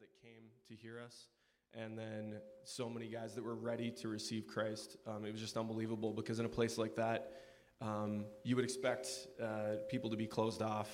that 0.00 0.08
came 0.22 0.44
to 0.68 0.74
hear 0.74 0.98
us, 0.98 1.26
and 1.74 1.96
then 1.96 2.40
so 2.64 2.88
many 2.88 3.06
guys 3.06 3.34
that 3.34 3.44
were 3.44 3.54
ready 3.54 3.90
to 3.90 4.08
receive 4.08 4.46
Christ. 4.46 4.96
Um, 5.06 5.24
it 5.24 5.32
was 5.32 5.40
just 5.40 5.56
unbelievable 5.56 6.12
because 6.12 6.40
in 6.40 6.46
a 6.46 6.48
place 6.48 6.78
like 6.78 6.96
that, 6.96 7.32
um, 7.80 8.24
you 8.42 8.56
would 8.56 8.64
expect 8.64 9.08
uh, 9.42 9.76
people 9.88 10.10
to 10.10 10.16
be 10.16 10.26
closed 10.26 10.62
off 10.62 10.88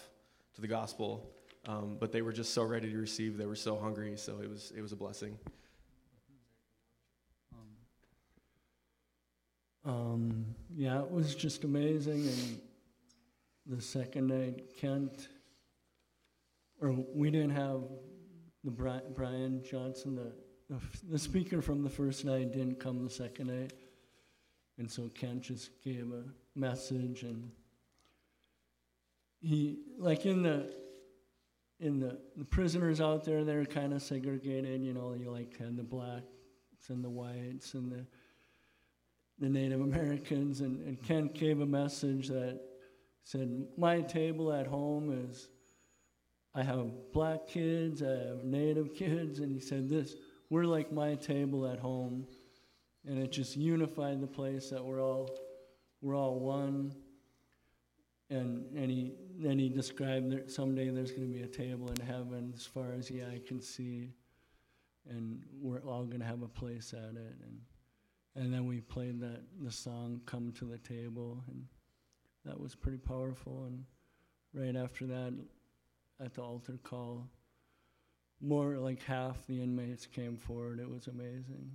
to 0.54 0.60
the 0.60 0.66
gospel, 0.66 1.30
um, 1.66 1.96
but 2.00 2.10
they 2.10 2.22
were 2.22 2.32
just 2.32 2.52
so 2.52 2.64
ready 2.64 2.90
to 2.90 2.98
receive. 2.98 3.36
They 3.36 3.46
were 3.46 3.54
so 3.54 3.78
hungry, 3.78 4.16
so 4.16 4.40
it 4.42 4.48
was 4.48 4.72
it 4.76 4.82
was 4.82 4.92
a 4.92 4.96
blessing. 4.96 5.38
Um, 9.84 10.46
yeah, 10.74 10.98
it 11.00 11.10
was 11.10 11.36
just 11.36 11.62
amazing. 11.62 12.26
And 12.26 12.60
the 13.66 13.80
second 13.80 14.26
night, 14.26 14.76
Kent, 14.80 15.28
or 16.80 16.90
we 17.14 17.30
didn't 17.30 17.50
have 17.50 17.82
the 18.66 19.00
Brian 19.14 19.62
Johnson, 19.62 20.16
the, 20.16 20.78
the, 21.08 21.18
speaker 21.18 21.62
from 21.62 21.82
the 21.82 21.88
first 21.88 22.24
night 22.24 22.52
didn't 22.52 22.78
come 22.78 23.02
the 23.02 23.10
second 23.10 23.46
night. 23.46 23.72
And 24.76 24.90
so 24.90 25.08
Kent 25.14 25.42
just 25.42 25.70
gave 25.82 26.12
a 26.12 26.24
message 26.58 27.22
and 27.22 27.50
he 29.40 29.78
like 29.98 30.26
in 30.26 30.42
the 30.42 30.74
in 31.78 32.00
the, 32.00 32.18
the 32.36 32.44
prisoners 32.44 33.02
out 33.02 33.22
there 33.24 33.44
they're 33.44 33.66
kind 33.66 33.92
of 33.92 34.00
segregated 34.00 34.80
you 34.80 34.94
know 34.94 35.12
you 35.12 35.30
like 35.30 35.58
had 35.58 35.76
the 35.76 35.82
blacks 35.82 36.24
and 36.88 37.04
the 37.04 37.10
whites 37.10 37.74
and 37.74 37.92
the 37.92 38.06
the 39.38 39.48
Native 39.48 39.80
Americans, 39.80 40.60
and, 40.60 40.80
and 40.86 41.02
Kent 41.02 41.34
gave 41.34 41.60
a 41.60 41.66
message 41.66 42.28
that 42.28 42.60
said, 43.22 43.66
My 43.76 44.00
table 44.00 44.52
at 44.52 44.66
home 44.66 45.28
is 45.30 45.48
I 46.56 46.62
have 46.62 47.12
black 47.12 47.46
kids, 47.46 48.02
I 48.02 48.28
have 48.28 48.44
Native 48.44 48.94
kids, 48.94 49.40
and 49.40 49.52
he 49.52 49.60
said, 49.60 49.90
This, 49.90 50.16
we're 50.48 50.64
like 50.64 50.90
my 50.90 51.14
table 51.14 51.66
at 51.66 51.78
home. 51.78 52.26
And 53.06 53.22
it 53.22 53.30
just 53.30 53.56
unified 53.56 54.20
the 54.20 54.26
place 54.26 54.70
that 54.70 54.82
we're 54.82 55.02
all 55.02 55.38
we're 56.00 56.16
all 56.16 56.40
one. 56.40 56.94
And 58.30 58.74
and 58.74 58.90
he 58.90 59.12
then 59.38 59.58
he 59.58 59.68
described 59.68 60.32
that 60.32 60.50
someday 60.50 60.88
there's 60.88 61.12
gonna 61.12 61.26
be 61.26 61.42
a 61.42 61.46
table 61.46 61.88
in 61.90 62.04
heaven 62.04 62.52
as 62.56 62.64
far 62.64 62.92
as 62.92 63.06
the 63.08 63.22
eye 63.22 63.40
can 63.46 63.60
see. 63.60 64.14
And 65.08 65.44
we're 65.60 65.84
all 65.86 66.04
gonna 66.04 66.24
have 66.24 66.42
a 66.42 66.48
place 66.48 66.94
at 66.94 67.14
it. 67.16 67.36
And 67.44 67.60
and 68.34 68.52
then 68.52 68.66
we 68.66 68.80
played 68.80 69.20
that 69.20 69.42
the 69.62 69.70
song 69.70 70.20
"Come 70.26 70.52
to 70.52 70.64
the 70.64 70.78
Table," 70.78 71.44
and 71.48 71.66
that 72.44 72.58
was 72.58 72.74
pretty 72.74 72.98
powerful. 72.98 73.66
And 73.66 73.84
right 74.52 74.74
after 74.74 75.06
that, 75.06 75.32
at 76.24 76.34
the 76.34 76.42
altar 76.42 76.78
call, 76.82 77.26
more 78.40 78.76
like 78.76 79.02
half 79.02 79.46
the 79.46 79.62
inmates 79.62 80.06
came 80.06 80.36
forward. 80.36 80.80
It 80.80 80.88
was 80.88 81.06
amazing. 81.06 81.70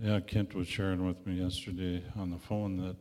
Yeah, 0.00 0.20
Kent 0.20 0.54
was 0.54 0.68
sharing 0.68 1.06
with 1.06 1.26
me 1.26 1.40
yesterday 1.40 2.02
on 2.16 2.30
the 2.30 2.38
phone 2.38 2.76
that 2.78 2.96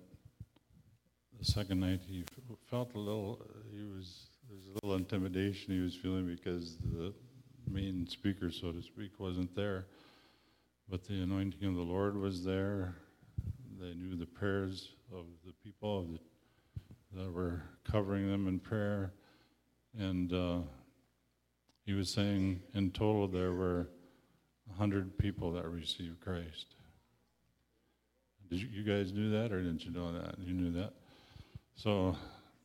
the 1.37 1.45
second 1.45 1.81
night 1.81 2.01
he 2.07 2.23
felt 2.69 2.93
a 2.95 2.99
little, 2.99 3.45
he 3.75 3.83
was, 3.83 4.27
there's 4.49 4.65
a 4.67 4.73
little 4.75 4.95
intimidation 4.95 5.73
he 5.73 5.81
was 5.81 5.93
feeling 5.93 6.25
because 6.25 6.77
the 6.77 7.13
main 7.69 8.07
speaker, 8.07 8.49
so 8.49 8.71
to 8.71 8.81
speak, 8.81 9.19
wasn't 9.19 9.53
there. 9.55 9.87
But 10.89 11.03
the 11.03 11.21
anointing 11.21 11.67
of 11.67 11.75
the 11.75 11.81
Lord 11.81 12.15
was 12.15 12.43
there. 12.45 12.95
They 13.79 13.93
knew 13.93 14.15
the 14.15 14.25
prayers 14.25 14.89
of 15.11 15.25
the 15.45 15.51
people 15.63 15.99
of 15.99 16.11
the, 16.13 16.19
that 17.15 17.31
were 17.31 17.61
covering 17.89 18.29
them 18.29 18.47
in 18.47 18.59
prayer. 18.59 19.13
And 19.97 20.33
uh, 20.33 20.57
he 21.85 21.93
was 21.93 22.09
saying 22.09 22.61
in 22.73 22.91
total 22.91 23.27
there 23.27 23.53
were 23.53 23.87
100 24.67 25.17
people 25.17 25.51
that 25.53 25.67
received 25.67 26.19
Christ. 26.19 26.75
Did 28.49 28.61
you, 28.61 28.67
you 28.71 28.83
guys 28.83 29.13
knew 29.13 29.31
that 29.31 29.51
or 29.51 29.61
didn't 29.61 29.85
you 29.85 29.91
know 29.91 30.11
that? 30.13 30.37
You 30.39 30.53
knew 30.53 30.71
that. 30.73 30.93
So 31.75 32.15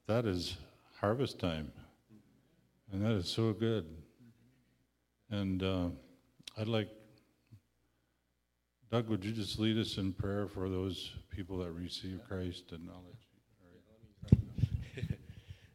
that 0.06 0.27
is 0.27 0.56
harvest 1.00 1.38
time. 1.38 1.71
And 2.93 3.05
that 3.05 3.12
is 3.12 3.28
so 3.28 3.53
good. 3.53 3.87
And 5.31 5.62
uh, 5.62 5.88
I'd 6.59 6.69
like 6.69 6.88
Doug, 8.91 9.09
would 9.09 9.25
you 9.25 9.31
just 9.31 9.61
lead 9.61 9.78
us 9.78 9.99
in 9.99 10.12
prayer 10.12 10.49
for 10.49 10.69
those 10.69 11.12
people 11.31 11.59
that 11.59 11.71
receive 11.71 12.19
Christ 12.27 12.72
and 12.72 12.84
knowledge? 12.84 13.30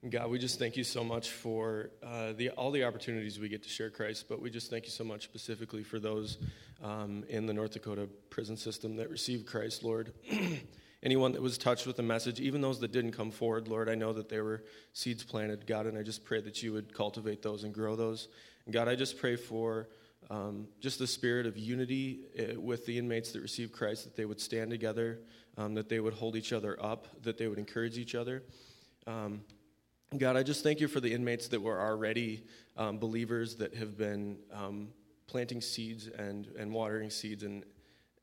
God, 0.10 0.30
we 0.30 0.38
just 0.38 0.60
thank 0.60 0.78
you 0.78 0.84
so 0.84 1.04
much 1.04 1.32
for 1.32 1.90
uh, 2.06 2.34
the, 2.34 2.52
all 2.52 2.70
the 2.70 2.84
opportunities 2.84 3.40
we 3.40 3.50
get 3.50 3.64
to 3.64 3.70
share 3.70 3.90
Christ, 3.90 4.26
but 4.30 4.40
we 4.40 4.52
just 4.52 4.70
thank 4.70 4.86
you 4.86 4.92
so 4.92 5.04
much 5.04 5.24
specifically 5.24 5.82
for 5.82 5.98
those 5.98 6.38
um, 6.84 7.24
in 7.28 7.48
the 7.48 7.54
North 7.54 7.72
Dakota 7.72 8.08
prison 8.30 8.56
system 8.56 8.98
that 8.98 9.10
received 9.10 9.48
Christ, 9.48 9.84
Lord. 9.84 10.14
Anyone 11.04 11.32
that 11.32 11.42
was 11.42 11.58
touched 11.58 11.88
with 11.88 11.96
the 11.96 12.04
message, 12.04 12.40
even 12.40 12.62
those 12.62 12.80
that 12.82 12.92
didn't 12.92 13.14
come 13.14 13.32
forward, 13.32 13.68
Lord, 13.68 13.90
I 13.90 13.96
know 13.96 14.14
that 14.14 14.30
there 14.30 14.44
were 14.44 14.64
seeds 14.94 15.24
planted, 15.24 15.66
God, 15.66 15.88
and 15.88 15.98
I 15.98 16.04
just 16.04 16.24
pray 16.24 16.40
that 16.40 16.62
you 16.62 16.72
would 16.74 16.94
cultivate 16.94 17.42
those 17.42 17.64
and 17.64 17.74
grow 17.74 17.96
those. 17.96 18.28
And 18.66 18.74
God, 18.76 18.88
I 18.88 18.94
just 18.94 19.18
pray 19.18 19.36
for 19.36 19.88
um, 20.30 20.68
just 20.82 21.00
the 21.00 21.08
spirit 21.08 21.48
of 21.48 21.58
unity 21.58 22.26
uh, 22.38 22.62
with 22.62 22.86
the 22.86 23.00
inmates 23.00 23.32
that 23.32 23.42
receive 23.42 23.72
Christ, 23.72 24.04
that 24.04 24.16
they 24.16 24.26
would 24.26 24.40
stand 24.40 24.70
together, 24.70 25.22
um, 25.58 25.74
that 25.74 25.90
they 25.90 26.00
would 26.00 26.14
hold 26.14 26.36
each 26.36 26.54
other 26.54 26.78
up, 26.80 27.08
that 27.24 27.40
they 27.40 27.48
would 27.48 27.60
encourage 27.60 27.98
each 27.98 28.14
other. 28.14 28.44
Um, 29.08 29.42
God, 30.18 30.38
I 30.38 30.44
just 30.44 30.64
thank 30.64 30.80
you 30.80 30.88
for 30.88 31.00
the 31.00 31.14
inmates 31.14 31.48
that 31.50 31.62
were 31.62 31.80
already 31.80 32.44
um, 32.78 32.98
believers 33.00 33.56
that 33.56 33.74
have 33.76 33.98
been 33.98 34.38
um, 34.54 34.90
planting 35.28 35.62
seeds 35.62 36.08
and, 36.08 36.48
and 36.58 36.72
watering 36.72 37.10
seeds 37.10 37.44
and, 37.44 37.64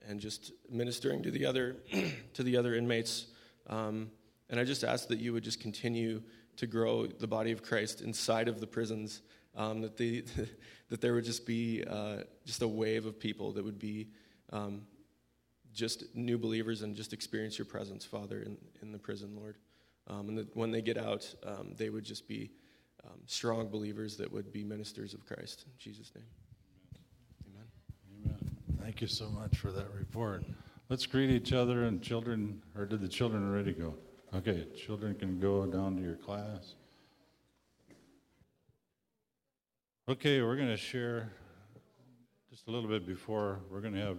and 0.07 0.21
just 0.21 0.53
ministering 0.71 1.23
to 1.23 1.31
the 1.31 1.45
other, 1.45 1.77
to 2.35 2.43
the 2.43 2.57
other 2.57 2.75
inmates. 2.75 3.27
Um, 3.69 4.11
and 4.49 4.61
I 4.61 4.65
just 4.65 4.85
ask 4.85 5.09
that 5.09 5.19
you 5.19 5.33
would 5.33 5.45
just 5.45 5.61
continue 5.61 6.23
to 6.57 6.67
grow 6.67 7.07
the 7.07 7.27
body 7.27 7.53
of 7.53 7.63
Christ 7.63 8.01
inside 8.01 8.49
of 8.49 8.61
the 8.61 8.67
prisons 8.67 9.23
um, 9.57 9.81
that, 9.81 9.97
they, 9.97 10.23
that 10.89 11.01
there 11.01 11.15
would 11.15 11.25
just 11.25 11.47
be 11.47 11.85
uh, 11.89 12.19
just 12.45 12.63
a 12.63 12.69
wave 12.69 13.07
of 13.07 13.19
people 13.19 13.53
that 13.53 13.65
would 13.65 13.79
be 13.79 14.09
um, 14.53 14.83
just 15.73 16.15
new 16.15 16.39
believers 16.39 16.83
and 16.83 16.95
just 16.95 17.13
experience 17.13 17.59
your 17.59 17.67
presence, 17.67 18.05
Father, 18.05 18.41
in, 18.43 18.57
in 18.83 18.93
the 18.93 18.99
prison, 18.99 19.35
Lord. 19.37 19.57
Um, 20.13 20.29
and 20.29 20.39
that 20.39 20.55
when 20.57 20.71
they 20.71 20.83
get 20.83 20.99
out, 20.99 21.35
um, 21.47 21.75
they 21.77 21.89
would 21.89 22.05
just 22.05 22.29
be 22.29 22.51
um, 23.05 23.19
strong 23.27 23.69
believers 23.69 24.17
that 24.19 24.31
would 24.31 24.53
be 24.53 24.63
ministers 24.63 25.15
of 25.15 25.25
Christ. 25.25 25.65
In 25.67 25.73
Jesus' 25.79 26.13
name. 26.15 26.25
Amen. 27.49 27.67
Amen. 28.25 28.57
Thank 28.83 29.01
you 29.01 29.07
so 29.07 29.31
much 29.31 29.57
for 29.57 29.73
that 29.73 29.93
report. 29.95 30.45
Let's 30.89 31.07
greet 31.07 31.31
each 31.31 31.53
other 31.53 31.85
and 31.85 32.03
children, 32.03 32.63
or 32.77 32.85
did 32.85 33.01
the 33.01 33.09
children 33.09 33.49
already 33.49 33.73
go? 33.73 33.95
Okay, 34.35 34.67
children 34.77 35.15
can 35.15 35.41
go 35.41 35.65
down 35.67 35.97
to 35.97 36.03
your 36.03 36.17
class. 36.17 36.75
Okay, 40.09 40.43
we're 40.43 40.57
going 40.57 40.69
to 40.69 40.77
share 40.77 41.33
just 42.51 42.69
a 42.69 42.71
little 42.71 42.89
bit 42.89 43.07
before 43.07 43.61
we're 43.71 43.81
going 43.81 43.95
to 43.95 44.01
have 44.01 44.17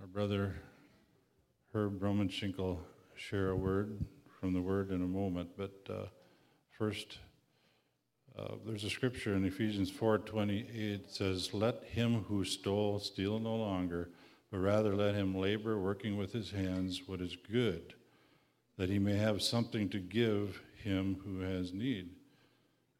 our 0.00 0.06
brother 0.06 0.56
Herb 1.72 2.00
Romanshinkel 2.00 2.78
share 3.16 3.50
a 3.50 3.56
word 3.56 4.04
from 4.40 4.52
the 4.52 4.60
Word 4.60 4.90
in 4.90 5.02
a 5.02 5.06
moment. 5.06 5.50
But 5.56 5.74
uh, 5.88 6.06
first, 6.70 7.18
uh, 8.38 8.54
there's 8.64 8.84
a 8.84 8.90
scripture 8.90 9.34
in 9.34 9.44
Ephesians 9.44 9.90
4:28 9.90 11.10
says, 11.10 11.54
"Let 11.54 11.84
him 11.84 12.24
who 12.24 12.44
stole 12.44 12.98
steal 12.98 13.38
no 13.38 13.56
longer, 13.56 14.10
but 14.50 14.58
rather 14.58 14.94
let 14.94 15.14
him 15.14 15.34
labor, 15.34 15.80
working 15.80 16.16
with 16.16 16.32
his 16.32 16.50
hands 16.50 17.02
what 17.06 17.20
is 17.20 17.36
good, 17.50 17.94
that 18.76 18.90
he 18.90 18.98
may 18.98 19.16
have 19.16 19.42
something 19.42 19.88
to 19.88 19.98
give 19.98 20.62
him 20.82 21.16
who 21.24 21.40
has 21.40 21.72
need." 21.72 22.10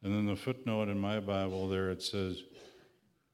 And 0.03 0.15
then 0.15 0.27
the 0.27 0.37
footnote 0.37 0.89
in 0.89 0.99
my 0.99 1.21
Bible 1.21 1.69
there 1.69 1.91
it 1.91 2.03
says, 2.03 2.43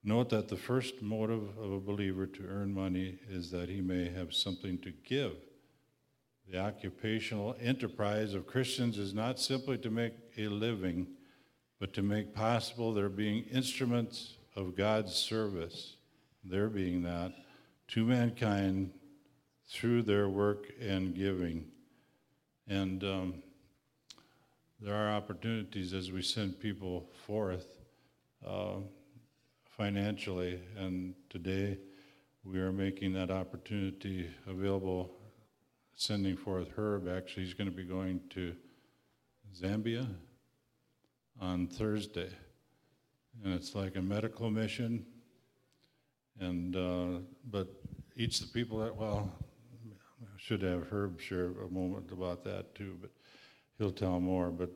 Note 0.05 0.31
that 0.31 0.49
the 0.49 0.57
first 0.57 1.01
motive 1.01 1.57
of 1.59 1.71
a 1.71 1.79
believer 1.79 2.27
to 2.27 2.47
earn 2.47 2.75
money 2.75 3.19
is 3.29 3.51
that 3.53 3.69
he 3.69 3.81
may 3.81 4.09
have 4.09 4.35
something 4.35 4.79
to 4.79 4.91
give. 4.91 5.37
The 6.53 6.59
occupational 6.59 7.57
enterprise 7.63 8.35
of 8.35 8.47
Christians 8.47 8.99
is 8.99 9.15
not 9.15 9.41
simply 9.41 9.79
to 9.79 9.89
make 9.89 10.13
a 10.37 10.49
living, 10.49 11.07
but 11.81 11.95
to 11.95 12.03
make 12.03 12.35
possible 12.35 12.93
their 12.93 13.09
being 13.09 13.45
instruments 13.45 14.35
of 14.55 14.77
God's 14.77 15.15
service, 15.15 15.97
their 16.45 16.69
being 16.69 17.05
that, 17.05 17.33
to 17.89 18.05
mankind 18.05 18.93
through 19.67 20.03
their 20.03 20.29
work 20.29 20.67
and 20.79 21.15
giving. 21.15 21.65
And 22.69 23.03
um, 23.03 23.43
there 24.79 24.95
are 24.95 25.13
opportunities 25.17 25.95
as 25.95 26.13
we 26.13 26.21
send 26.21 26.61
people 26.61 27.09
forth 27.27 27.79
uh, 28.47 28.81
financially, 29.71 30.61
and 30.77 31.15
today 31.31 31.79
we 32.45 32.59
are 32.59 32.73
making 32.73 33.15
that 33.15 33.31
opportunity 33.31 34.29
available, 34.47 35.17
sending 35.95 36.37
forth 36.37 36.69
Herb. 36.77 37.09
Actually, 37.09 37.45
he's 37.45 37.55
going 37.55 37.71
to 37.71 37.77
be 37.77 37.85
going 37.85 38.21
to 38.31 38.55
Zambia 39.61 40.07
on 41.41 41.67
Thursday. 41.67 42.31
And 43.45 43.55
it's 43.55 43.75
like 43.75 43.97
a 43.97 44.03
medical 44.03 44.51
mission. 44.51 45.05
And, 46.41 46.77
uh, 46.77 47.21
but 47.51 47.69
each 48.17 48.41
of 48.41 48.47
the 48.47 48.53
people 48.53 48.79
that, 48.79 48.95
well, 48.95 49.33
should 50.43 50.63
have 50.63 50.89
Herb 50.91 51.21
share 51.21 51.51
a 51.65 51.69
moment 51.71 52.11
about 52.11 52.43
that 52.45 52.75
too, 52.75 52.97
but 53.01 53.11
he'll 53.79 53.93
tell 53.93 54.19
more. 54.19 54.51
But 54.51 54.71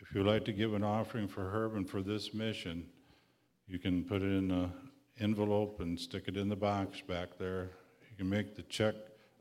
if 0.00 0.14
you'd 0.14 0.26
like 0.26 0.44
to 0.44 0.52
give 0.52 0.74
an 0.74 0.84
offering 0.84 1.26
for 1.26 1.50
Herb 1.50 1.74
and 1.74 1.88
for 1.88 2.02
this 2.02 2.32
mission, 2.32 2.86
you 3.66 3.80
can 3.80 4.04
put 4.04 4.22
it 4.22 4.26
in 4.26 4.52
an 4.52 4.72
envelope 5.18 5.80
and 5.80 5.98
stick 5.98 6.24
it 6.28 6.36
in 6.36 6.48
the 6.48 6.56
box 6.56 7.00
back 7.00 7.30
there. 7.36 7.70
You 8.10 8.16
can 8.16 8.28
make 8.28 8.54
the 8.54 8.62
check 8.62 8.94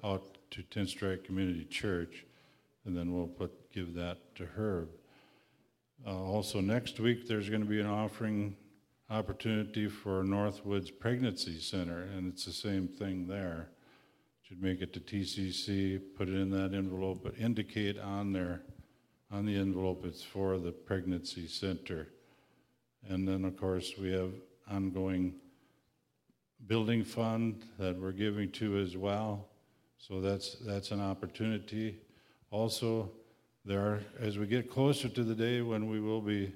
out 0.04 0.35
to 0.52 0.64
Tenstrike 0.64 1.24
Community 1.24 1.66
Church, 1.66 2.26
and 2.86 2.96
then 2.96 3.14
we'll 3.14 3.28
put 3.28 3.72
give 3.72 3.94
that 3.96 4.36
to 4.36 4.46
Herb. 4.46 4.90
Uh, 6.06 6.12
also, 6.12 6.62
next 6.62 7.00
week 7.00 7.28
there's 7.28 7.50
going 7.50 7.62
to 7.62 7.68
be 7.68 7.80
an 7.80 7.88
offering 7.88 8.56
opportunity 9.10 9.88
for 9.88 10.24
Northwoods 10.24 10.90
Pregnancy 10.98 11.60
Center, 11.60 12.04
and 12.04 12.32
it's 12.32 12.46
the 12.46 12.52
same 12.52 12.88
thing 12.88 13.28
there. 13.28 13.70
Should 14.44 14.62
make 14.62 14.82
it 14.82 14.94
to 14.94 15.00
TCC, 15.00 16.00
put 16.16 16.30
it 16.30 16.36
in 16.36 16.52
that 16.52 16.74
envelope, 16.74 17.22
but 17.24 17.38
indicate 17.38 18.00
on 18.00 18.32
there, 18.32 18.62
on 19.32 19.46
the 19.46 19.56
envelope, 19.56 20.06
it's 20.06 20.24
for 20.24 20.58
the 20.60 20.72
pregnancy 20.72 21.48
center. 21.48 22.10
And 23.08 23.28
then, 23.28 23.44
of 23.44 23.58
course, 23.58 23.94
we 24.00 24.12
have 24.12 24.32
ongoing 24.70 25.36
building 26.68 27.04
fund 27.04 27.64
that 27.78 28.00
we're 28.00 28.12
giving 28.12 28.52
to 28.52 28.78
as 28.78 28.96
well. 28.96 29.48
So 29.98 30.22
that's 30.22 30.58
that's 30.66 30.92
an 30.92 31.02
opportunity. 31.02 31.98
Also, 32.52 33.12
there 33.64 33.82
are 33.82 34.02
as 34.20 34.38
we 34.38 34.48
get 34.48 34.70
closer 34.70 35.10
to 35.10 35.24
the 35.24 35.36
day 35.36 35.62
when 35.62 35.90
we 35.90 36.00
will 36.00 36.22
be 36.22 36.54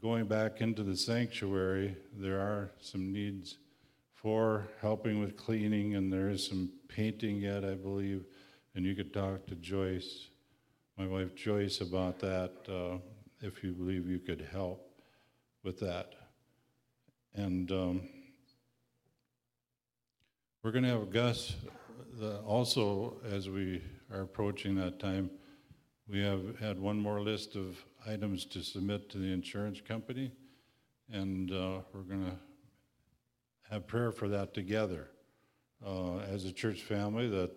going 0.00 0.26
back 0.26 0.60
into 0.60 0.82
the 0.82 0.96
sanctuary, 0.96 1.96
there 2.16 2.40
are 2.40 2.70
some 2.80 3.12
needs 3.12 3.58
for 4.14 4.68
helping 4.80 5.20
with 5.20 5.36
cleaning, 5.36 5.94
and 5.94 6.12
there 6.12 6.28
is 6.28 6.46
some 6.46 6.70
painting 6.88 7.36
yet, 7.36 7.64
I 7.64 7.74
believe. 7.74 8.24
And 8.74 8.84
you 8.84 8.94
could 8.94 9.12
talk 9.12 9.46
to 9.46 9.54
Joyce, 9.54 10.28
my 10.96 11.06
wife 11.06 11.34
Joyce, 11.34 11.80
about 11.80 12.18
that 12.20 12.52
uh, 12.68 12.98
if 13.40 13.62
you 13.62 13.72
believe 13.72 14.08
you 14.08 14.18
could 14.18 14.46
help 14.52 14.88
with 15.62 15.78
that. 15.80 16.14
And 17.34 17.70
um, 17.70 18.08
we're 20.62 20.72
going 20.72 20.84
to 20.84 20.90
have 20.90 21.10
Gus 21.10 21.54
the, 22.18 22.38
also, 22.40 23.16
as 23.30 23.48
we 23.48 23.82
are 24.12 24.22
approaching 24.22 24.74
that 24.76 24.98
time, 24.98 25.30
we 26.08 26.20
have 26.20 26.58
had 26.58 26.78
one 26.78 26.98
more 26.98 27.20
list 27.20 27.56
of 27.56 27.76
items 28.06 28.44
to 28.46 28.62
submit 28.62 29.10
to 29.10 29.18
the 29.18 29.32
insurance 29.32 29.80
company, 29.80 30.32
and 31.12 31.50
uh, 31.50 31.80
we're 31.92 32.02
going 32.02 32.24
to 32.24 32.36
have 33.70 33.86
prayer 33.86 34.10
for 34.10 34.28
that 34.28 34.54
together. 34.54 35.08
Uh, 35.84 36.18
as 36.18 36.44
a 36.44 36.52
church 36.52 36.82
family 36.82 37.28
that 37.28 37.52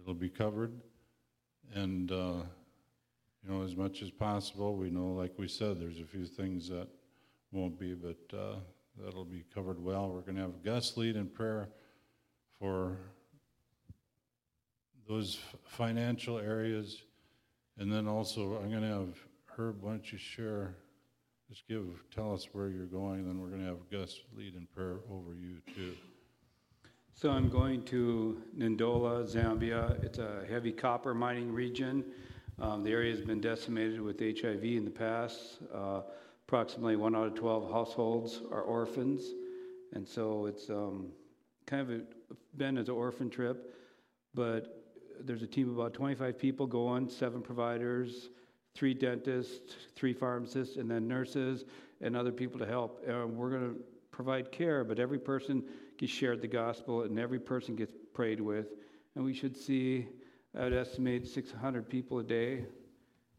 it'll 0.00 0.14
be 0.14 0.28
covered 0.28 0.72
and 1.74 2.10
uh, 2.10 2.42
you 3.44 3.48
know 3.48 3.62
as 3.62 3.76
much 3.76 4.02
as 4.02 4.10
possible 4.10 4.76
we 4.76 4.90
know 4.90 5.12
like 5.12 5.32
we 5.38 5.46
said 5.46 5.78
there's 5.78 6.00
a 6.00 6.04
few 6.04 6.26
things 6.26 6.68
that 6.68 6.88
won't 7.52 7.78
be 7.78 7.94
but 7.94 8.36
uh, 8.36 8.56
that'll 8.98 9.24
be 9.24 9.44
covered 9.54 9.82
well. 9.82 10.08
We're 10.08 10.20
going 10.20 10.36
to 10.36 10.42
have 10.42 10.62
gus 10.64 10.96
lead 10.96 11.16
in 11.16 11.26
prayer 11.26 11.68
for 12.58 12.98
those 15.08 15.38
financial 15.64 16.38
areas 16.38 17.02
and 17.78 17.92
then 17.92 18.08
also, 18.08 18.58
I'm 18.62 18.70
going 18.70 18.82
to 18.82 18.88
have 18.88 19.18
Herb, 19.44 19.82
why 19.82 19.90
don't 19.90 20.12
you 20.12 20.18
share, 20.18 20.74
just 21.48 21.68
give, 21.68 21.84
tell 22.14 22.32
us 22.32 22.48
where 22.52 22.68
you're 22.68 22.86
going, 22.86 23.26
then 23.26 23.40
we're 23.40 23.48
going 23.48 23.60
to 23.60 23.66
have 23.66 23.90
Gus 23.90 24.20
lead 24.34 24.54
in 24.54 24.66
prayer 24.74 25.00
over 25.10 25.34
you 25.34 25.58
too. 25.74 25.92
So 27.12 27.30
I'm 27.30 27.48
going 27.48 27.82
to 27.84 28.42
Ndola, 28.58 29.24
Zambia. 29.24 30.02
It's 30.02 30.18
a 30.18 30.44
heavy 30.48 30.72
copper 30.72 31.14
mining 31.14 31.52
region. 31.52 32.04
Um, 32.58 32.82
the 32.82 32.90
area 32.90 33.14
has 33.14 33.24
been 33.24 33.40
decimated 33.40 34.00
with 34.00 34.20
HIV 34.20 34.64
in 34.64 34.84
the 34.84 34.90
past. 34.90 35.58
Uh, 35.74 36.00
approximately 36.46 36.96
one 36.96 37.14
out 37.14 37.26
of 37.26 37.34
12 37.34 37.70
households 37.70 38.40
are 38.50 38.62
orphans. 38.62 39.34
And 39.92 40.06
so 40.06 40.46
it's 40.46 40.70
um, 40.70 41.08
kind 41.66 41.82
of 41.82 41.90
a, 41.90 42.00
been 42.56 42.78
as 42.78 42.88
an 42.88 42.94
orphan 42.94 43.30
trip, 43.30 43.74
but 44.34 44.82
there's 45.24 45.42
a 45.42 45.46
team 45.46 45.68
of 45.70 45.78
about 45.78 45.94
25 45.94 46.38
people 46.38 46.66
going, 46.66 47.08
seven 47.08 47.40
providers, 47.40 48.28
three 48.74 48.94
dentists, 48.94 49.74
three 49.94 50.12
pharmacists, 50.12 50.76
and 50.76 50.90
then 50.90 51.08
nurses 51.08 51.64
and 52.00 52.16
other 52.16 52.32
people 52.32 52.58
to 52.58 52.66
help. 52.66 53.02
And 53.06 53.36
we're 53.36 53.50
going 53.50 53.74
to 53.74 53.80
provide 54.10 54.52
care, 54.52 54.84
but 54.84 54.98
every 54.98 55.18
person 55.18 55.64
gets 55.98 56.12
shared 56.12 56.42
the 56.42 56.48
gospel 56.48 57.02
and 57.02 57.18
every 57.18 57.40
person 57.40 57.74
gets 57.74 57.92
prayed 58.14 58.40
with. 58.40 58.66
And 59.14 59.24
we 59.24 59.32
should 59.32 59.56
see, 59.56 60.06
I 60.58 60.64
would 60.64 60.74
estimate, 60.74 61.26
600 61.26 61.88
people 61.88 62.18
a 62.18 62.24
day. 62.24 62.66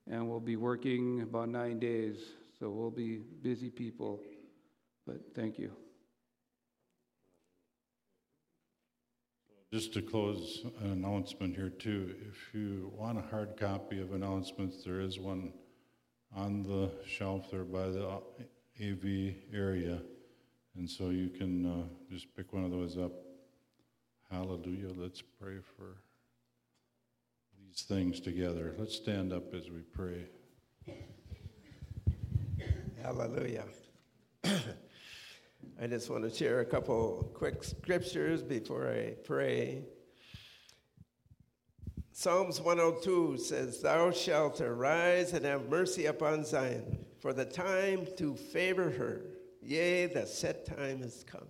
And 0.09 0.27
we'll 0.27 0.39
be 0.39 0.55
working 0.55 1.21
about 1.21 1.49
nine 1.49 1.79
days. 1.79 2.17
So 2.59 2.69
we'll 2.69 2.91
be 2.91 3.17
busy 3.41 3.69
people. 3.69 4.21
But 5.05 5.17
thank 5.35 5.59
you. 5.59 5.86
Just 9.73 9.93
to 9.95 10.01
close, 10.01 10.65
an 10.79 10.91
announcement 10.91 11.53
here 11.53 11.69
too. 11.69 12.15
If 12.29 12.53
you 12.53 12.89
want 12.95 13.17
a 13.17 13.21
hard 13.21 13.57
copy 13.57 13.99
of 13.99 14.13
announcements, 14.13 14.81
there 14.85 15.01
is 15.01 15.19
one 15.19 15.51
on 16.33 16.63
the 16.63 16.89
shelf 17.05 17.51
there 17.51 17.65
by 17.65 17.89
the 17.89 18.21
AV 18.81 19.35
area. 19.53 20.01
And 20.77 20.89
so 20.89 21.09
you 21.09 21.27
can 21.27 21.65
uh, 21.65 21.83
just 22.09 22.33
pick 22.33 22.53
one 22.53 22.63
of 22.63 22.71
those 22.71 22.97
up. 22.97 23.11
Hallelujah. 24.31 24.93
Let's 24.95 25.21
pray 25.21 25.57
for 25.75 25.97
these 27.59 27.81
things 27.81 28.21
together. 28.21 28.73
Let's 28.77 28.95
stand 28.95 29.33
up 29.33 29.53
as 29.53 29.69
we 29.69 29.81
pray. 29.81 30.27
Hallelujah. 33.03 33.65
I 35.79 35.87
just 35.87 36.09
want 36.09 36.23
to 36.23 36.35
share 36.35 36.61
a 36.61 36.65
couple 36.65 37.31
quick 37.33 37.63
scriptures 37.63 38.41
before 38.41 38.89
I 38.89 39.15
pray. 39.23 39.83
Psalms 42.11 42.59
102 42.59 43.37
says, 43.37 43.79
Thou 43.81 44.09
shalt 44.09 44.59
arise 44.59 45.33
and 45.33 45.45
have 45.45 45.69
mercy 45.69 46.07
upon 46.07 46.43
Zion, 46.43 47.05
for 47.19 47.31
the 47.31 47.45
time 47.45 48.07
to 48.17 48.35
favor 48.35 48.89
her, 48.89 49.21
yea, 49.61 50.07
the 50.07 50.25
set 50.25 50.65
time 50.65 51.03
has 51.03 51.23
come. 51.23 51.47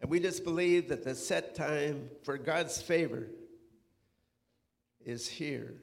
And 0.00 0.10
we 0.10 0.20
just 0.20 0.42
believe 0.42 0.88
that 0.88 1.04
the 1.04 1.14
set 1.14 1.54
time 1.54 2.08
for 2.22 2.38
God's 2.38 2.80
favor 2.80 3.26
is 5.04 5.28
here 5.28 5.74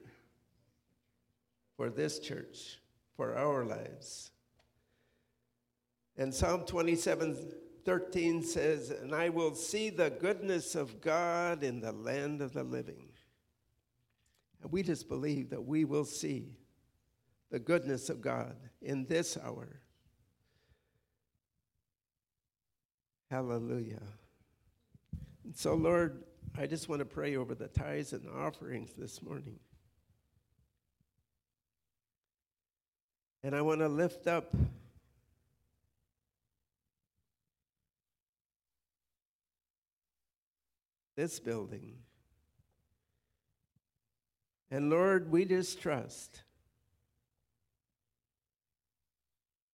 for 1.76 1.92
this 1.92 2.18
church, 2.18 2.80
for 3.16 3.38
our 3.38 3.64
lives. 3.66 4.32
And 6.18 6.34
Psalm 6.34 6.66
27 6.66 7.54
13 7.86 8.44
says, 8.44 8.90
And 8.90 9.16
I 9.16 9.30
will 9.30 9.56
see 9.56 9.90
the 9.90 10.10
goodness 10.10 10.76
of 10.76 11.00
God 11.00 11.64
in 11.64 11.80
the 11.80 11.94
land 11.94 12.42
of 12.42 12.52
the 12.52 12.64
living. 12.64 13.08
And 14.62 14.72
we 14.74 14.84
just 14.84 15.08
believe 15.08 15.52
that 15.52 15.64
we 15.64 15.86
will 15.86 16.04
see 16.04 16.58
the 17.50 17.60
goodness 17.60 18.10
of 18.10 18.20
God 18.20 18.58
in 18.82 19.06
this 19.06 19.38
hour. 19.42 19.80
Hallelujah. 23.32 24.04
And 25.46 25.56
so, 25.56 25.74
Lord, 25.74 26.24
I 26.58 26.66
just 26.66 26.90
want 26.90 27.00
to 27.00 27.06
pray 27.06 27.38
over 27.38 27.56
the 27.56 27.68
tithes 27.68 28.12
and 28.12 28.28
offerings 28.28 28.92
this 28.98 29.22
morning. 29.22 29.60
And 33.44 33.56
I 33.56 33.62
want 33.62 33.80
to 33.80 33.88
lift 33.88 34.28
up 34.28 34.54
this 41.18 41.40
building. 41.40 41.96
And 44.72 44.90
Lord, 44.90 45.32
we 45.32 45.44
just 45.44 45.82
trust 45.82 46.44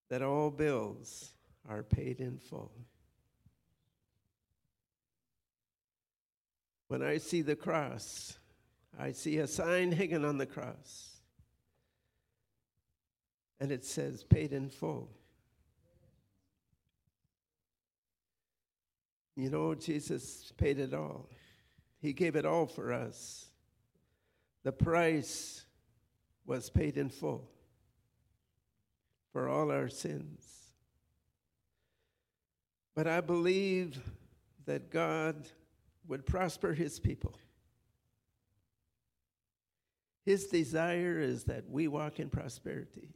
that 0.10 0.22
all 0.24 0.50
bills 0.50 1.34
are 1.68 1.84
paid 1.84 2.20
in 2.20 2.38
full. 2.38 2.72
When 6.88 7.02
I 7.02 7.18
see 7.18 7.42
the 7.42 7.56
cross, 7.56 8.38
I 8.98 9.12
see 9.12 9.38
a 9.40 9.48
sign 9.48 9.92
hanging 9.92 10.24
on 10.24 10.38
the 10.38 10.46
cross, 10.46 11.18
and 13.60 13.72
it 13.72 13.84
says 13.84 14.24
paid 14.24 14.54
in 14.54 14.70
full. 14.70 15.10
You 19.36 19.50
know, 19.50 19.74
Jesus 19.74 20.52
paid 20.58 20.80
it 20.80 20.94
all. 20.94 21.30
He 22.00 22.14
gave 22.14 22.36
it 22.36 22.46
all 22.46 22.68
for 22.68 22.94
us. 22.94 23.46
The 24.64 24.72
price 24.72 25.66
was 26.46 26.70
paid 26.70 26.98
in 26.98 27.10
full. 27.10 27.50
for 29.32 29.50
all 29.50 29.72
our 29.72 29.90
sins. 29.90 30.46
But 32.96 33.08
I 33.08 33.20
believe 33.20 34.00
that 34.66 34.92
God 34.92 35.48
would 36.08 36.26
prosper 36.26 36.74
his 36.74 37.00
people. 37.00 37.34
His 40.24 40.46
desire 40.46 41.20
is 41.20 41.46
that 41.46 41.68
we 41.68 41.88
walk 41.88 42.20
in 42.20 42.30
prosperity. 42.30 43.10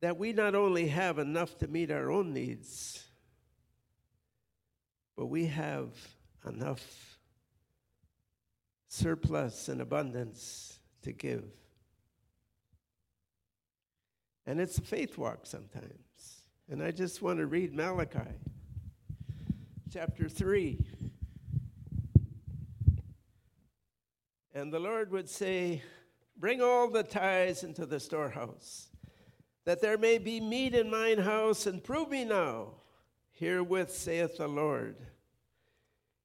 That 0.00 0.16
we 0.16 0.32
not 0.32 0.54
only 0.54 0.88
have 0.88 1.18
enough 1.18 1.58
to 1.58 1.68
meet 1.68 1.90
our 1.90 2.10
own 2.10 2.32
needs, 2.32 3.04
but 5.18 5.26
we 5.26 5.46
have 5.46 5.88
enough 6.46 7.18
surplus 8.86 9.68
and 9.68 9.80
abundance 9.80 10.78
to 11.02 11.10
give. 11.10 11.42
And 14.46 14.60
it's 14.60 14.78
a 14.78 14.80
faith 14.80 15.18
walk 15.18 15.40
sometimes. 15.42 16.42
And 16.70 16.80
I 16.80 16.92
just 16.92 17.20
want 17.20 17.40
to 17.40 17.46
read 17.46 17.74
Malachi 17.74 18.30
chapter 19.92 20.28
3. 20.28 20.86
And 24.54 24.72
the 24.72 24.78
Lord 24.78 25.10
would 25.10 25.28
say, 25.28 25.82
Bring 26.36 26.62
all 26.62 26.88
the 26.88 27.02
tithes 27.02 27.64
into 27.64 27.86
the 27.86 27.98
storehouse, 27.98 28.86
that 29.64 29.80
there 29.80 29.98
may 29.98 30.18
be 30.18 30.38
meat 30.38 30.76
in 30.76 30.88
mine 30.88 31.18
house, 31.18 31.66
and 31.66 31.82
prove 31.82 32.08
me 32.08 32.24
now. 32.24 32.74
Herewith 33.38 33.92
saith 33.92 34.38
the 34.38 34.48
Lord, 34.48 34.96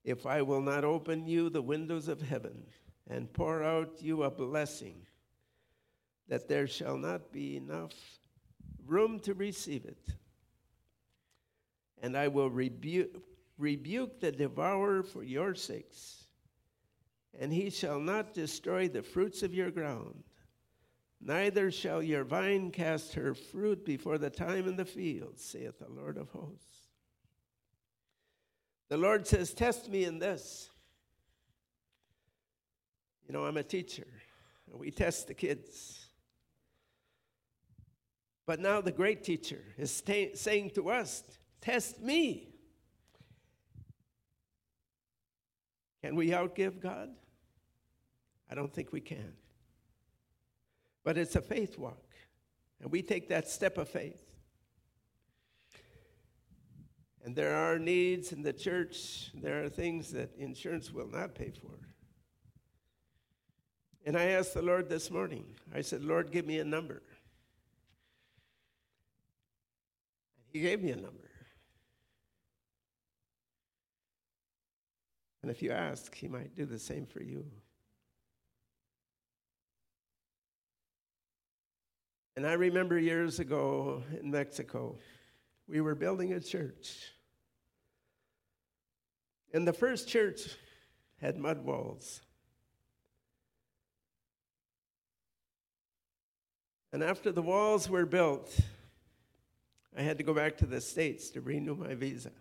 if 0.04 0.26
I 0.26 0.42
will 0.42 0.62
not 0.62 0.84
open 0.84 1.28
you 1.28 1.50
the 1.50 1.62
windows 1.62 2.08
of 2.08 2.22
heaven 2.22 2.66
and 3.08 3.32
pour 3.32 3.64
out 3.64 4.02
you 4.02 4.24
a 4.24 4.32
blessing, 4.32 5.06
that 6.28 6.48
there 6.48 6.66
shall 6.66 6.98
not 6.98 7.32
be 7.32 7.56
enough 7.56 7.94
room 8.88 9.20
to 9.20 9.36
receive 9.36 9.86
it. 9.86 10.08
And 12.02 12.18
I 12.18 12.30
will 12.30 12.50
rebuke, 12.50 13.16
rebuke 13.60 14.20
the 14.20 14.32
devourer 14.32 15.04
for 15.04 15.24
your 15.24 15.54
sakes, 15.54 16.26
and 17.40 17.54
he 17.54 17.70
shall 17.70 18.00
not 18.00 18.34
destroy 18.34 18.88
the 18.88 19.04
fruits 19.04 19.44
of 19.44 19.54
your 19.54 19.70
ground. 19.70 20.24
Neither 21.22 21.70
shall 21.70 22.02
your 22.02 22.24
vine 22.24 22.72
cast 22.72 23.14
her 23.14 23.36
fruit 23.36 23.86
before 23.86 24.18
the 24.18 24.32
time 24.32 24.68
in 24.68 24.76
the 24.76 24.84
field, 24.84 25.38
saith 25.38 25.78
the 25.78 25.90
Lord 25.90 26.18
of 26.18 26.30
hosts. 26.32 26.83
The 28.94 29.00
Lord 29.00 29.26
says, 29.26 29.56
Test 29.56 29.90
me 29.90 30.06
in 30.06 30.20
this. 30.20 30.70
You 33.26 33.34
know, 33.34 33.44
I'm 33.44 33.58
a 33.58 33.64
teacher. 33.64 34.06
We 34.72 34.92
test 34.92 35.28
the 35.28 35.34
kids. 35.34 36.06
But 38.46 38.60
now 38.60 38.82
the 38.82 38.92
great 38.92 39.24
teacher 39.24 39.64
is 39.80 39.90
sta- 39.90 40.36
saying 40.36 40.74
to 40.76 40.92
us, 40.92 41.24
Test 41.60 42.04
me. 42.04 42.54
Can 46.04 46.16
we 46.16 46.30
outgive 46.30 46.80
God? 46.80 47.10
I 48.48 48.54
don't 48.54 48.72
think 48.72 48.92
we 48.92 49.02
can. 49.02 49.34
But 51.04 51.18
it's 51.18 51.36
a 51.36 51.42
faith 51.42 51.80
walk, 51.80 52.14
and 52.80 52.92
we 52.92 53.02
take 53.02 53.30
that 53.30 53.48
step 53.48 53.80
of 53.80 53.90
faith. 53.90 54.33
And 57.24 57.36
there 57.36 57.56
are 57.56 57.80
needs 57.80 58.34
in 58.34 58.42
the 58.42 58.52
church, 58.52 59.32
there 59.34 59.64
are 59.64 59.70
things 59.70 60.12
that 60.12 60.36
insurance 60.38 60.92
will 60.92 61.08
not 61.08 61.34
pay 61.34 61.52
for. 61.52 61.72
And 64.06 64.18
I 64.18 64.26
asked 64.26 64.54
the 64.54 64.62
Lord 64.62 64.90
this 64.90 65.10
morning, 65.10 65.46
I 65.74 65.82
said, 65.82 66.04
Lord, 66.04 66.32
give 66.32 66.46
me 66.46 66.60
a 66.60 66.66
number. 66.66 67.02
And 70.36 70.46
He 70.52 70.60
gave 70.60 70.84
me 70.84 70.92
a 70.92 70.98
number. 70.98 71.30
And 75.42 75.50
if 75.50 75.62
you 75.62 75.72
ask, 75.72 76.14
He 76.14 76.28
might 76.28 76.54
do 76.58 76.66
the 76.66 76.80
same 76.80 77.06
for 77.06 77.24
you. 77.24 77.46
And 82.36 82.46
I 82.46 82.54
remember 82.54 83.00
years 83.00 83.40
ago 83.40 84.04
in 84.20 84.32
Mexico, 84.32 84.98
we 85.68 85.80
were 85.80 85.96
building 85.96 86.34
a 86.34 86.42
church. 86.42 87.13
And 89.54 89.68
the 89.68 89.74
first 89.74 90.08
church 90.08 90.50
had 91.22 91.38
mud 91.38 91.64
walls. 91.64 92.22
And 96.92 97.04
after 97.04 97.32
the 97.32 97.42
walls 97.42 97.90
were 97.90 98.06
built, 98.06 98.56
I 99.98 100.02
had 100.02 100.18
to 100.18 100.24
go 100.24 100.34
back 100.34 100.58
to 100.58 100.66
the 100.66 100.82
States 100.82 101.30
to 101.32 101.42
renew 101.42 101.76
my 101.76 101.94
visa. 101.94 102.32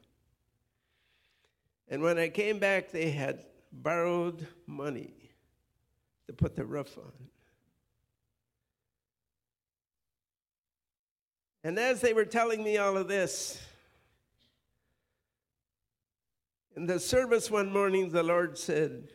And 1.88 2.02
when 2.02 2.18
I 2.18 2.28
came 2.28 2.58
back, 2.58 2.90
they 2.90 3.10
had 3.10 3.44
borrowed 3.70 4.46
money 4.66 5.12
to 6.26 6.32
put 6.32 6.56
the 6.56 6.64
roof 6.64 6.96
on. 6.96 7.12
And 11.64 11.78
as 11.78 12.00
they 12.00 12.12
were 12.12 12.24
telling 12.24 12.62
me 12.62 12.78
all 12.78 12.96
of 12.96 13.08
this, 13.08 13.60
in 16.76 16.86
the 16.86 16.98
service 16.98 17.50
one 17.50 17.70
morning, 17.70 18.08
the 18.10 18.22
Lord 18.22 18.56
said, 18.56 19.08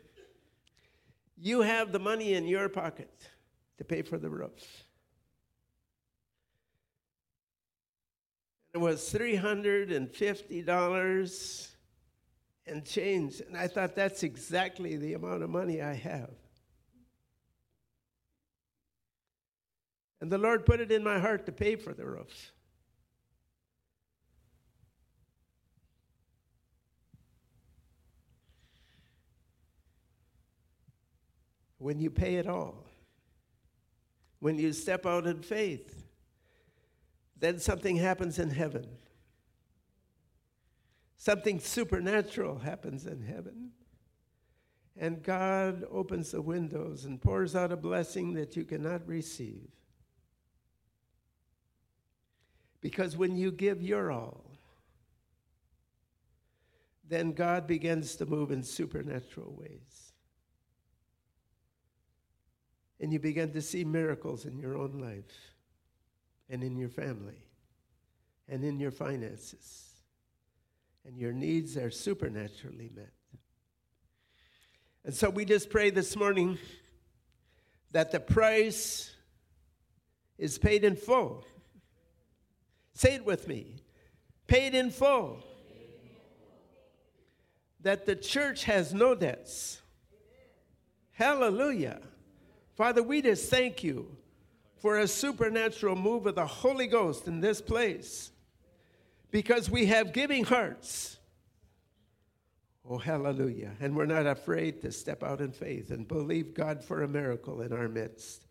You 1.38 1.62
have 1.62 1.92
the 1.92 1.98
money 2.00 2.34
in 2.34 2.46
your 2.46 2.70
pocket 2.70 3.12
to 3.78 3.84
pay 3.84 4.02
for 4.02 4.18
the 4.18 4.30
roof. 4.30 4.86
It 8.74 8.80
was 8.80 9.02
$350 9.12 11.70
and 12.68 12.86
change. 12.86 13.42
And 13.42 13.58
I 13.58 13.68
thought 13.68 13.96
that's 13.96 14.24
exactly 14.24 14.98
the 14.98 15.16
amount 15.16 15.42
of 15.42 15.50
money 15.50 15.82
I 15.82 15.94
have. 15.94 16.30
And 20.22 20.32
the 20.32 20.38
Lord 20.38 20.66
put 20.66 20.80
it 20.80 20.92
in 20.92 21.04
my 21.04 21.20
heart 21.20 21.46
to 21.48 21.52
pay 21.52 21.76
for 21.76 21.94
the 21.94 22.06
roof. 22.06 22.54
When 31.88 32.02
you 32.02 32.10
pay 32.10 32.36
it 32.36 32.48
all, 32.48 32.84
when 34.40 34.60
you 34.60 34.74
step 34.74 35.06
out 35.06 35.26
in 35.26 35.42
faith, 35.42 36.04
then 37.40 37.60
something 37.60 37.96
happens 37.96 38.40
in 38.40 38.50
heaven. 38.50 38.86
Something 41.16 41.62
supernatural 41.62 42.60
happens 42.60 43.06
in 43.06 43.22
heaven. 43.22 43.72
And 44.98 45.24
God 45.24 45.86
opens 45.90 46.32
the 46.32 46.42
windows 46.42 47.06
and 47.06 47.22
pours 47.22 47.56
out 47.56 47.72
a 47.72 47.78
blessing 47.78 48.34
that 48.34 48.58
you 48.58 48.66
cannot 48.66 49.08
receive. 49.08 49.70
Because 52.82 53.16
when 53.16 53.38
you 53.38 53.50
give 53.50 53.82
your 53.82 54.12
all, 54.12 54.52
then 57.08 57.32
God 57.32 57.66
begins 57.66 58.18
to 58.18 58.26
move 58.26 58.52
in 58.52 58.62
supernatural 58.62 59.56
ways. 59.58 60.08
And 63.00 63.14
you 63.14 63.20
begin 63.20 63.54
to 63.54 63.62
see 63.62 63.84
miracles 63.84 64.46
in 64.46 64.58
your 64.58 64.78
own 64.78 65.00
life 65.00 65.54
and 66.50 66.64
in 66.64 66.76
your 66.78 66.90
family 66.90 67.46
and 68.48 68.64
in 68.64 68.80
your 68.80 68.92
finances. 68.92 69.84
And 71.06 71.18
your 71.18 71.32
needs 71.32 71.78
are 71.78 71.92
supernaturally 71.92 72.90
met. 72.94 73.14
And 75.06 75.14
so 75.14 75.30
we 75.30 75.46
just 75.46 75.70
pray 75.70 75.90
this 75.90 76.16
morning 76.18 76.58
that 77.92 78.12
the 78.12 78.20
price 78.20 79.16
is 80.38 80.58
paid 80.58 80.84
in 80.84 80.96
full 80.96 81.46
Say 82.98 83.14
it 83.14 83.26
with 83.26 83.48
me. 83.48 83.76
Paid 84.48 84.74
in 84.74 84.90
full. 84.90 85.44
That 87.82 88.08
the 88.08 88.16
church 88.16 88.64
has 88.64 88.92
no 88.92 89.14
debts. 89.14 89.80
Hallelujah. 91.12 92.00
Father, 92.78 93.02
we 93.02 93.24
just 93.24 93.50
thank 93.50 93.84
you 93.84 94.08
for 94.80 95.00
a 95.00 95.08
supernatural 95.08 95.96
move 95.96 96.28
of 96.28 96.36
the 96.36 96.46
Holy 96.46 96.86
Ghost 96.86 97.28
in 97.28 97.42
this 97.42 97.60
place 97.60 98.32
because 99.32 99.68
we 99.68 99.88
have 99.88 100.14
giving 100.14 100.44
hearts. 100.44 101.18
Oh, 102.88 103.00
hallelujah. 103.00 103.72
And 103.80 103.96
we're 103.96 104.06
not 104.06 104.28
afraid 104.28 104.80
to 104.84 104.92
step 104.92 105.24
out 105.24 105.42
in 105.42 105.52
faith 105.52 105.90
and 105.90 106.08
believe 106.08 106.54
God 106.54 106.84
for 106.84 107.02
a 107.02 107.08
miracle 107.08 107.62
in 107.62 107.74
our 107.74 107.88
midst. 107.88 108.46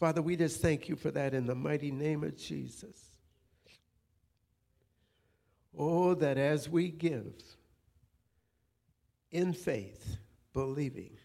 Father, 0.00 0.20
we 0.20 0.34
just 0.34 0.60
thank 0.60 0.88
you 0.88 0.96
for 0.96 1.12
that 1.12 1.32
in 1.32 1.46
the 1.46 1.54
mighty 1.54 1.92
name 1.92 2.24
of 2.24 2.36
Jesus. 2.36 3.00
Oh, 5.78 6.14
that 6.14 6.38
as 6.38 6.68
we 6.68 6.88
give 6.88 7.40
in 9.30 9.52
faith, 9.52 10.16
believing 10.52 11.16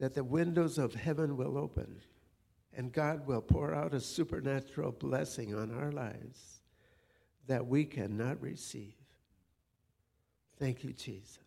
that 0.00 0.14
the 0.14 0.24
windows 0.24 0.78
of 0.78 0.94
heaven 0.94 1.36
will 1.36 1.56
open 1.56 2.00
And 2.72 2.92
God 2.92 3.26
will 3.26 3.40
pour 3.40 3.74
out 3.74 3.94
a 3.94 4.00
supernatural 4.00 4.92
blessing 4.92 5.54
on 5.54 5.72
our 5.72 5.92
lives 5.92 6.60
that 7.46 7.66
we 7.66 7.84
cannot 7.84 8.40
receive. 8.40 8.94
Thank 10.58 10.84
you, 10.84 10.92
Jesus. 10.92 11.38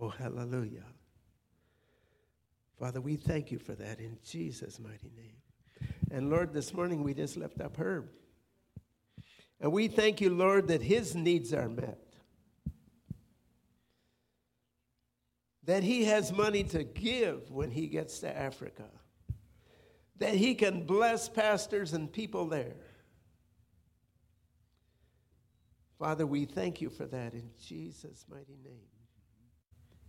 Oh, 0.00 0.08
hallelujah. 0.08 0.86
Father, 2.78 3.00
we 3.00 3.16
thank 3.16 3.50
you 3.50 3.58
for 3.58 3.74
that 3.74 4.00
in 4.00 4.18
Jesus' 4.24 4.78
mighty 4.78 5.12
name. 5.16 5.90
And 6.10 6.30
Lord, 6.30 6.52
this 6.52 6.72
morning 6.72 7.02
we 7.02 7.14
just 7.14 7.36
lift 7.36 7.60
up 7.60 7.76
Herb. 7.76 8.08
And 9.60 9.72
we 9.72 9.88
thank 9.88 10.20
you, 10.20 10.30
Lord, 10.30 10.68
that 10.68 10.82
his 10.82 11.14
needs 11.14 11.52
are 11.52 11.68
met. 11.68 12.05
That 15.66 15.82
he 15.82 16.04
has 16.04 16.32
money 16.32 16.64
to 16.64 16.84
give 16.84 17.50
when 17.50 17.70
he 17.70 17.88
gets 17.88 18.20
to 18.20 18.36
Africa. 18.36 18.88
That 20.18 20.34
he 20.34 20.54
can 20.54 20.86
bless 20.86 21.28
pastors 21.28 21.92
and 21.92 22.10
people 22.10 22.46
there. 22.46 22.76
Father, 25.98 26.26
we 26.26 26.44
thank 26.44 26.80
you 26.80 26.90
for 26.90 27.06
that 27.06 27.32
in 27.32 27.50
Jesus' 27.62 28.24
mighty 28.30 28.56
name. 28.64 28.88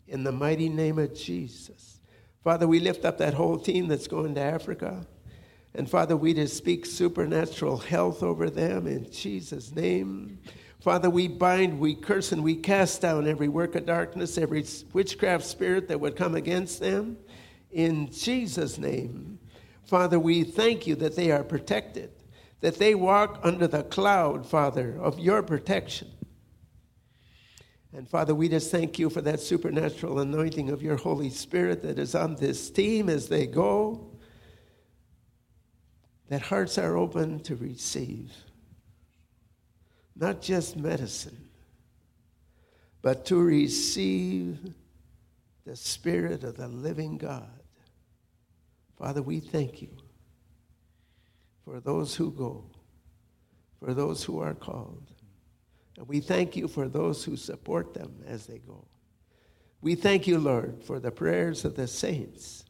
In 0.07 0.23
the 0.23 0.31
mighty 0.31 0.69
name 0.69 0.99
of 0.99 1.13
Jesus. 1.13 1.99
Father, 2.43 2.67
we 2.67 2.79
lift 2.79 3.03
up 3.03 3.17
that 3.17 3.33
whole 3.33 3.57
team 3.57 3.87
that's 3.87 4.07
going 4.07 4.35
to 4.35 4.41
Africa. 4.41 5.05
And 5.73 5.89
Father, 5.89 6.15
we 6.15 6.33
just 6.33 6.57
speak 6.57 6.85
supernatural 6.85 7.77
health 7.77 8.23
over 8.23 8.49
them 8.49 8.87
in 8.87 9.11
Jesus' 9.11 9.75
name. 9.75 10.39
Father, 10.81 11.09
we 11.09 11.27
bind, 11.27 11.79
we 11.79 11.95
curse, 11.95 12.31
and 12.31 12.43
we 12.43 12.55
cast 12.55 13.01
down 13.01 13.27
every 13.27 13.47
work 13.47 13.75
of 13.75 13.85
darkness, 13.85 14.37
every 14.37 14.63
witchcraft 14.93 15.43
spirit 15.43 15.87
that 15.87 15.99
would 15.99 16.15
come 16.15 16.35
against 16.35 16.79
them 16.79 17.17
in 17.71 18.11
Jesus' 18.11 18.77
name. 18.77 19.39
Father, 19.85 20.19
we 20.19 20.43
thank 20.43 20.85
you 20.85 20.95
that 20.95 21.15
they 21.15 21.31
are 21.31 21.43
protected, 21.43 22.11
that 22.61 22.77
they 22.77 22.93
walk 22.93 23.39
under 23.43 23.67
the 23.67 23.83
cloud, 23.83 24.45
Father, 24.45 24.97
of 24.99 25.17
your 25.17 25.41
protection. 25.41 26.09
And 27.93 28.07
Father, 28.07 28.35
we 28.35 28.47
just 28.47 28.69
thank 28.69 28.99
you 28.99 29.09
for 29.09 29.21
that 29.21 29.39
supernatural 29.39 30.19
anointing 30.19 30.69
of 30.69 30.83
your 30.83 30.97
Holy 30.97 31.31
Spirit 31.31 31.81
that 31.81 31.97
is 31.97 32.13
on 32.13 32.35
this 32.35 32.69
team 32.69 33.09
as 33.09 33.27
they 33.29 33.47
go, 33.47 34.11
that 36.29 36.41
hearts 36.41 36.77
are 36.77 36.97
open 36.97 37.39
to 37.39 37.55
receive 37.55 38.31
not 40.19 40.41
just 40.41 40.75
medicine, 40.75 41.49
but 43.01 43.25
to 43.25 43.39
receive 43.39 44.59
the 45.65 45.75
Spirit 45.75 46.43
of 46.43 46.57
the 46.57 46.67
living 46.67 47.17
God. 47.17 47.61
Father, 48.97 49.21
we 49.21 49.39
thank 49.39 49.81
you 49.81 49.95
for 51.63 51.79
those 51.79 52.15
who 52.15 52.31
go, 52.31 52.65
for 53.79 53.93
those 53.93 54.23
who 54.23 54.39
are 54.39 54.55
called. 54.55 55.11
And 55.97 56.07
we 56.07 56.19
thank 56.19 56.55
you 56.55 56.67
for 56.67 56.87
those 56.87 57.23
who 57.23 57.35
support 57.35 57.93
them 57.93 58.23
as 58.25 58.47
they 58.47 58.59
go. 58.59 58.87
We 59.81 59.95
thank 59.95 60.25
you, 60.25 60.39
Lord, 60.39 60.83
for 60.83 60.99
the 60.99 61.11
prayers 61.11 61.63
of 61.65 61.75
the 61.75 61.87
saints. 61.87 62.65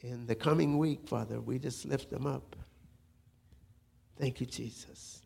In 0.00 0.26
the 0.26 0.34
coming 0.34 0.78
week, 0.78 1.06
Father, 1.06 1.40
we 1.40 1.58
just 1.58 1.84
lift 1.84 2.10
them 2.10 2.26
up. 2.26 2.56
Thank 4.22 4.40
you, 4.40 4.46
Jesus. 4.46 5.20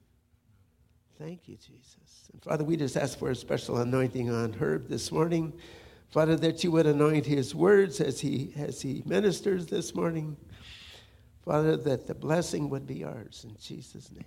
Thank 1.18 1.48
you, 1.48 1.56
Jesus. 1.56 2.30
And 2.32 2.42
Father, 2.42 2.64
we 2.64 2.78
just 2.78 2.96
ask 2.96 3.18
for 3.18 3.28
a 3.28 3.34
special 3.34 3.76
anointing 3.76 4.30
on 4.30 4.54
Herb 4.54 4.88
this 4.88 5.12
morning. 5.12 5.52
Father, 6.08 6.34
that 6.36 6.64
you 6.64 6.70
would 6.70 6.86
anoint 6.86 7.26
his 7.26 7.54
words 7.54 8.00
as 8.00 8.18
he, 8.18 8.54
as 8.56 8.80
he 8.80 9.02
ministers 9.04 9.66
this 9.66 9.94
morning. 9.94 10.34
Father, 11.44 11.76
that 11.76 12.06
the 12.06 12.14
blessing 12.14 12.70
would 12.70 12.86
be 12.86 13.04
ours 13.04 13.44
in 13.47 13.54
Jesus' 13.60 14.10
name. 14.10 14.25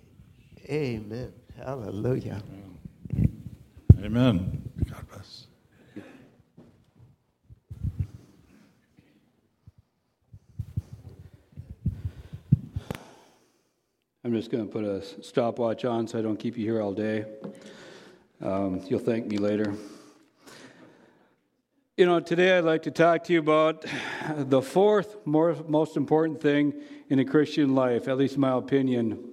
Amen. 0.68 1.32
Hallelujah. 1.56 2.40
Amen. 3.98 4.62
God 4.88 5.04
bless. 5.10 5.48
I'm 14.22 14.34
just 14.34 14.50
going 14.50 14.66
to 14.66 14.70
put 14.70 14.84
a 14.84 15.02
stopwatch 15.22 15.86
on 15.86 16.06
so 16.06 16.18
I 16.18 16.22
don't 16.22 16.36
keep 16.36 16.58
you 16.58 16.64
here 16.66 16.82
all 16.82 16.92
day. 16.92 17.24
Um, 18.42 18.82
you'll 18.86 19.00
thank 19.00 19.26
me 19.26 19.38
later. 19.38 19.72
You 21.96 22.04
know, 22.04 22.20
today 22.20 22.58
I'd 22.58 22.64
like 22.64 22.82
to 22.82 22.90
talk 22.90 23.24
to 23.24 23.32
you 23.32 23.38
about 23.38 23.86
the 24.36 24.60
fourth 24.60 25.16
more, 25.24 25.56
most 25.66 25.96
important 25.96 26.38
thing 26.38 26.74
in 27.08 27.18
a 27.18 27.24
Christian 27.24 27.74
life, 27.74 28.08
at 28.08 28.18
least 28.18 28.36
my 28.36 28.52
opinion. 28.52 29.24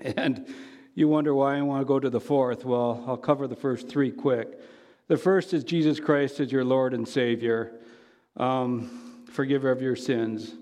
And 0.00 0.52
you 0.96 1.06
wonder 1.06 1.32
why 1.32 1.56
I 1.56 1.62
want 1.62 1.82
to 1.82 1.84
go 1.84 2.00
to 2.00 2.10
the 2.10 2.20
fourth. 2.20 2.64
Well, 2.64 3.04
I'll 3.06 3.16
cover 3.16 3.46
the 3.46 3.54
first 3.54 3.88
three 3.88 4.10
quick. 4.10 4.60
The 5.06 5.16
first 5.16 5.54
is 5.54 5.62
Jesus 5.62 6.00
Christ 6.00 6.40
as 6.40 6.50
your 6.50 6.64
Lord 6.64 6.92
and 6.92 7.06
Savior, 7.06 7.78
um, 8.36 9.22
forgiver 9.30 9.70
of 9.70 9.80
your 9.80 9.94
sins. 9.94 10.56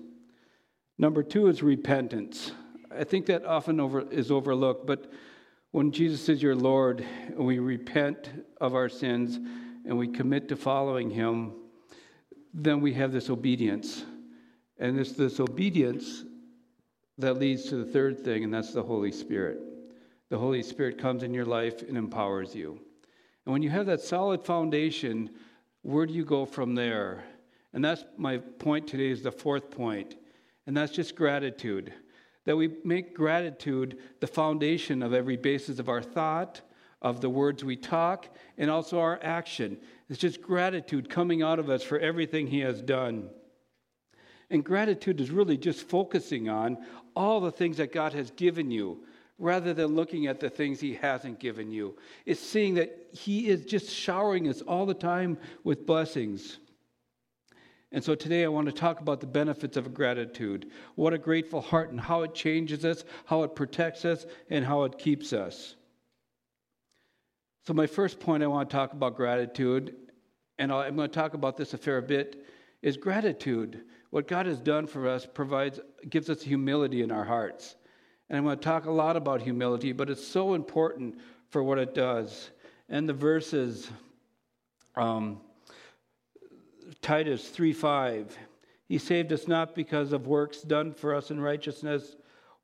Number 0.99 1.23
two 1.23 1.47
is 1.47 1.63
repentance. 1.63 2.51
I 2.97 3.03
think 3.03 3.27
that 3.27 3.45
often 3.45 3.79
over, 3.79 4.09
is 4.11 4.31
overlooked, 4.31 4.87
but 4.87 5.11
when 5.71 5.91
Jesus 5.91 6.29
is 6.29 6.41
your 6.41 6.55
Lord 6.55 7.05
and 7.27 7.45
we 7.45 7.59
repent 7.59 8.31
of 8.59 8.73
our 8.73 8.89
sins 8.89 9.37
and 9.85 9.95
we 9.97 10.07
commit 10.07 10.49
to 10.49 10.55
following 10.55 11.11
Him, 11.11 11.53
then 12.53 12.81
we 12.81 12.93
have 12.93 13.11
this 13.11 13.29
obedience. 13.29 14.03
And 14.79 14.99
it's 14.99 15.11
this 15.11 15.39
obedience 15.39 16.23
that 17.19 17.35
leads 17.35 17.65
to 17.65 17.75
the 17.75 17.91
third 17.91 18.23
thing, 18.23 18.43
and 18.43 18.53
that's 18.53 18.73
the 18.73 18.81
Holy 18.81 19.11
Spirit. 19.11 19.59
The 20.29 20.37
Holy 20.37 20.63
Spirit 20.63 20.97
comes 20.97 21.21
in 21.21 21.35
your 21.35 21.45
life 21.45 21.83
and 21.83 21.97
empowers 21.97 22.55
you. 22.55 22.79
And 23.45 23.53
when 23.53 23.61
you 23.61 23.69
have 23.69 23.85
that 23.85 24.01
solid 24.01 24.43
foundation, 24.43 25.29
where 25.83 26.07
do 26.07 26.13
you 26.13 26.25
go 26.25 26.45
from 26.45 26.73
there? 26.73 27.23
And 27.73 27.85
that's 27.85 28.05
my 28.17 28.37
point 28.37 28.87
today 28.87 29.09
is 29.09 29.21
the 29.21 29.31
fourth 29.31 29.69
point, 29.69 30.15
and 30.65 30.75
that's 30.75 30.91
just 30.91 31.15
gratitude. 31.15 31.93
That 32.47 32.55
we 32.55 32.71
make 32.85 33.13
gratitude 33.13 33.97
the 34.21 34.27
foundation 34.27 35.03
of 35.03 35.13
every 35.13 35.35
basis 35.35 35.79
of 35.79 35.89
our 35.89 36.01
thought, 36.01 36.61
of 37.01 37.19
the 37.19 37.29
words 37.29 37.61
we 37.61 37.75
talk, 37.75 38.33
and 38.57 38.71
also 38.71 39.01
our 39.01 39.19
action. 39.21 39.77
It's 40.09 40.17
just 40.17 40.41
gratitude 40.41 41.09
coming 41.09 41.43
out 41.43 41.59
of 41.59 41.69
us 41.69 41.83
for 41.83 41.99
everything 41.99 42.47
He 42.47 42.61
has 42.61 42.81
done. 42.81 43.29
And 44.49 44.63
gratitude 44.63 45.19
is 45.19 45.29
really 45.29 45.57
just 45.57 45.89
focusing 45.89 46.47
on 46.47 46.77
all 47.17 47.41
the 47.41 47.51
things 47.51 47.75
that 47.77 47.91
God 47.91 48.13
has 48.13 48.31
given 48.31 48.71
you 48.71 49.03
rather 49.37 49.73
than 49.73 49.87
looking 49.87 50.27
at 50.27 50.39
the 50.39 50.49
things 50.49 50.79
He 50.79 50.93
hasn't 50.93 51.41
given 51.41 51.69
you. 51.69 51.97
It's 52.25 52.39
seeing 52.39 52.75
that 52.75 53.09
He 53.11 53.49
is 53.49 53.65
just 53.65 53.93
showering 53.93 54.47
us 54.47 54.61
all 54.61 54.85
the 54.85 54.93
time 54.93 55.37
with 55.65 55.85
blessings. 55.85 56.59
And 57.91 58.03
so 58.03 58.15
today 58.15 58.43
I 58.43 58.49
want 58.49 58.67
to 58.67 58.73
talk 58.73 58.99
about 58.99 59.21
the 59.21 59.27
benefits 59.27 59.77
of 59.77 59.93
gratitude. 59.93 60.69
What 60.95 61.13
a 61.13 61.17
grateful 61.17 61.61
heart 61.61 61.89
and 61.91 61.99
how 61.99 62.23
it 62.23 62.33
changes 62.33 62.83
us, 62.83 63.05
how 63.25 63.43
it 63.43 63.55
protects 63.55 64.03
us, 64.03 64.25
and 64.49 64.65
how 64.65 64.83
it 64.83 64.97
keeps 64.97 65.31
us. 65.31 65.75
So, 67.65 67.73
my 67.73 67.87
first 67.87 68.19
point 68.19 68.43
I 68.43 68.47
want 68.47 68.69
to 68.69 68.75
talk 68.75 68.93
about 68.93 69.15
gratitude, 69.15 69.95
and 70.57 70.71
I'm 70.71 70.95
going 70.95 71.09
to 71.09 71.13
talk 71.13 71.33
about 71.33 71.57
this 71.57 71.73
a 71.73 71.77
fair 71.77 72.01
bit, 72.01 72.45
is 72.81 72.97
gratitude. 72.97 73.81
What 74.09 74.27
God 74.27 74.45
has 74.45 74.59
done 74.59 74.87
for 74.87 75.07
us 75.07 75.25
provides, 75.25 75.79
gives 76.09 76.29
us 76.29 76.41
humility 76.41 77.01
in 77.01 77.11
our 77.11 77.25
hearts. 77.25 77.75
And 78.29 78.37
I'm 78.37 78.43
going 78.43 78.57
to 78.57 78.63
talk 78.63 78.85
a 78.85 78.91
lot 78.91 79.15
about 79.17 79.41
humility, 79.41 79.91
but 79.91 80.09
it's 80.09 80.25
so 80.25 80.53
important 80.53 81.15
for 81.49 81.63
what 81.63 81.77
it 81.77 81.93
does. 81.93 82.51
And 82.89 83.07
the 83.07 83.13
verses, 83.13 83.89
um, 84.95 85.41
Titus 87.01 87.49
3 87.49 87.73
5, 87.73 88.37
he 88.87 88.97
saved 88.97 89.33
us 89.33 89.47
not 89.47 89.75
because 89.75 90.13
of 90.13 90.27
works 90.27 90.61
done 90.61 90.93
for 90.93 91.13
us 91.13 91.31
in 91.31 91.39
righteousness, 91.39 92.15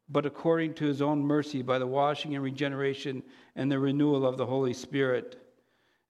but 0.10 0.26
according 0.26 0.74
to 0.76 0.86
his 0.86 1.02
own 1.02 1.22
mercy 1.22 1.62
by 1.62 1.78
the 1.80 1.88
washing 1.88 2.36
and 2.36 2.44
regeneration 2.44 3.24
and 3.56 3.72
the 3.72 3.80
renewal 3.80 4.26
of 4.26 4.38
the 4.38 4.46
Holy 4.46 4.74
Spirit. 4.74 5.40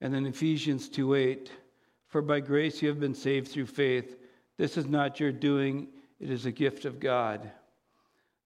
And 0.02 0.14
then 0.14 0.26
Ephesians 0.26 0.90
2 0.90 1.16
8, 1.16 1.52
for 2.08 2.22
by 2.22 2.40
grace 2.40 2.82
you 2.82 2.90
have 2.90 3.00
been 3.00 3.16
saved 3.16 3.48
through 3.48 3.68
faith. 3.68 4.18
This 4.58 4.78
is 4.78 4.86
not 4.86 5.20
your 5.20 5.32
doing, 5.32 5.88
it 6.20 6.30
is 6.30 6.46
a 6.46 6.52
gift 6.52 6.86
of 6.86 7.00
God. 7.00 7.52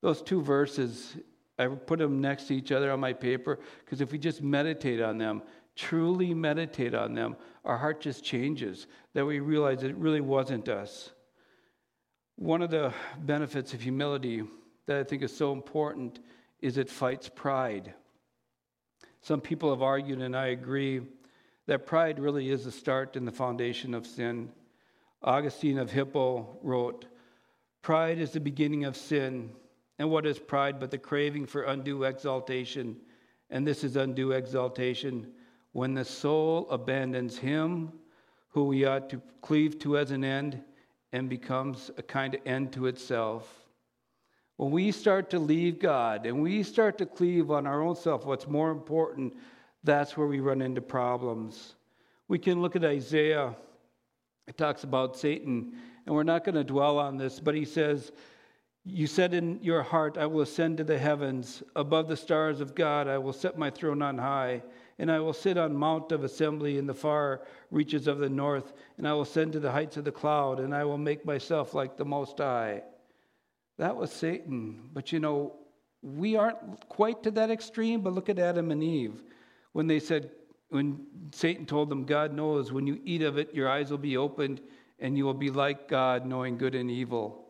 Those 0.02 0.22
two 0.22 0.42
verses, 0.42 1.18
I 1.60 1.68
put 1.68 2.00
them 2.00 2.22
next 2.22 2.48
to 2.48 2.56
each 2.56 2.72
other 2.72 2.92
on 2.92 3.00
my 3.00 3.14
paper 3.14 3.60
because 3.84 4.00
if 4.00 4.12
we 4.12 4.20
just 4.20 4.42
meditate 4.42 5.02
on 5.02 5.18
them, 5.18 5.42
truly 5.76 6.34
meditate 6.34 6.94
on 6.94 7.14
them, 7.14 7.36
our 7.68 7.78
heart 7.78 8.00
just 8.00 8.24
changes, 8.24 8.88
that 9.14 9.26
we 9.26 9.42
realize 9.42 9.84
it 9.84 9.96
really 9.98 10.22
wasn't 10.22 10.70
us. 10.70 11.12
One 12.38 12.62
of 12.62 12.72
the 12.72 12.94
benefits 13.20 13.74
of 13.74 13.82
humility 13.82 14.44
that 14.86 14.98
I 14.98 15.04
think 15.04 15.22
is 15.22 15.36
so 15.36 15.52
important 15.52 16.20
is 16.62 16.78
it 16.78 16.90
fights 16.90 17.30
pride. 17.30 17.94
Some 19.22 19.42
people 19.42 19.70
have 19.72 19.82
argued, 19.82 20.22
and 20.22 20.34
I 20.34 20.48
agree, 20.48 21.02
that 21.66 21.86
pride 21.86 22.20
really 22.20 22.50
is 22.50 22.64
the 22.64 22.72
start 22.72 23.18
and 23.18 23.28
the 23.28 23.34
foundation 23.34 23.94
of 23.94 24.08
sin. 24.08 24.50
Augustine 25.22 25.78
of 25.78 25.92
Hippo 25.92 26.58
wrote, 26.64 27.06
Pride 27.82 28.18
is 28.18 28.32
the 28.32 28.40
beginning 28.40 28.86
of 28.86 28.96
sin. 28.96 29.52
And 30.00 30.10
what 30.10 30.26
is 30.26 30.40
pride 30.40 30.80
but 30.80 30.90
the 30.90 30.98
craving 30.98 31.48
for 31.48 31.64
undue 31.64 32.04
exaltation? 32.04 32.96
And 33.50 33.68
this 33.68 33.84
is 33.84 33.98
undue 33.98 34.32
exaltation 34.32 35.34
when 35.78 35.94
the 35.94 36.04
soul 36.04 36.68
abandons 36.72 37.38
him 37.38 37.92
who 38.48 38.64
we 38.64 38.84
ought 38.86 39.12
to 39.12 39.22
cleave 39.44 39.78
to 39.78 39.96
as 39.96 40.10
an 40.10 40.24
end 40.24 40.60
and 41.14 41.30
becomes 41.30 41.92
a 42.00 42.02
kind 42.02 42.34
of 42.34 42.42
end 42.48 42.74
to 42.74 42.88
itself. 42.88 43.48
When 44.56 44.72
we 44.72 44.92
start 44.92 45.30
to 45.30 45.38
leave 45.38 45.78
God 45.78 46.26
and 46.26 46.42
we 46.42 46.64
start 46.64 46.98
to 46.98 47.06
cleave 47.06 47.52
on 47.52 47.68
our 47.68 47.84
own 47.84 47.96
self, 47.96 48.26
what's 48.26 48.48
more 48.48 48.72
important, 48.72 49.36
that's 49.84 50.18
where 50.18 50.26
we 50.26 50.40
run 50.40 50.64
into 50.64 50.82
problems. 50.82 51.76
We 52.28 52.40
can 52.40 52.60
look 52.60 52.76
at 52.76 52.84
Isaiah. 52.84 53.56
It 54.48 54.58
talks 54.58 54.84
about 54.84 55.16
Satan, 55.16 55.74
and 56.08 56.16
we're 56.16 56.24
not 56.24 56.44
going 56.44 56.56
to 56.56 56.64
dwell 56.64 56.98
on 56.98 57.18
this, 57.18 57.40
but 57.40 57.54
he 57.54 57.66
says, 57.66 58.12
You 58.84 59.06
said 59.06 59.36
in 59.36 59.60
your 59.62 59.84
heart, 59.84 60.18
I 60.18 60.26
will 60.26 60.42
ascend 60.42 60.78
to 60.78 60.84
the 60.84 60.98
heavens. 60.98 61.62
Above 61.76 62.08
the 62.08 62.18
stars 62.18 62.62
of 62.62 62.74
God, 62.74 63.08
I 63.08 63.20
will 63.20 63.32
set 63.32 63.60
my 63.60 63.70
throne 63.70 64.02
on 64.02 64.18
high 64.18 64.64
and 65.00 65.12
I 65.12 65.20
will 65.20 65.34
sit 65.34 65.58
on 65.58 65.76
mount 65.76 66.12
of 66.12 66.24
assembly 66.24 66.78
in 66.78 66.88
the 66.88 66.94
far 66.94 67.42
reaches 67.70 68.08
of 68.08 68.18
the 68.18 68.30
north, 68.30 68.74
and 68.98 69.08
I 69.08 69.14
will 69.14 69.26
send 69.26 69.54
to 69.54 69.60
the 69.60 69.72
heights 69.72 69.98
of 69.98 70.06
the 70.06 70.12
cloud, 70.12 70.60
and 70.60 70.74
I 70.74 70.84
will 70.86 70.98
make 70.98 71.26
myself 71.26 71.74
like 71.74 71.98
the 71.98 72.06
Most 72.06 72.40
High. 72.40 72.84
That 73.78 73.96
was 73.96 74.12
Satan. 74.12 74.90
But 74.94 75.12
you 75.12 75.20
know, 75.20 75.54
we 76.02 76.36
aren't 76.36 76.88
quite 76.90 77.24
to 77.24 77.32
that 77.32 77.52
extreme, 77.52 78.02
but 78.02 78.14
look 78.14 78.30
at 78.30 78.40
Adam 78.40 78.72
and 78.72 78.84
Eve. 78.84 79.22
When 79.74 79.88
they 79.88 80.00
said, 80.00 80.32
when 80.70 81.06
Satan 81.32 81.66
told 81.66 81.90
them, 81.90 82.04
God 82.04 82.34
knows, 82.34 82.72
when 82.72 82.88
you 82.88 83.00
eat 83.04 83.22
of 83.22 83.38
it, 83.38 83.54
your 83.54 83.70
eyes 83.70 83.92
will 83.92 83.98
be 83.98 84.18
opened, 84.18 84.62
and 85.00 85.18
you 85.18 85.26
will 85.26 85.34
be 85.34 85.52
like 85.52 85.88
God, 85.88 86.26
knowing 86.26 86.58
good 86.58 86.74
and 86.74 86.90
evil. 86.90 87.46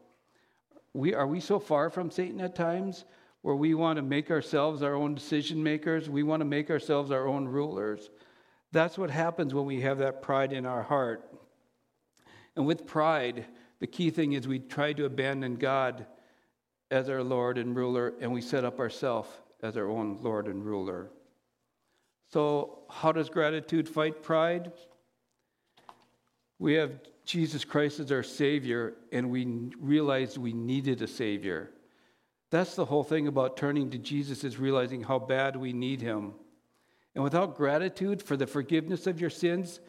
We, 0.94 1.14
are 1.14 1.28
we 1.28 1.40
so 1.40 1.60
far 1.60 1.90
from 1.90 2.12
Satan 2.12 2.42
at 2.42 2.56
times 2.56 3.06
where 3.42 3.56
we 3.56 3.74
want 3.74 3.98
to 3.98 4.02
make 4.02 4.32
ourselves 4.32 4.82
our 4.82 4.96
own 4.96 5.16
decision 5.16 5.62
makers, 5.64 6.10
we 6.10 6.24
want 6.24 6.42
to 6.42 6.46
make 6.46 6.70
ourselves 6.70 7.12
our 7.12 7.28
own 7.28 7.48
rulers. 7.48 8.10
That's 8.72 8.98
what 8.98 9.10
happens 9.10 9.54
when 9.54 9.66
we 9.66 9.82
have 9.82 10.00
that 10.00 10.22
pride 10.22 10.54
in 10.54 10.66
our 10.66 10.84
heart. 10.84 11.34
And 12.56 12.66
with 12.66 12.86
pride, 12.86 13.46
the 13.80 13.88
key 13.88 14.10
thing 14.10 14.34
is 14.34 14.48
we 14.48 14.60
try 14.60 14.94
to 14.94 15.06
abandon 15.06 15.56
God 15.56 16.06
as 16.90 17.10
our 17.10 17.24
Lord 17.24 17.58
and 17.58 17.76
ruler, 17.76 18.14
and 18.20 18.32
we 18.32 18.42
set 18.42 18.66
up 18.66 18.80
ourselves 18.80 19.30
as 19.62 19.78
our 19.78 19.90
own 19.90 20.18
Lord 20.22 20.48
and 20.48 20.66
ruler. 20.66 21.10
So, 22.30 22.80
how 22.90 23.12
does 23.12 23.30
gratitude 23.30 23.88
fight 23.88 24.22
pride? 24.22 24.72
We 26.60 26.74
have 26.74 27.00
Jesus 27.26 27.64
Christ 27.64 28.00
as 28.00 28.12
our 28.12 28.24
Savior, 28.24 28.96
and 29.12 29.30
we 29.30 29.46
realized 29.80 30.38
we 30.38 30.54
needed 30.54 31.02
a 31.02 31.08
Savior. 31.08 31.70
That's 32.50 32.76
the 32.76 32.86
whole 32.86 33.04
thing 33.04 33.28
about 33.28 33.58
turning 33.58 33.90
to 33.90 33.98
Jesus 33.98 34.44
is 34.44 34.58
realizing 34.58 35.04
how 35.04 35.20
bad 35.20 35.56
we 35.56 35.74
need 35.74 36.02
him. 36.02 36.34
And 37.14 37.24
without 37.24 37.58
gratitude 37.58 38.22
for 38.22 38.38
the 38.38 38.48
forgiveness 38.48 39.08
of 39.08 39.20
your 39.20 39.30
sins, 39.30 39.80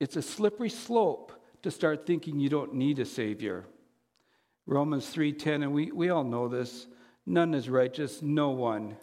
it's 0.00 0.16
a 0.16 0.22
slippery 0.22 0.70
slope 0.70 1.32
to 1.62 1.70
start 1.70 2.06
thinking 2.06 2.40
you 2.40 2.48
don't 2.48 2.74
need 2.74 2.98
a 2.98 3.04
savior. 3.04 3.66
Romans 4.66 5.06
3:10 5.14 5.62
and 5.62 5.72
we, 5.72 5.92
we 5.92 6.10
all 6.10 6.24
know 6.24 6.48
this, 6.48 6.86
none 7.26 7.54
is 7.54 7.68
righteous, 7.68 8.22
no 8.22 8.50
one. 8.50 8.96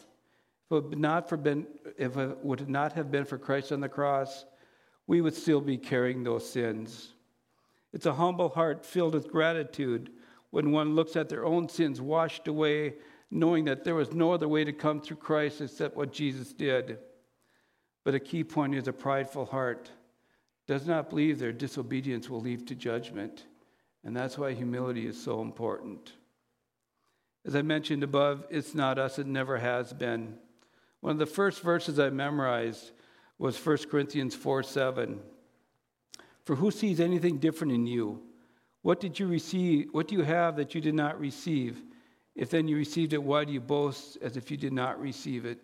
If 0.69 0.91
it, 0.91 0.97
not 0.97 1.29
for 1.29 1.37
been, 1.37 1.67
if 1.97 2.17
it 2.17 2.43
would 2.43 2.67
not 2.67 2.93
have 2.93 3.11
been 3.11 3.25
for 3.25 3.37
Christ 3.37 3.71
on 3.71 3.79
the 3.79 3.89
cross, 3.89 4.45
we 5.05 5.21
would 5.21 5.35
still 5.35 5.61
be 5.61 5.77
carrying 5.77 6.23
those 6.23 6.49
sins. 6.49 7.13
It's 7.93 8.05
a 8.05 8.13
humble 8.13 8.49
heart 8.49 8.85
filled 8.85 9.13
with 9.13 9.29
gratitude 9.29 10.09
when 10.57 10.71
one 10.71 10.95
looks 10.95 11.15
at 11.15 11.29
their 11.29 11.45
own 11.45 11.69
sins 11.69 12.01
washed 12.01 12.47
away, 12.47 12.95
knowing 13.29 13.65
that 13.65 13.83
there 13.83 13.93
was 13.93 14.11
no 14.11 14.31
other 14.31 14.47
way 14.47 14.63
to 14.63 14.73
come 14.73 14.99
through 14.99 15.17
Christ 15.17 15.61
except 15.61 15.95
what 15.95 16.11
Jesus 16.11 16.51
did. 16.51 16.97
But 18.03 18.15
a 18.15 18.19
key 18.19 18.43
point 18.43 18.73
is 18.73 18.87
a 18.87 18.91
prideful 18.91 19.45
heart 19.45 19.91
does 20.65 20.87
not 20.87 21.11
believe 21.11 21.37
their 21.37 21.51
disobedience 21.51 22.27
will 22.27 22.41
lead 22.41 22.65
to 22.69 22.73
judgment. 22.73 23.45
And 24.03 24.17
that's 24.17 24.35
why 24.35 24.53
humility 24.53 25.05
is 25.05 25.21
so 25.21 25.43
important. 25.43 26.13
As 27.45 27.55
I 27.55 27.61
mentioned 27.61 28.01
above, 28.01 28.43
it's 28.49 28.73
not 28.73 28.97
us, 28.97 29.19
it 29.19 29.27
never 29.27 29.59
has 29.59 29.93
been. 29.93 30.39
One 31.01 31.11
of 31.11 31.19
the 31.19 31.27
first 31.27 31.61
verses 31.61 31.99
I 31.99 32.09
memorized 32.09 32.93
was 33.37 33.63
1 33.63 33.77
Corinthians 33.91 34.33
4 34.33 34.63
7. 34.63 35.19
For 36.45 36.55
who 36.55 36.71
sees 36.71 36.99
anything 36.99 37.37
different 37.37 37.73
in 37.73 37.85
you? 37.85 38.23
What 38.87 39.01
did 39.01 39.19
you 39.19 39.27
receive? 39.27 39.89
What 39.91 40.07
do 40.07 40.15
you 40.15 40.21
have 40.21 40.55
that 40.55 40.73
you 40.73 40.79
did 40.79 40.93
not 40.93 41.19
receive? 41.19 41.83
If 42.37 42.49
then 42.49 42.69
you 42.69 42.77
received 42.77 43.11
it, 43.11 43.21
why 43.21 43.43
do 43.43 43.51
you 43.51 43.59
boast 43.59 44.17
as 44.21 44.37
if 44.37 44.49
you 44.49 44.55
did 44.55 44.71
not 44.71 44.97
receive 45.01 45.43
it? 45.43 45.59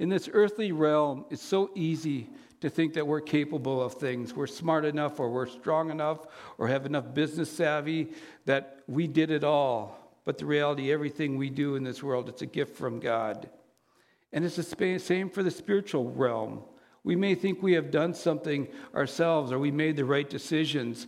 In 0.00 0.08
this 0.08 0.28
earthly 0.32 0.72
realm, 0.72 1.24
it's 1.30 1.40
so 1.40 1.70
easy 1.76 2.28
to 2.62 2.68
think 2.68 2.94
that 2.94 3.06
we're 3.06 3.20
capable 3.20 3.80
of 3.80 3.94
things. 3.94 4.34
We're 4.34 4.48
smart 4.48 4.84
enough, 4.84 5.20
or 5.20 5.30
we're 5.30 5.46
strong 5.46 5.88
enough, 5.92 6.26
or 6.58 6.66
have 6.66 6.84
enough 6.84 7.14
business 7.14 7.48
savvy 7.48 8.08
that 8.44 8.80
we 8.88 9.06
did 9.06 9.30
it 9.30 9.44
all. 9.44 10.18
But 10.24 10.36
the 10.36 10.46
reality, 10.46 10.92
everything 10.92 11.36
we 11.36 11.48
do 11.48 11.76
in 11.76 11.84
this 11.84 12.02
world, 12.02 12.28
it's 12.28 12.42
a 12.42 12.46
gift 12.46 12.76
from 12.76 12.98
God. 12.98 13.48
And 14.32 14.44
it's 14.44 14.56
the 14.56 14.98
same 14.98 15.30
for 15.30 15.44
the 15.44 15.50
spiritual 15.52 16.10
realm. 16.10 16.64
We 17.04 17.14
may 17.14 17.36
think 17.36 17.62
we 17.62 17.74
have 17.74 17.92
done 17.92 18.14
something 18.14 18.66
ourselves 18.96 19.52
or 19.52 19.60
we 19.60 19.70
made 19.70 19.94
the 19.94 20.04
right 20.04 20.28
decisions, 20.28 21.06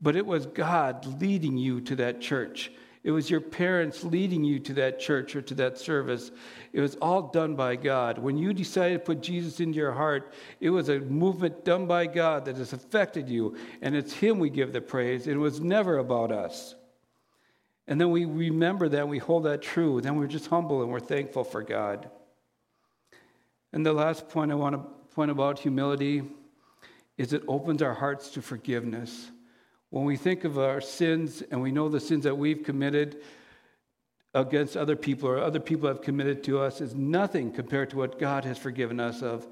but 0.00 0.16
it 0.16 0.26
was 0.26 0.46
God 0.46 1.20
leading 1.20 1.56
you 1.56 1.80
to 1.82 1.96
that 1.96 2.20
church. 2.20 2.70
It 3.04 3.10
was 3.12 3.30
your 3.30 3.40
parents 3.40 4.04
leading 4.04 4.44
you 4.44 4.58
to 4.60 4.74
that 4.74 4.98
church 5.00 5.34
or 5.34 5.42
to 5.42 5.54
that 5.54 5.78
service. 5.78 6.30
It 6.72 6.80
was 6.80 6.96
all 6.96 7.22
done 7.22 7.54
by 7.54 7.76
God. 7.76 8.18
When 8.18 8.36
you 8.36 8.52
decided 8.52 8.98
to 8.98 9.04
put 9.04 9.22
Jesus 9.22 9.60
into 9.60 9.76
your 9.76 9.92
heart, 9.92 10.32
it 10.60 10.70
was 10.70 10.88
a 10.88 10.98
movement 10.98 11.64
done 11.64 11.86
by 11.86 12.06
God 12.06 12.44
that 12.44 12.56
has 12.56 12.72
affected 12.72 13.28
you. 13.28 13.56
And 13.80 13.96
it's 13.96 14.12
Him 14.12 14.38
we 14.38 14.50
give 14.50 14.72
the 14.72 14.80
praise. 14.80 15.26
It 15.26 15.36
was 15.36 15.60
never 15.60 15.98
about 15.98 16.32
us. 16.32 16.74
And 17.86 17.98
then 17.98 18.10
we 18.10 18.26
remember 18.26 18.88
that, 18.90 19.08
we 19.08 19.18
hold 19.18 19.44
that 19.44 19.62
true. 19.62 20.00
Then 20.00 20.16
we're 20.16 20.26
just 20.26 20.48
humble 20.48 20.82
and 20.82 20.92
we're 20.92 21.00
thankful 21.00 21.44
for 21.44 21.62
God. 21.62 22.10
And 23.72 23.86
the 23.86 23.92
last 23.92 24.28
point 24.28 24.52
I 24.52 24.56
want 24.56 24.74
to 24.74 25.14
point 25.14 25.30
about 25.30 25.58
humility 25.58 26.22
is 27.16 27.32
it 27.32 27.42
opens 27.48 27.80
our 27.80 27.94
hearts 27.94 28.28
to 28.30 28.42
forgiveness. 28.42 29.30
When 29.90 30.04
we 30.04 30.16
think 30.16 30.44
of 30.44 30.58
our 30.58 30.80
sins 30.80 31.42
and 31.50 31.62
we 31.62 31.72
know 31.72 31.88
the 31.88 32.00
sins 32.00 32.24
that 32.24 32.36
we've 32.36 32.62
committed 32.62 33.22
against 34.34 34.76
other 34.76 34.96
people 34.96 35.28
or 35.28 35.38
other 35.38 35.60
people 35.60 35.88
have 35.88 36.02
committed 36.02 36.44
to 36.44 36.60
us 36.60 36.80
is 36.80 36.94
nothing 36.94 37.50
compared 37.50 37.90
to 37.90 37.96
what 37.96 38.18
God 38.18 38.44
has 38.44 38.58
forgiven 38.58 39.00
us 39.00 39.22
of, 39.22 39.48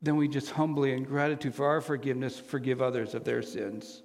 then 0.00 0.16
we 0.16 0.26
just 0.26 0.50
humbly, 0.50 0.92
in 0.92 1.04
gratitude 1.04 1.54
for 1.54 1.66
our 1.66 1.80
forgiveness, 1.80 2.38
forgive 2.38 2.82
others 2.82 3.14
of 3.14 3.22
their 3.22 3.40
sins. 3.40 4.02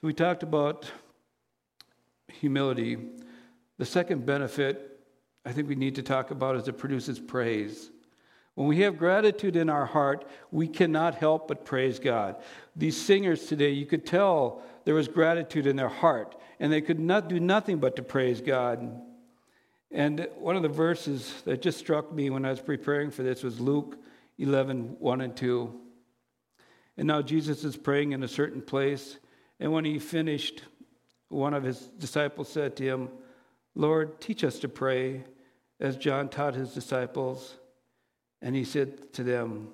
So 0.00 0.08
we 0.08 0.12
talked 0.12 0.42
about 0.42 0.90
humility. 2.26 2.98
The 3.78 3.86
second 3.86 4.26
benefit 4.26 4.88
I 5.44 5.52
think 5.52 5.68
we 5.68 5.76
need 5.76 5.94
to 5.94 6.02
talk 6.02 6.32
about 6.32 6.56
is 6.56 6.66
it 6.66 6.78
produces 6.78 7.20
praise. 7.20 7.91
When 8.54 8.68
we 8.68 8.80
have 8.80 8.98
gratitude 8.98 9.56
in 9.56 9.70
our 9.70 9.86
heart, 9.86 10.26
we 10.50 10.68
cannot 10.68 11.14
help 11.14 11.48
but 11.48 11.64
praise 11.64 11.98
God. 11.98 12.36
These 12.76 13.00
singers 13.00 13.46
today, 13.46 13.70
you 13.70 13.86
could 13.86 14.04
tell 14.04 14.62
there 14.84 14.94
was 14.94 15.08
gratitude 15.08 15.66
in 15.66 15.76
their 15.76 15.88
heart, 15.88 16.36
and 16.60 16.70
they 16.70 16.82
could 16.82 17.00
not 17.00 17.28
do 17.28 17.40
nothing 17.40 17.78
but 17.78 17.96
to 17.96 18.02
praise 18.02 18.40
God. 18.40 19.00
And 19.90 20.26
one 20.36 20.56
of 20.56 20.62
the 20.62 20.68
verses 20.68 21.42
that 21.44 21.62
just 21.62 21.78
struck 21.78 22.12
me 22.12 22.30
when 22.30 22.44
I 22.44 22.50
was 22.50 22.60
preparing 22.60 23.10
for 23.10 23.22
this 23.22 23.42
was 23.42 23.60
Luke 23.60 23.96
11 24.38 24.96
1 24.98 25.20
and 25.20 25.36
2. 25.36 25.80
And 26.98 27.08
now 27.08 27.22
Jesus 27.22 27.64
is 27.64 27.76
praying 27.76 28.12
in 28.12 28.22
a 28.22 28.28
certain 28.28 28.60
place, 28.60 29.18
and 29.60 29.72
when 29.72 29.86
he 29.86 29.98
finished, 29.98 30.62
one 31.28 31.54
of 31.54 31.62
his 31.62 31.78
disciples 31.98 32.50
said 32.50 32.76
to 32.76 32.84
him, 32.84 33.08
Lord, 33.74 34.20
teach 34.20 34.44
us 34.44 34.58
to 34.58 34.68
pray 34.68 35.24
as 35.80 35.96
John 35.96 36.28
taught 36.28 36.54
his 36.54 36.74
disciples. 36.74 37.56
And 38.42 38.56
he 38.56 38.64
said 38.64 39.12
to 39.14 39.22
them, 39.22 39.68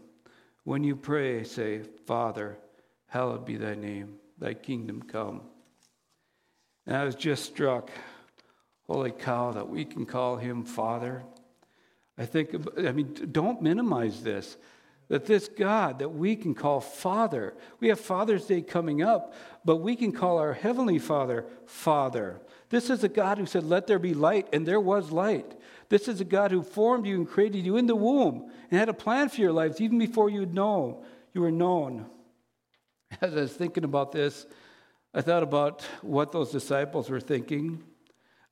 When 0.65 0.85
you 0.85 0.95
pray, 0.95 1.43
say, 1.43 1.81
Father, 2.07 2.59
hallowed 3.07 3.47
be 3.47 3.57
thy 3.57 3.75
name, 3.75 4.17
thy 4.39 4.55
kingdom 4.55 5.03
come. 5.03 5.41
And 6.87 6.95
I 6.95 7.05
was 7.05 7.15
just 7.15 7.45
struck, 7.45 7.91
holy 8.87 9.11
cow, 9.11 9.53
that 9.53 9.69
we 9.69 9.87
can 9.87 10.05
call 10.05 10.37
him 10.37 10.65
Father. 10.65 11.25
I 12.19 12.27
think, 12.27 12.55
I 12.79 12.93
mean, 12.93 13.15
don't 13.33 13.63
minimize 13.63 14.23
this. 14.23 14.57
That 15.09 15.25
this 15.25 15.49
God 15.49 16.01
that 16.01 16.11
we 16.11 16.37
can 16.37 16.55
call 16.55 16.81
Father, 16.81 17.55
we 17.81 17.89
have 17.89 17.99
Father's 17.99 18.47
Day 18.47 18.61
coming 18.61 19.03
up, 19.03 19.35
but 19.65 19.77
we 19.77 19.97
can 19.97 20.13
call 20.13 20.39
our 20.39 20.53
Heavenly 20.53 20.99
Father 20.99 21.47
Father. 21.67 22.41
This 22.71 22.91
is 22.91 23.03
a 23.03 23.09
God 23.09 23.39
who 23.39 23.47
said, 23.47 23.65
Let 23.65 23.87
there 23.87 23.99
be 23.99 24.13
light, 24.13 24.49
and 24.53 24.67
there 24.67 24.81
was 24.81 25.11
light. 25.11 25.59
This 25.89 26.09
is 26.09 26.21
a 26.21 26.25
God 26.25 26.51
who 26.51 26.63
formed 26.63 27.07
you 27.07 27.17
and 27.17 27.29
created 27.29 27.65
you 27.65 27.79
in 27.79 27.87
the 27.87 27.97
womb 27.97 28.51
and 28.71 28.79
had 28.79 28.91
a 28.91 28.95
plan 28.95 29.31
for 29.31 29.41
your 29.41 29.53
lives 29.53 29.81
even 29.81 29.99
before 29.99 30.29
you 30.29 30.45
know 30.45 31.03
you 31.33 31.41
were 31.41 31.51
known. 31.51 32.07
As 33.21 33.33
I 33.33 33.41
was 33.41 33.55
thinking 33.55 33.85
about 33.85 34.13
this, 34.13 34.47
I 35.15 35.23
thought 35.23 35.43
about 35.43 35.83
what 36.03 36.33
those 36.33 36.53
disciples 36.53 37.09
were 37.09 37.21
thinking. 37.21 37.83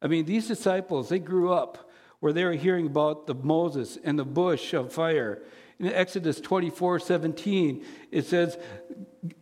I 0.00 0.06
mean, 0.06 0.24
these 0.24 0.48
disciples, 0.48 1.10
they 1.10 1.18
grew 1.18 1.52
up 1.52 1.90
where 2.20 2.32
they 2.32 2.44
were 2.44 2.52
hearing 2.52 2.86
about 2.86 3.26
the 3.26 3.34
Moses 3.34 3.98
and 4.02 4.18
the 4.18 4.24
bush 4.24 4.72
of 4.72 4.92
fire. 4.92 5.42
In 5.78 5.92
Exodus 5.92 6.40
24 6.40 7.00
17, 7.00 7.84
it 8.10 8.26
says, 8.26 8.58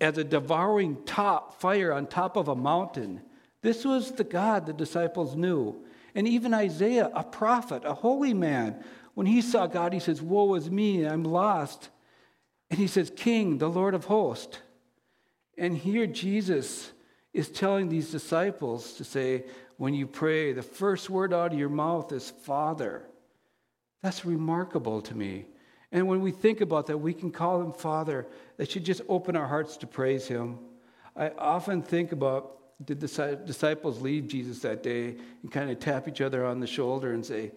as 0.00 0.18
a 0.18 0.24
devouring 0.24 1.04
top 1.04 1.60
fire 1.60 1.92
on 1.92 2.06
top 2.06 2.36
of 2.36 2.48
a 2.48 2.56
mountain. 2.56 3.20
This 3.62 3.84
was 3.84 4.12
the 4.12 4.24
God 4.24 4.66
the 4.66 4.72
disciples 4.72 5.36
knew. 5.36 5.84
And 6.14 6.28
even 6.28 6.54
Isaiah, 6.54 7.10
a 7.14 7.24
prophet, 7.24 7.82
a 7.84 7.94
holy 7.94 8.34
man, 8.34 8.82
when 9.14 9.26
he 9.26 9.40
saw 9.40 9.66
God, 9.66 9.92
he 9.92 10.00
says, 10.00 10.20
Woe 10.20 10.54
is 10.54 10.70
me, 10.70 11.04
I'm 11.04 11.24
lost. 11.24 11.88
And 12.70 12.78
he 12.78 12.86
says, 12.86 13.12
King, 13.14 13.58
the 13.58 13.70
Lord 13.70 13.94
of 13.94 14.04
hosts. 14.06 14.58
And 15.56 15.76
here 15.76 16.06
Jesus 16.06 16.92
is 17.32 17.48
telling 17.48 17.88
these 17.88 18.10
disciples 18.10 18.94
to 18.94 19.04
say, 19.04 19.44
when 19.76 19.94
you 19.94 20.06
pray, 20.06 20.52
the 20.52 20.62
first 20.62 21.10
word 21.10 21.32
out 21.32 21.52
of 21.52 21.58
your 21.58 21.68
mouth 21.68 22.12
is 22.12 22.30
Father. 22.30 23.08
That's 24.02 24.24
remarkable 24.24 25.02
to 25.02 25.14
me. 25.14 25.46
And 25.94 26.08
when 26.08 26.22
we 26.22 26.32
think 26.32 26.60
about 26.60 26.88
that, 26.88 26.98
we 26.98 27.14
can 27.14 27.30
call 27.30 27.62
him 27.62 27.72
Father. 27.72 28.26
That 28.56 28.68
should 28.68 28.84
just 28.84 29.00
open 29.08 29.36
our 29.36 29.46
hearts 29.46 29.76
to 29.78 29.86
praise 29.86 30.26
him. 30.26 30.58
I 31.16 31.30
often 31.38 31.82
think 31.82 32.10
about 32.10 32.50
did 32.84 32.98
the 32.98 33.40
disciples 33.46 34.00
leave 34.00 34.26
Jesus 34.26 34.58
that 34.58 34.82
day 34.82 35.14
and 35.42 35.52
kind 35.52 35.70
of 35.70 35.78
tap 35.78 36.08
each 36.08 36.20
other 36.20 36.44
on 36.44 36.58
the 36.58 36.66
shoulder 36.66 37.12
and 37.12 37.24
say, 37.24 37.52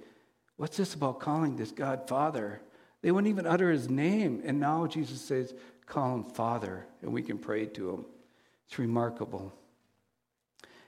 What's 0.56 0.78
this 0.78 0.94
about 0.94 1.20
calling 1.20 1.56
this 1.56 1.72
God 1.72 2.08
Father? 2.08 2.62
They 3.02 3.12
wouldn't 3.12 3.30
even 3.30 3.48
utter 3.48 3.72
his 3.72 3.90
name. 3.90 4.44
And 4.46 4.60
now 4.60 4.86
Jesus 4.86 5.20
says, 5.20 5.56
Call 5.88 6.14
him 6.14 6.24
Father, 6.24 6.86
and 7.02 7.12
we 7.12 7.24
can 7.24 7.40
pray 7.40 7.66
to 7.66 7.90
him. 7.90 8.06
It's 8.68 8.78
remarkable. 8.78 9.52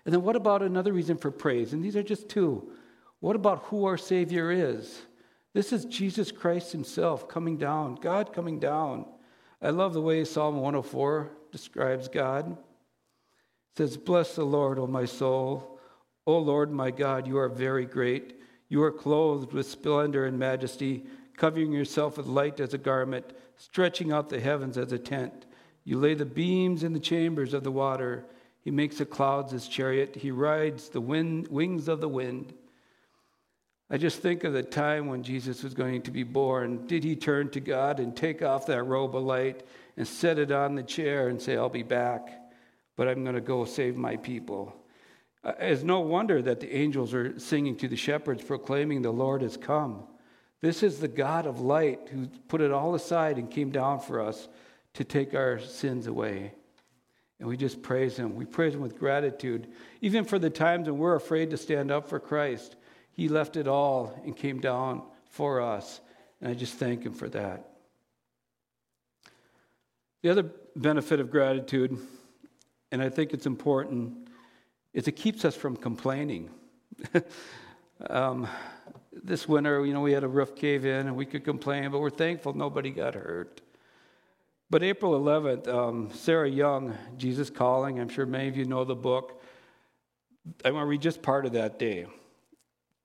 And 0.05 0.13
then 0.13 0.21
what 0.21 0.35
about 0.35 0.61
another 0.61 0.93
reason 0.93 1.17
for 1.17 1.31
praise? 1.31 1.73
And 1.73 1.83
these 1.83 1.95
are 1.95 2.03
just 2.03 2.29
two. 2.29 2.71
What 3.19 3.35
about 3.35 3.63
who 3.63 3.85
our 3.85 3.97
Savior 3.97 4.51
is? 4.51 5.01
This 5.53 5.73
is 5.73 5.85
Jesus 5.85 6.31
Christ 6.31 6.71
Himself 6.71 7.27
coming 7.27 7.57
down, 7.57 7.95
God 7.95 8.33
coming 8.33 8.59
down. 8.59 9.05
I 9.61 9.71
love 9.71 9.93
the 9.93 10.01
way 10.01 10.23
Psalm 10.23 10.55
104 10.55 11.31
describes 11.51 12.07
God. 12.07 12.51
It 12.51 12.57
says, 13.77 13.97
Bless 13.97 14.35
the 14.35 14.45
Lord, 14.45 14.79
O 14.79 14.87
my 14.87 15.05
soul. 15.05 15.79
O 16.25 16.37
Lord 16.37 16.71
my 16.71 16.91
God, 16.91 17.27
you 17.27 17.37
are 17.39 17.49
very 17.49 17.85
great. 17.85 18.39
You 18.67 18.83
are 18.83 18.91
clothed 18.91 19.51
with 19.51 19.67
splendor 19.67 20.25
and 20.25 20.37
majesty, 20.37 21.05
covering 21.35 21.71
yourself 21.71 22.17
with 22.17 22.27
light 22.27 22.59
as 22.59 22.75
a 22.75 22.77
garment, 22.77 23.25
stretching 23.55 24.11
out 24.11 24.29
the 24.29 24.39
heavens 24.39 24.77
as 24.77 24.91
a 24.91 24.99
tent. 24.99 25.47
You 25.83 25.97
lay 25.97 26.13
the 26.13 26.25
beams 26.25 26.83
in 26.83 26.93
the 26.93 26.99
chambers 26.99 27.55
of 27.55 27.63
the 27.63 27.71
water. 27.71 28.27
He 28.61 28.69
makes 28.69 28.99
the 28.99 29.05
clouds 29.05 29.51
his 29.51 29.67
chariot. 29.67 30.15
He 30.17 30.29
rides 30.29 30.89
the 30.89 31.01
wind, 31.01 31.47
wings 31.47 31.87
of 31.87 31.99
the 31.99 32.07
wind. 32.09 32.53
I 33.91 33.97
just 33.97 34.21
think 34.21 34.43
of 34.43 34.53
the 34.53 34.61
time 34.61 35.07
when 35.07 35.23
Jesus 35.23 35.63
was 35.63 35.73
going 35.73 36.03
to 36.03 36.11
be 36.11 36.23
born. 36.23 36.85
Did 36.85 37.03
he 37.03 37.15
turn 37.15 37.49
to 37.51 37.59
God 37.59 37.99
and 37.99 38.15
take 38.15 38.43
off 38.43 38.67
that 38.67 38.83
robe 38.83 39.15
of 39.15 39.23
light 39.23 39.63
and 39.97 40.07
set 40.07 40.37
it 40.37 40.51
on 40.51 40.75
the 40.75 40.83
chair 40.83 41.29
and 41.29 41.41
say, 41.41 41.57
I'll 41.57 41.69
be 41.69 41.81
back, 41.81 42.29
but 42.95 43.07
I'm 43.07 43.23
going 43.23 43.35
to 43.35 43.41
go 43.41 43.65
save 43.65 43.95
my 43.95 44.17
people? 44.17 44.75
Uh, 45.43 45.53
it's 45.59 45.81
no 45.81 46.01
wonder 46.01 46.41
that 46.41 46.59
the 46.59 46.75
angels 46.75 47.13
are 47.15 47.39
singing 47.39 47.77
to 47.77 47.87
the 47.87 47.95
shepherds, 47.95 48.43
proclaiming, 48.43 49.01
The 49.01 49.11
Lord 49.11 49.41
has 49.41 49.57
come. 49.57 50.03
This 50.61 50.83
is 50.83 50.99
the 50.99 51.07
God 51.07 51.47
of 51.47 51.61
light 51.61 52.09
who 52.11 52.27
put 52.47 52.61
it 52.61 52.71
all 52.71 52.93
aside 52.93 53.37
and 53.37 53.49
came 53.49 53.71
down 53.71 54.01
for 54.01 54.21
us 54.21 54.49
to 54.95 55.03
take 55.03 55.33
our 55.33 55.59
sins 55.59 56.05
away. 56.05 56.53
And 57.39 57.47
we 57.47 57.55
just 57.55 57.81
praise 57.81 58.17
Him. 58.17 58.35
We 58.35 58.45
praise 58.45 58.75
Him 58.75 58.81
with 58.81 58.99
gratitude. 58.99 59.67
Even 60.01 60.25
for 60.25 60.37
the 60.37 60.49
times 60.49 60.87
when 60.87 60.99
we're 60.99 61.15
afraid 61.15 61.49
to 61.51 61.57
stand 61.57 61.89
up 61.89 62.09
for 62.09 62.19
Christ, 62.19 62.75
He 63.19 63.27
left 63.27 63.57
it 63.57 63.67
all 63.67 64.17
and 64.23 64.33
came 64.33 64.61
down 64.61 65.01
for 65.29 65.59
us. 65.59 65.99
And 66.39 66.49
I 66.49 66.53
just 66.53 66.75
thank 66.75 67.03
Him 67.03 67.11
for 67.11 67.27
that. 67.27 67.69
The 70.21 70.29
other 70.29 70.43
benefit 70.73 71.19
of 71.19 71.29
gratitude, 71.29 71.97
and 72.93 73.01
I 73.01 73.09
think 73.09 73.33
it's 73.33 73.45
important, 73.45 74.29
is 74.93 75.09
it 75.09 75.17
keeps 75.17 75.43
us 75.43 75.53
from 75.53 75.75
complaining. 75.75 76.49
um, 78.09 78.47
this 79.11 79.49
winter, 79.49 79.85
you 79.85 79.93
know, 79.93 79.99
we 79.99 80.13
had 80.13 80.23
a 80.23 80.29
roof 80.29 80.55
cave 80.55 80.85
in 80.85 81.07
and 81.07 81.17
we 81.17 81.25
could 81.25 81.43
complain, 81.43 81.91
but 81.91 81.99
we're 81.99 82.09
thankful 82.09 82.53
nobody 82.53 82.89
got 82.89 83.15
hurt. 83.15 83.59
But 84.69 84.81
April 84.81 85.19
11th, 85.19 85.67
um, 85.67 86.09
Sarah 86.13 86.49
Young, 86.49 86.95
Jesus 87.17 87.49
Calling, 87.49 87.99
I'm 87.99 88.07
sure 88.07 88.25
many 88.25 88.47
of 88.47 88.55
you 88.55 88.63
know 88.63 88.85
the 88.85 88.95
book. 88.95 89.43
I 90.63 90.71
want 90.71 90.83
to 90.83 90.87
read 90.87 91.01
just 91.01 91.21
part 91.21 91.45
of 91.45 91.51
that 91.51 91.77
day. 91.77 92.07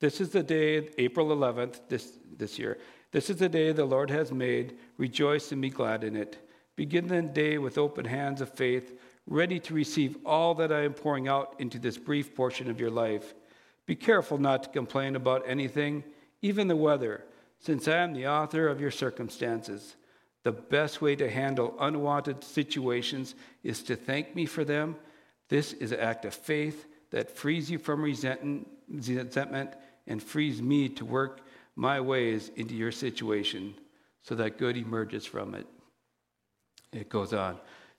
This 0.05 0.21
is 0.21 0.29
the 0.29 0.43
day, 0.43 0.91
April 0.99 1.29
11th, 1.29 1.81
this, 1.89 2.19
this 2.37 2.59
year. 2.59 2.77
This 3.11 3.31
is 3.31 3.39
the 3.39 3.49
day 3.49 3.73
the 3.73 3.87
Lord 3.87 4.11
has 4.11 4.33
made. 4.33 4.77
Rejoice 4.99 5.51
and 5.51 5.63
be 5.63 5.71
glad 5.71 6.05
in 6.05 6.15
it. 6.15 6.47
Begin 6.77 7.09
the 7.09 7.23
day 7.23 7.57
with 7.57 7.79
open 7.79 8.05
hands 8.05 8.43
of 8.43 8.53
faith, 8.53 9.01
ready 9.27 9.59
to 9.61 9.73
receive 9.73 10.19
all 10.27 10.55
that 10.57 10.71
I 10.71 10.83
am 10.83 10.93
pouring 10.93 11.27
out 11.27 11.55
into 11.59 11.79
this 11.79 11.97
brief 11.97 12.35
portion 12.35 12.69
of 12.69 12.79
your 12.79 12.91
life. 12.91 13.33
Be 13.87 13.97
careful 13.97 14.37
not 14.37 14.65
to 14.65 14.69
complain 14.69 15.17
about 15.17 15.49
anything, 15.49 16.05
even 16.43 16.69
the 16.69 16.77
weather, 16.77 17.25
since 17.59 17.89
I 17.89 17.97
am 17.97 18.13
the 18.13 18.29
author 18.29 18.69
of 18.69 18.83
your 18.83 18.91
circumstances. 18.91 19.97
The 20.43 20.53
best 20.53 21.01
way 21.01 21.17
to 21.17 21.31
handle 21.31 21.77
unwanted 21.81 22.45
situations 22.45 23.37
is 23.63 23.83
to 23.85 23.97
thank 23.97 24.37
me 24.37 24.45
for 24.45 24.67
them. 24.67 24.97
This 25.49 25.73
is 25.73 25.93
an 25.93 26.01
act 26.01 26.27
of 26.27 26.35
faith 26.35 26.85
that 27.11 27.35
frees 27.35 27.71
you 27.71 27.79
from 27.79 28.03
resentment 28.03 29.77
and 30.07 30.23
frees 30.23 30.61
me 30.61 30.89
to 30.91 31.05
work 31.05 31.41
my 31.77 32.01
ways 32.01 32.51
into 32.57 32.75
your 32.75 32.93
situation 32.93 33.75
so 34.23 34.35
that 34.35 34.59
good 34.59 34.77
emerges 34.77 35.27
from 35.27 35.55
it. 35.55 35.67
It 36.93 37.09
goes 37.09 37.33
on. 37.33 37.59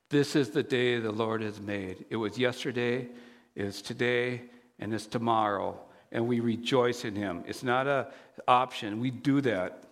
This 0.10 0.36
is 0.36 0.50
the 0.50 0.64
day 0.64 1.00
the 1.00 1.12
Lord 1.12 1.42
has 1.42 1.60
made. 1.60 2.06
It 2.10 2.16
was 2.16 2.38
yesterday, 2.38 3.08
it 3.56 3.66
is 3.66 3.82
today, 3.82 4.44
and 4.80 4.94
it's 4.94 5.08
tomorrow. 5.08 5.80
And 6.12 6.28
we 6.28 6.40
rejoice 6.40 7.04
in 7.04 7.16
Him. 7.16 7.44
It's 7.48 7.64
not 7.64 7.88
an 7.88 8.06
option. 8.48 9.00
We 9.00 9.12
do 9.12 9.42
that. 9.42 9.84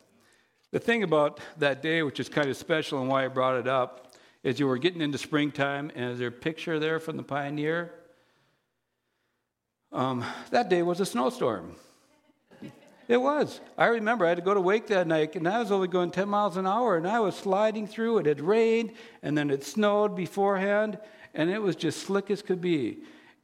The 0.71 0.79
thing 0.79 1.03
about 1.03 1.39
that 1.57 1.81
day, 1.81 2.03
which 2.03 2.19
is 2.19 2.29
kind 2.29 2.49
of 2.49 2.57
special 2.57 2.99
and 2.99 3.09
why 3.09 3.25
I 3.25 3.27
brought 3.27 3.57
it 3.57 3.67
up, 3.67 4.13
is 4.43 4.59
you 4.59 4.67
were 4.67 4.77
getting 4.77 5.01
into 5.01 5.17
springtime, 5.17 5.91
and 5.95 6.11
is 6.11 6.19
there 6.19 6.27
a 6.27 6.31
picture 6.31 6.79
there 6.79 6.99
from 6.99 7.17
the 7.17 7.23
Pioneer? 7.23 7.91
Um, 9.91 10.25
that 10.51 10.69
day 10.69 10.81
was 10.81 10.99
a 10.99 11.05
snowstorm. 11.05 11.75
It 13.07 13.17
was. 13.17 13.59
I 13.77 13.87
remember 13.87 14.25
I 14.25 14.29
had 14.29 14.37
to 14.37 14.43
go 14.43 14.53
to 14.53 14.61
Wake 14.61 14.87
that 14.87 15.07
night, 15.07 15.35
and 15.35 15.47
I 15.47 15.59
was 15.59 15.71
only 15.71 15.87
going 15.87 16.11
10 16.11 16.29
miles 16.29 16.57
an 16.57 16.65
hour, 16.65 16.95
and 16.95 17.07
I 17.07 17.19
was 17.19 17.35
sliding 17.35 17.87
through. 17.87 18.19
It 18.19 18.25
had 18.25 18.41
rained, 18.41 18.93
and 19.21 19.37
then 19.37 19.49
it 19.49 19.63
snowed 19.63 20.15
beforehand, 20.15 20.97
and 21.33 21.49
it 21.49 21.61
was 21.61 21.75
just 21.75 22.03
slick 22.03 22.31
as 22.31 22.41
could 22.41 22.61
be. 22.61 22.99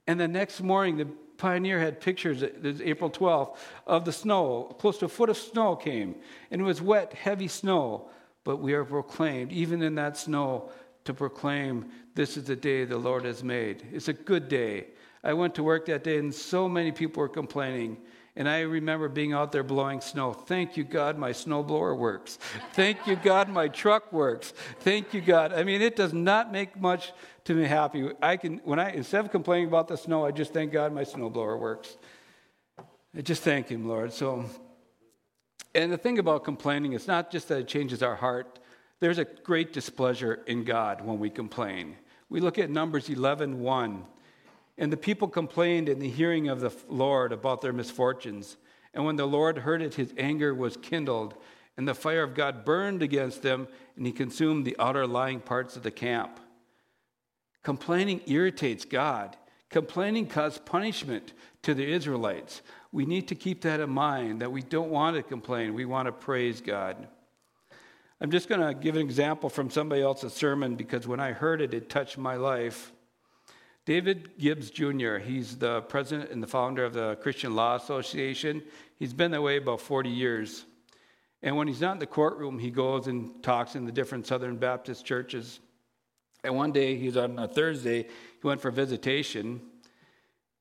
And 0.08 0.19
the 0.19 0.28
next 0.28 0.62
morning, 0.62 0.98
the 0.98 1.08
Pioneer 1.38 1.80
had 1.80 2.02
pictures, 2.02 2.41
it 2.41 2.62
was 2.62 2.82
April 2.82 3.10
12th, 3.10 3.56
of 3.88 4.04
the 4.04 4.12
snow. 4.12 4.76
Close 4.78 4.98
to 5.00 5.06
a 5.06 5.10
foot 5.10 5.30
of 5.30 5.38
snow 5.38 5.76
came, 5.76 6.15
and 6.52 6.62
it 6.62 6.65
was 6.65 6.82
wet, 6.82 7.13
heavy 7.13 7.48
snow. 7.48 8.10
But 8.43 8.58
we 8.58 8.74
are 8.74 8.84
proclaimed, 8.84 9.52
even 9.52 9.82
in 9.82 9.95
that 9.95 10.17
snow, 10.17 10.69
to 11.06 11.13
proclaim 11.13 11.91
this 12.13 12.36
is 12.36 12.43
the 12.43 12.56
day 12.56 12.84
the 12.84 12.98
Lord 12.98 13.24
has 13.24 13.43
made. 13.43 13.88
It's 13.93 14.10
a 14.10 14.13
good 14.13 14.50
day. 14.50 14.88
I 15.24 15.34
went 15.34 15.56
to 15.56 15.63
work 15.63 15.86
that 15.86 16.04
day, 16.04 16.17
and 16.17 16.34
so 16.34 16.67
many 16.67 16.91
people 16.91 17.22
were 17.22 17.30
complaining. 17.30 17.98
And 18.39 18.47
I 18.47 18.62
remember 18.62 19.10
being 19.10 19.34
out 19.34 19.52
there 19.52 19.63
blowing 19.63 19.99
snow. 19.99 20.32
Thank 20.32 20.78
you, 20.78 20.86
God, 20.86 21.17
my 21.17 21.32
snowblower 21.32 21.97
works. 21.97 22.39
Thank 22.71 23.06
you, 23.06 23.17
God, 23.17 23.49
my 23.49 23.67
truck 23.67 24.13
works. 24.13 24.54
Thank 24.80 25.13
you, 25.13 25.19
God. 25.19 25.52
I 25.52 25.65
mean, 25.65 25.82
it 25.82 25.97
does 25.97 26.13
not 26.13 26.49
make 26.49 26.80
much 26.80 27.12
to 27.43 27.54
me 27.54 27.65
happy. 27.65 28.10
I 28.21 28.38
can, 28.38 28.62
when 28.63 28.80
I, 28.80 28.91
instead 28.91 29.25
of 29.25 29.32
complaining 29.32 29.67
about 29.67 29.89
the 29.89 29.97
snow, 29.97 30.25
I 30.25 30.32
just 30.32 30.54
thank 30.54 30.71
God 30.71 30.93
my 30.93 31.04
snowblower 31.04 31.60
works. 31.60 31.97
I 33.13 33.19
just 33.21 33.43
thank 33.43 33.67
Him, 33.67 33.86
Lord. 33.86 34.13
So, 34.13 34.45
and 35.75 35.91
the 35.91 35.97
thing 35.97 36.17
about 36.17 36.45
complaining, 36.45 36.93
it's 36.93 37.08
not 37.08 37.32
just 37.32 37.49
that 37.49 37.58
it 37.60 37.67
changes 37.67 38.02
our 38.02 38.15
heart. 38.15 38.60
There's 39.02 39.17
a 39.17 39.25
great 39.25 39.73
displeasure 39.73 40.43
in 40.47 40.63
God 40.63 41.02
when 41.02 41.19
we 41.19 41.30
complain. 41.30 41.97
We 42.30 42.39
look 42.39 42.58
at 42.58 42.69
Numbers 42.69 43.10
11 43.10 43.60
1. 43.60 44.06
And 44.80 44.94
the 44.94 44.98
people 44.98 45.28
complained 45.28 45.89
in 45.89 46.00
the 46.00 46.10
hearing 46.10 46.48
of 46.48 46.62
the 46.62 46.74
Lord 46.88 47.34
about 47.34 47.62
their 47.62 47.74
misfortunes. 47.74 48.56
And 48.94 49.04
when 49.04 49.18
the 49.18 49.28
Lord 49.28 49.60
heard 49.60 49.82
it, 49.82 49.96
his 49.96 50.13
anger 50.18 50.56
was 50.56 50.78
kindled, 50.78 51.36
and 51.76 51.86
the 51.86 51.94
fire 51.94 52.24
of 52.24 52.34
God 52.34 52.63
burned 52.63 53.04
against 53.04 53.42
them, 53.42 53.68
and 53.98 54.06
he 54.06 54.13
consumed 54.13 54.65
the 54.65 54.78
outer 54.80 55.06
lying 55.06 55.42
parts 55.42 55.76
of 55.76 55.84
the 55.84 55.92
camp. 55.92 56.39
Complaining 57.62 58.22
irritates 58.26 58.86
God. 58.86 59.36
Complaining 59.70 60.28
caused 60.28 60.65
punishment 60.65 61.34
to 61.62 61.74
the 61.74 61.86
Israelites. 61.86 62.62
We 62.94 63.06
need 63.06 63.28
to 63.28 63.36
keep 63.36 63.62
that 63.63 63.82
in 63.82 63.89
mind 63.89 64.42
that 64.42 64.52
we 64.52 64.62
don't 64.62 64.89
want 64.89 65.18
to 65.18 65.24
complain, 65.24 65.74
we 65.74 65.86
want 65.86 66.06
to 66.08 66.13
praise 66.13 66.62
God. 66.62 67.06
I'm 68.22 68.32
just 68.32 68.48
going 68.48 68.62
to 68.62 68.74
give 68.74 68.96
an 68.96 69.02
example 69.02 69.50
from 69.50 69.70
somebody 69.70 70.02
else's 70.02 70.34
sermon 70.34 70.76
because 70.76 71.06
when 71.06 71.20
I 71.20 71.34
heard 71.34 71.62
it, 71.62 71.74
it 71.74 71.89
touched 71.89 72.18
my 72.18 72.36
life. 72.36 72.94
David 73.89 74.38
Gibbs 74.38 74.69
Jr., 74.69 75.17
he's 75.17 75.58
the 75.58 75.82
president 75.82 76.30
and 76.30 76.43
the 76.43 76.47
founder 76.47 76.86
of 76.86 76.93
the 76.93 77.17
Christian 77.23 77.56
Law 77.56 77.75
Association. 77.75 78.62
He's 78.99 79.13
been 79.13 79.32
that 79.32 79.41
way 79.41 79.58
about 79.58 79.82
40 79.82 80.12
years. 80.12 80.63
And 81.41 81.58
when 81.58 81.67
he's 81.67 81.82
not 81.82 81.93
in 81.93 81.97
the 81.97 82.06
courtroom, 82.06 82.60
he 82.60 82.69
goes 82.69 83.08
and 83.08 83.41
talks 83.41 83.73
in 83.73 83.86
the 83.88 83.91
different 83.91 84.28
Southern 84.28 84.58
Baptist 84.58 85.08
churches. 85.08 85.60
And 86.43 86.56
one 86.56 86.71
day, 86.71 86.97
he 86.97 87.08
was 87.08 87.17
on 87.17 87.39
a 87.39 87.47
Thursday, 87.47 88.04
he 88.04 88.47
went 88.47 88.62
for 88.62 88.69
visitation, 88.69 89.60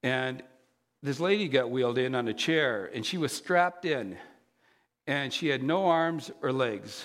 and 0.03 0.43
this 1.03 1.21
lady 1.21 1.49
got 1.49 1.71
wheeled 1.71 1.99
in 1.99 2.15
on 2.15 2.29
a 2.29 2.35
chair, 2.35 2.91
and 2.95 3.05
she 3.05 3.19
was 3.19 3.31
strapped 3.31 3.85
in, 3.85 4.17
and 5.07 5.35
she 5.35 5.49
had 5.49 5.63
no 5.63 5.85
arms 5.85 6.31
or 6.41 6.51
legs, 6.51 7.05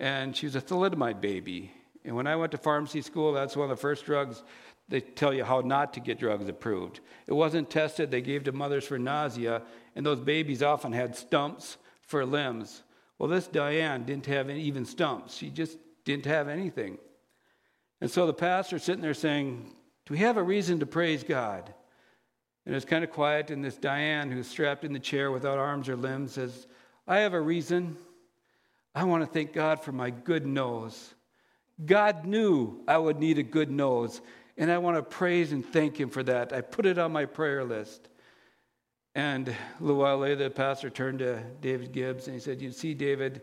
and 0.00 0.36
she 0.36 0.44
was 0.44 0.56
a 0.56 0.60
thalidomide 0.60 1.20
baby. 1.20 1.70
And 2.04 2.16
when 2.16 2.26
I 2.26 2.34
went 2.34 2.50
to 2.50 2.58
pharmacy 2.58 3.00
school, 3.00 3.32
that's 3.32 3.56
one 3.56 3.70
of 3.70 3.76
the 3.76 3.80
first 3.80 4.06
drugs 4.06 4.42
they 4.92 5.00
tell 5.00 5.32
you 5.32 5.42
how 5.42 5.60
not 5.60 5.94
to 5.94 6.00
get 6.00 6.18
drugs 6.18 6.46
approved. 6.50 7.00
It 7.26 7.32
wasn't 7.32 7.70
tested, 7.70 8.10
they 8.10 8.20
gave 8.20 8.44
to 8.44 8.52
mothers 8.52 8.84
for 8.84 8.98
nausea, 8.98 9.62
and 9.96 10.04
those 10.04 10.20
babies 10.20 10.62
often 10.62 10.92
had 10.92 11.16
stumps 11.16 11.78
for 12.02 12.26
limbs. 12.26 12.82
Well, 13.18 13.30
this 13.30 13.46
Diane 13.46 14.04
didn't 14.04 14.26
have 14.26 14.50
any, 14.50 14.60
even 14.64 14.84
stumps, 14.84 15.34
she 15.34 15.48
just 15.48 15.78
didn't 16.04 16.26
have 16.26 16.46
anything. 16.46 16.98
And 18.02 18.10
so 18.10 18.26
the 18.26 18.34
pastor's 18.34 18.82
sitting 18.82 19.00
there 19.00 19.14
saying, 19.14 19.72
Do 20.04 20.12
we 20.12 20.18
have 20.18 20.36
a 20.36 20.42
reason 20.42 20.80
to 20.80 20.86
praise 20.86 21.24
God? 21.24 21.72
And 22.66 22.74
it's 22.74 22.84
kind 22.84 23.02
of 23.02 23.10
quiet, 23.10 23.50
and 23.50 23.64
this 23.64 23.78
Diane, 23.78 24.30
who's 24.30 24.46
strapped 24.46 24.84
in 24.84 24.92
the 24.92 25.00
chair 25.00 25.32
without 25.32 25.58
arms 25.58 25.88
or 25.88 25.96
limbs, 25.96 26.32
says, 26.32 26.66
I 27.08 27.20
have 27.20 27.32
a 27.32 27.40
reason. 27.40 27.96
I 28.94 29.04
want 29.04 29.22
to 29.22 29.26
thank 29.26 29.54
God 29.54 29.82
for 29.82 29.92
my 29.92 30.10
good 30.10 30.44
nose. 30.44 31.14
God 31.82 32.26
knew 32.26 32.82
I 32.86 32.98
would 32.98 33.18
need 33.18 33.38
a 33.38 33.42
good 33.42 33.70
nose, 33.70 34.20
and 34.56 34.70
I 34.70 34.78
want 34.78 34.96
to 34.96 35.02
praise 35.02 35.52
and 35.52 35.64
thank 35.64 35.98
Him 35.98 36.10
for 36.10 36.22
that. 36.24 36.52
I 36.52 36.60
put 36.60 36.86
it 36.86 36.98
on 36.98 37.12
my 37.12 37.24
prayer 37.24 37.64
list. 37.64 38.08
And 39.14 39.48
a 39.48 39.56
little 39.80 40.00
while 40.00 40.18
later, 40.18 40.44
the 40.44 40.50
pastor 40.50 40.88
turned 40.88 41.18
to 41.18 41.42
David 41.60 41.92
Gibbs 41.92 42.26
and 42.26 42.34
he 42.34 42.40
said, 42.40 42.62
You 42.62 42.70
see, 42.70 42.94
David, 42.94 43.42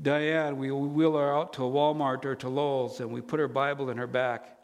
Diane, 0.00 0.56
we 0.56 0.70
wheel 0.70 1.16
her 1.16 1.34
out 1.34 1.52
to 1.54 1.62
Walmart 1.62 2.24
or 2.24 2.36
to 2.36 2.48
Lowe's 2.48 3.00
and 3.00 3.10
we 3.10 3.20
put 3.20 3.40
her 3.40 3.48
Bible 3.48 3.90
in 3.90 3.96
her 3.96 4.06
back. 4.06 4.58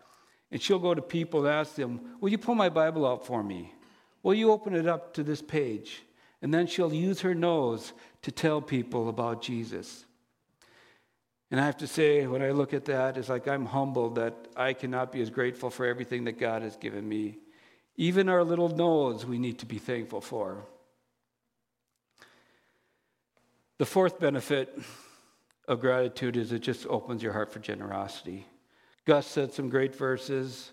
And 0.52 0.61
she'll 0.61 0.78
go 0.78 0.94
to 0.94 1.02
people 1.02 1.46
and 1.46 1.54
ask 1.54 1.74
them, 1.74 2.00
Will 2.20 2.28
you 2.28 2.38
pull 2.38 2.54
my 2.54 2.68
Bible 2.68 3.06
out 3.06 3.26
for 3.26 3.42
me? 3.42 3.72
Will 4.22 4.35
you 4.35 4.52
open 4.52 4.74
it 4.74 4.87
up 4.87 5.14
to 5.14 5.22
this 5.22 5.42
page? 5.42 6.02
And 6.42 6.52
then 6.54 6.66
she'll 6.66 6.94
use 6.94 7.20
her 7.20 7.35
nose 7.35 7.92
to 8.22 8.33
tell 8.33 8.61
people 8.61 9.09
about 9.09 9.42
Jesus. 9.42 10.04
And 11.50 11.60
I 11.60 11.64
have 11.64 11.78
to 11.78 11.86
say, 11.86 12.26
when 12.26 12.42
I 12.42 12.50
look 12.50 12.72
at 12.72 12.84
that, 12.84 13.16
it's 13.16 13.28
like 13.28 13.48
I'm 13.48 13.66
humbled 13.66 14.14
that 14.14 14.34
I 14.56 14.72
cannot 14.72 15.10
be 15.10 15.20
as 15.20 15.30
grateful 15.30 15.68
for 15.68 15.84
everything 15.84 16.24
that 16.24 16.38
God 16.38 16.62
has 16.62 16.76
given 16.76 17.08
me. 17.08 17.38
Even 17.96 18.28
our 18.28 18.44
little 18.44 18.68
nose, 18.68 19.26
we 19.26 19.38
need 19.38 19.58
to 19.58 19.66
be 19.66 19.78
thankful 19.78 20.20
for. 20.20 20.64
The 23.78 23.86
fourth 23.86 24.20
benefit 24.20 24.78
of 25.66 25.80
gratitude 25.80 26.36
is 26.36 26.52
it 26.52 26.60
just 26.60 26.86
opens 26.86 27.22
your 27.22 27.32
heart 27.32 27.52
for 27.52 27.58
generosity. 27.58 28.46
Gus 29.04 29.26
said 29.26 29.52
some 29.52 29.68
great 29.68 29.94
verses, 29.96 30.70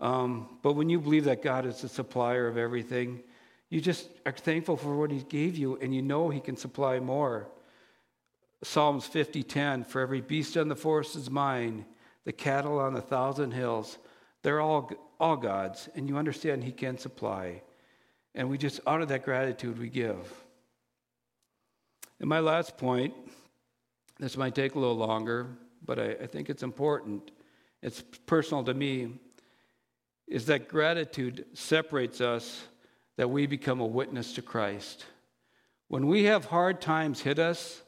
um, 0.00 0.58
but 0.62 0.74
when 0.74 0.90
you 0.90 1.00
believe 1.00 1.24
that 1.24 1.42
God 1.42 1.66
is 1.66 1.80
the 1.80 1.88
supplier 1.88 2.46
of 2.46 2.56
everything, 2.56 3.22
you 3.70 3.80
just 3.80 4.08
are 4.26 4.32
thankful 4.32 4.76
for 4.76 4.94
what 4.96 5.10
He 5.10 5.22
gave 5.22 5.56
you, 5.56 5.78
and 5.80 5.94
you 5.94 6.02
know 6.02 6.28
He 6.28 6.40
can 6.40 6.56
supply 6.56 7.00
more. 7.00 7.48
Psalms 8.64 9.06
50:10 9.06 9.86
For 9.86 10.00
every 10.00 10.20
beast 10.20 10.56
on 10.56 10.68
the 10.68 10.76
forest 10.76 11.16
is 11.16 11.30
mine, 11.30 11.84
the 12.24 12.32
cattle 12.32 12.78
on 12.78 12.96
a 12.96 13.00
thousand 13.00 13.52
hills. 13.52 13.98
They're 14.42 14.60
all 14.60 14.90
all 15.20 15.36
God's, 15.36 15.88
and 15.94 16.08
you 16.08 16.16
understand 16.16 16.64
He 16.64 16.72
can 16.72 16.98
supply. 16.98 17.62
And 18.34 18.48
we 18.48 18.58
just 18.58 18.80
out 18.86 19.02
of 19.02 19.08
that 19.08 19.24
gratitude 19.24 19.78
we 19.78 19.88
give. 19.88 20.32
And 22.18 22.28
my 22.28 22.40
last 22.40 22.76
point, 22.76 23.14
this 24.18 24.36
might 24.36 24.54
take 24.54 24.74
a 24.74 24.78
little 24.78 24.96
longer, 24.96 25.48
but 25.84 25.98
I, 25.98 26.10
I 26.22 26.26
think 26.26 26.50
it's 26.50 26.62
important. 26.62 27.30
It's 27.82 28.02
personal 28.26 28.64
to 28.64 28.74
me, 28.74 29.20
is 30.26 30.46
that 30.46 30.68
gratitude 30.68 31.44
separates 31.52 32.20
us 32.20 32.64
that 33.16 33.30
we 33.30 33.46
become 33.46 33.80
a 33.80 33.86
witness 33.86 34.32
to 34.34 34.42
Christ. 34.42 35.04
When 35.88 36.06
we 36.06 36.24
have 36.24 36.46
hard 36.46 36.80
times 36.80 37.20
hit 37.20 37.38
us, 37.38 37.82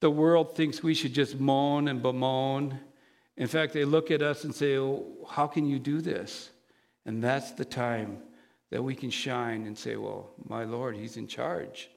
the 0.00 0.10
world 0.10 0.54
thinks 0.54 0.82
we 0.82 0.94
should 0.94 1.14
just 1.14 1.38
moan 1.38 1.88
and 1.88 2.02
bemoan. 2.02 2.78
In 3.36 3.46
fact, 3.46 3.72
they 3.72 3.84
look 3.84 4.10
at 4.10 4.22
us 4.22 4.44
and 4.44 4.54
say, 4.54 4.76
oh, 4.76 5.04
How 5.28 5.46
can 5.46 5.66
you 5.66 5.78
do 5.78 6.00
this? 6.00 6.50
And 7.04 7.22
that's 7.22 7.52
the 7.52 7.64
time 7.64 8.18
that 8.70 8.82
we 8.82 8.94
can 8.94 9.10
shine 9.10 9.66
and 9.66 9.78
say, 9.78 9.96
Well, 9.96 10.30
my 10.48 10.64
Lord, 10.64 10.96
He's 10.96 11.16
in 11.16 11.26
charge. 11.26 11.88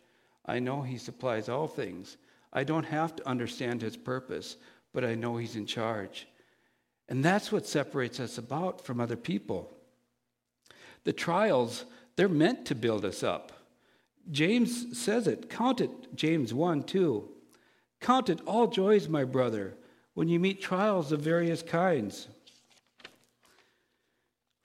I 0.46 0.60
know 0.60 0.82
He 0.82 0.98
supplies 0.98 1.50
all 1.50 1.68
things. 1.68 2.18
I 2.54 2.64
don't 2.64 2.86
have 2.86 3.16
to 3.18 3.28
understand 3.28 3.82
His 3.82 3.98
purpose, 3.98 4.58
but 4.94 5.04
I 5.04 5.16
know 5.16 5.38
He's 5.38 5.56
in 5.56 5.66
charge. 5.66 6.28
And 7.08 7.26
that's 7.26 7.52
what 7.52 7.68
separates 7.68 8.20
us 8.20 8.38
about 8.38 8.86
from 8.86 9.02
other 9.02 9.16
people. 9.16 9.72
The 11.06 11.14
trials, 11.14 11.86
they're 12.16 12.30
meant 12.30 12.66
to 12.68 12.76
build 12.76 13.04
us 13.04 13.24
up. 13.24 13.52
James 14.30 14.98
says 14.98 15.28
it. 15.28 15.50
Count 15.50 15.82
it, 15.82 16.16
James 16.16 16.54
1 16.54 16.84
2. 16.84 17.28
Count 18.02 18.30
it 18.30 18.42
all 18.46 18.68
joys, 18.68 19.08
my 19.08 19.24
brother, 19.24 19.76
when 20.14 20.28
you 20.28 20.40
meet 20.40 20.62
trials 20.62 21.12
of 21.12 21.22
various 21.22 21.62
kinds. 21.62 22.28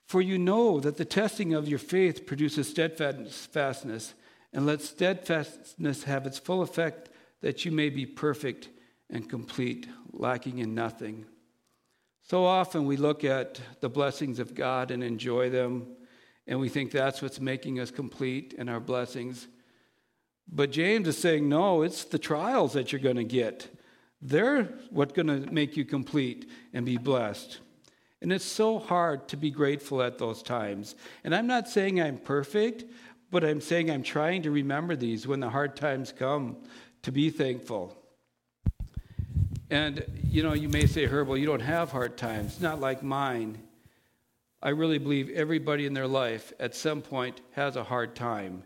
For 0.07 0.21
you 0.21 0.37
know 0.37 0.79
that 0.79 0.97
the 0.97 1.05
testing 1.05 1.53
of 1.53 1.67
your 1.67 1.79
faith 1.79 2.25
produces 2.25 2.69
steadfastness, 2.69 4.13
and 4.53 4.65
let 4.65 4.81
steadfastness 4.81 6.03
have 6.03 6.25
its 6.25 6.39
full 6.39 6.61
effect, 6.61 7.09
that 7.41 7.65
you 7.65 7.71
may 7.71 7.89
be 7.89 8.05
perfect 8.05 8.69
and 9.09 9.29
complete, 9.29 9.87
lacking 10.13 10.59
in 10.59 10.73
nothing. 10.73 11.25
So 12.21 12.45
often 12.45 12.85
we 12.85 12.97
look 12.97 13.23
at 13.23 13.59
the 13.81 13.89
blessings 13.89 14.39
of 14.39 14.55
God 14.55 14.91
and 14.91 15.03
enjoy 15.03 15.49
them, 15.49 15.87
and 16.47 16.59
we 16.59 16.69
think 16.69 16.91
that's 16.91 17.21
what's 17.21 17.39
making 17.39 17.79
us 17.79 17.91
complete 17.91 18.53
in 18.57 18.69
our 18.69 18.79
blessings. 18.79 19.47
But 20.51 20.71
James 20.71 21.07
is 21.07 21.17
saying, 21.17 21.47
no, 21.49 21.81
it's 21.81 22.03
the 22.03 22.19
trials 22.19 22.73
that 22.73 22.91
you're 22.91 23.01
going 23.01 23.15
to 23.15 23.23
get. 23.23 23.67
They're 24.21 24.63
what's 24.89 25.13
going 25.13 25.27
to 25.27 25.51
make 25.51 25.75
you 25.75 25.85
complete 25.85 26.49
and 26.73 26.85
be 26.85 26.97
blessed. 26.97 27.59
And 28.21 28.31
it's 28.31 28.45
so 28.45 28.79
hard 28.79 29.27
to 29.29 29.37
be 29.37 29.51
grateful 29.51 30.01
at 30.01 30.17
those 30.17 30.41
times. 30.41 30.95
And 31.23 31.35
I'm 31.35 31.47
not 31.47 31.67
saying 31.67 32.01
I'm 32.01 32.17
perfect, 32.17 32.85
but 33.29 33.43
I'm 33.43 33.61
saying 33.61 33.91
I'm 33.91 34.03
trying 34.03 34.43
to 34.43 34.51
remember 34.51 34.95
these 34.95 35.27
when 35.27 35.41
the 35.41 35.49
hard 35.49 35.75
times 35.75 36.11
come 36.11 36.57
to 37.03 37.11
be 37.11 37.29
thankful. 37.29 37.95
And, 39.69 40.05
you 40.23 40.43
know, 40.43 40.53
you 40.53 40.69
may 40.69 40.85
say, 40.85 41.05
Herbal, 41.05 41.37
you 41.37 41.45
don't 41.45 41.59
have 41.59 41.91
hard 41.91 42.17
times. 42.17 42.61
Not 42.61 42.79
like 42.79 43.03
mine. 43.03 43.57
I 44.61 44.69
really 44.69 44.99
believe 44.99 45.29
everybody 45.31 45.85
in 45.85 45.93
their 45.93 46.07
life 46.07 46.53
at 46.59 46.75
some 46.75 47.01
point 47.01 47.41
has 47.51 47.75
a 47.75 47.83
hard 47.83 48.15
time 48.15 48.63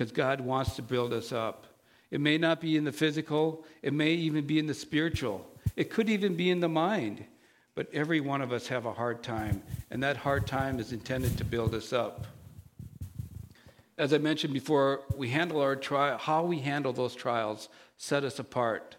because 0.00 0.12
God 0.12 0.40
wants 0.40 0.76
to 0.76 0.82
build 0.82 1.12
us 1.12 1.30
up. 1.30 1.66
It 2.10 2.22
may 2.22 2.38
not 2.38 2.58
be 2.58 2.78
in 2.78 2.84
the 2.84 2.90
physical, 2.92 3.66
it 3.82 3.92
may 3.92 4.12
even 4.12 4.46
be 4.46 4.58
in 4.58 4.66
the 4.66 4.72
spiritual, 4.72 5.46
it 5.76 5.90
could 5.90 6.08
even 6.08 6.36
be 6.36 6.48
in 6.48 6.60
the 6.60 6.70
mind. 6.70 7.22
But 7.74 7.92
every 7.92 8.18
one 8.18 8.40
of 8.40 8.50
us 8.50 8.68
have 8.68 8.86
a 8.86 8.94
hard 8.94 9.22
time, 9.22 9.62
and 9.90 10.02
that 10.02 10.16
hard 10.16 10.46
time 10.46 10.80
is 10.80 10.94
intended 10.94 11.36
to 11.36 11.44
build 11.44 11.74
us 11.74 11.92
up. 11.92 12.26
As 13.98 14.14
I 14.14 14.18
mentioned 14.18 14.54
before, 14.54 15.02
we 15.18 15.28
handle 15.28 15.60
our 15.60 15.76
trial, 15.76 16.16
how 16.16 16.44
we 16.44 16.60
handle 16.60 16.94
those 16.94 17.14
trials 17.14 17.68
set 17.98 18.24
us 18.24 18.38
apart. 18.38 18.96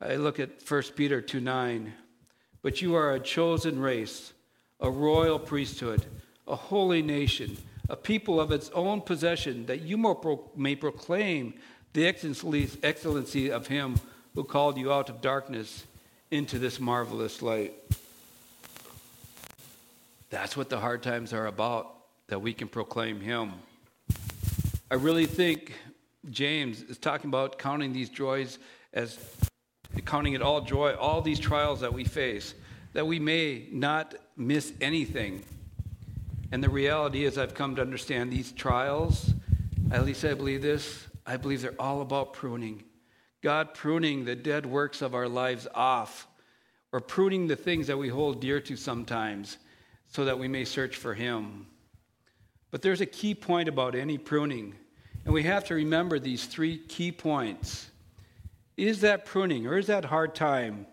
I 0.00 0.16
look 0.16 0.40
at 0.40 0.66
1 0.66 0.82
Peter 0.96 1.20
2 1.20 1.38
9. 1.38 1.92
But 2.62 2.80
you 2.80 2.94
are 2.94 3.12
a 3.12 3.20
chosen 3.20 3.78
race, 3.78 4.32
a 4.80 4.90
royal 4.90 5.38
priesthood, 5.38 6.06
a 6.48 6.56
holy 6.56 7.02
nation 7.02 7.58
a 7.90 7.96
people 7.96 8.40
of 8.40 8.52
its 8.52 8.70
own 8.70 9.00
possession, 9.00 9.66
that 9.66 9.82
you 9.82 9.98
may 10.56 10.76
proclaim 10.76 11.54
the 11.92 12.06
excellency 12.06 13.50
of 13.50 13.66
him 13.66 13.96
who 14.34 14.44
called 14.44 14.78
you 14.78 14.92
out 14.92 15.10
of 15.10 15.20
darkness 15.20 15.84
into 16.30 16.58
this 16.58 16.78
marvelous 16.78 17.42
light. 17.42 17.74
That's 20.30 20.56
what 20.56 20.70
the 20.70 20.78
hard 20.78 21.02
times 21.02 21.32
are 21.32 21.46
about, 21.46 21.92
that 22.28 22.40
we 22.40 22.54
can 22.54 22.68
proclaim 22.68 23.20
him. 23.20 23.54
I 24.88 24.94
really 24.94 25.26
think 25.26 25.72
James 26.30 26.82
is 26.82 26.96
talking 26.96 27.28
about 27.28 27.58
counting 27.58 27.92
these 27.92 28.08
joys 28.08 28.60
as 28.92 29.18
counting 30.04 30.34
it 30.34 30.42
all 30.42 30.60
joy, 30.60 30.94
all 30.94 31.20
these 31.20 31.40
trials 31.40 31.80
that 31.80 31.92
we 31.92 32.04
face, 32.04 32.54
that 32.92 33.04
we 33.04 33.18
may 33.18 33.66
not 33.72 34.14
miss 34.36 34.72
anything 34.80 35.42
and 36.52 36.62
the 36.62 36.68
reality 36.68 37.24
is, 37.24 37.38
I've 37.38 37.54
come 37.54 37.76
to 37.76 37.82
understand 37.82 38.32
these 38.32 38.52
trials, 38.52 39.32
at 39.90 40.04
least 40.04 40.24
I 40.24 40.34
believe 40.34 40.62
this, 40.62 41.06
I 41.26 41.36
believe 41.36 41.62
they're 41.62 41.74
all 41.78 42.00
about 42.00 42.32
pruning. 42.32 42.84
God 43.42 43.74
pruning 43.74 44.24
the 44.24 44.36
dead 44.36 44.66
works 44.66 45.00
of 45.00 45.14
our 45.14 45.28
lives 45.28 45.66
off, 45.74 46.26
or 46.92 47.00
pruning 47.00 47.46
the 47.46 47.56
things 47.56 47.86
that 47.86 47.96
we 47.96 48.08
hold 48.08 48.40
dear 48.40 48.60
to 48.60 48.76
sometimes, 48.76 49.58
so 50.08 50.24
that 50.24 50.38
we 50.38 50.48
may 50.48 50.64
search 50.64 50.96
for 50.96 51.14
Him. 51.14 51.66
But 52.70 52.82
there's 52.82 53.00
a 53.00 53.06
key 53.06 53.34
point 53.34 53.68
about 53.68 53.94
any 53.94 54.18
pruning, 54.18 54.74
and 55.24 55.32
we 55.32 55.44
have 55.44 55.64
to 55.66 55.74
remember 55.74 56.18
these 56.18 56.46
three 56.46 56.78
key 56.78 57.12
points. 57.12 57.90
Is 58.76 59.00
that 59.02 59.24
pruning 59.24 59.66
or 59.66 59.78
is 59.78 59.86
that 59.88 60.06
hard 60.06 60.34
time? 60.34 60.86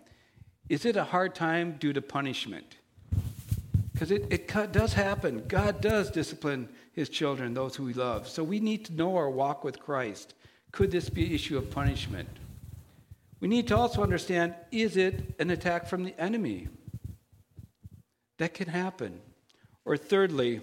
Is 0.70 0.86
it 0.86 0.96
a 0.96 1.04
hard 1.04 1.34
time 1.34 1.78
due 1.80 1.94
to 1.94 2.02
punishment? 2.02 2.77
Because 3.98 4.12
it, 4.12 4.28
it 4.30 4.48
does 4.74 4.94
happen. 4.94 5.44
God 5.48 5.82
does 5.82 6.12
discipline 6.12 6.70
his 6.92 7.10
children, 7.10 7.56
those 7.56 7.76
who 7.76 7.88
he 7.88 7.96
loves. 7.96 8.32
So 8.32 8.44
we 8.44 8.60
need 8.60 8.86
to 8.86 8.94
know 8.94 9.18
our 9.18 9.28
walk 9.28 9.64
with 9.64 9.80
Christ. 9.80 10.36
Could 10.72 10.92
this 10.92 11.10
be 11.10 11.26
an 11.26 11.32
issue 11.32 11.58
of 11.58 11.72
punishment? 11.72 12.30
We 13.40 13.48
need 13.48 13.68
to 13.70 13.76
also 13.76 14.04
understand 14.04 14.54
is 14.72 14.98
it 14.98 15.34
an 15.40 15.50
attack 15.50 15.88
from 15.88 16.04
the 16.04 16.14
enemy? 16.22 16.68
That 18.38 18.54
can 18.54 18.68
happen. 18.68 19.20
Or 19.84 19.98
thirdly, 19.98 20.62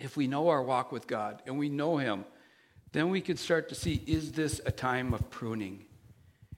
if 0.00 0.16
we 0.16 0.26
know 0.26 0.48
our 0.48 0.64
walk 0.64 0.90
with 0.90 1.06
God 1.06 1.40
and 1.46 1.60
we 1.60 1.68
know 1.68 1.98
Him, 1.98 2.24
then 2.90 3.10
we 3.10 3.20
can 3.20 3.36
start 3.36 3.68
to 3.68 3.76
see 3.76 4.02
is 4.04 4.32
this 4.32 4.60
a 4.66 4.72
time 4.72 5.14
of 5.14 5.30
pruning? 5.30 5.84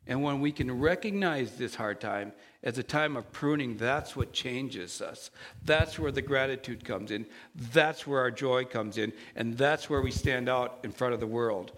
And 0.07 0.23
when 0.23 0.41
we 0.41 0.51
can 0.51 0.81
recognize 0.81 1.53
this 1.53 1.75
hard 1.75 2.01
time 2.01 2.33
as 2.63 2.79
a 2.79 2.83
time 2.83 3.17
of 3.17 3.31
pruning, 3.33 3.77
that's 3.77 4.17
what 4.17 4.33
changes 4.33 5.01
us. 5.01 5.31
That's 5.65 5.99
where 5.99 6.11
the 6.11 6.23
gratitude 6.23 6.85
comes 6.85 7.11
in. 7.11 7.27
That's 7.55 8.07
where 8.07 8.21
our 8.21 8.31
joy 8.31 8.65
comes 8.65 8.99
in. 8.99 9.13
And 9.37 9.57
that's 9.57 9.89
where 9.89 10.01
we 10.01 10.11
stand 10.11 10.49
out 10.49 10.79
in 10.83 10.91
front 10.91 11.15
of 11.15 11.21
the 11.21 11.27
world. 11.27 11.73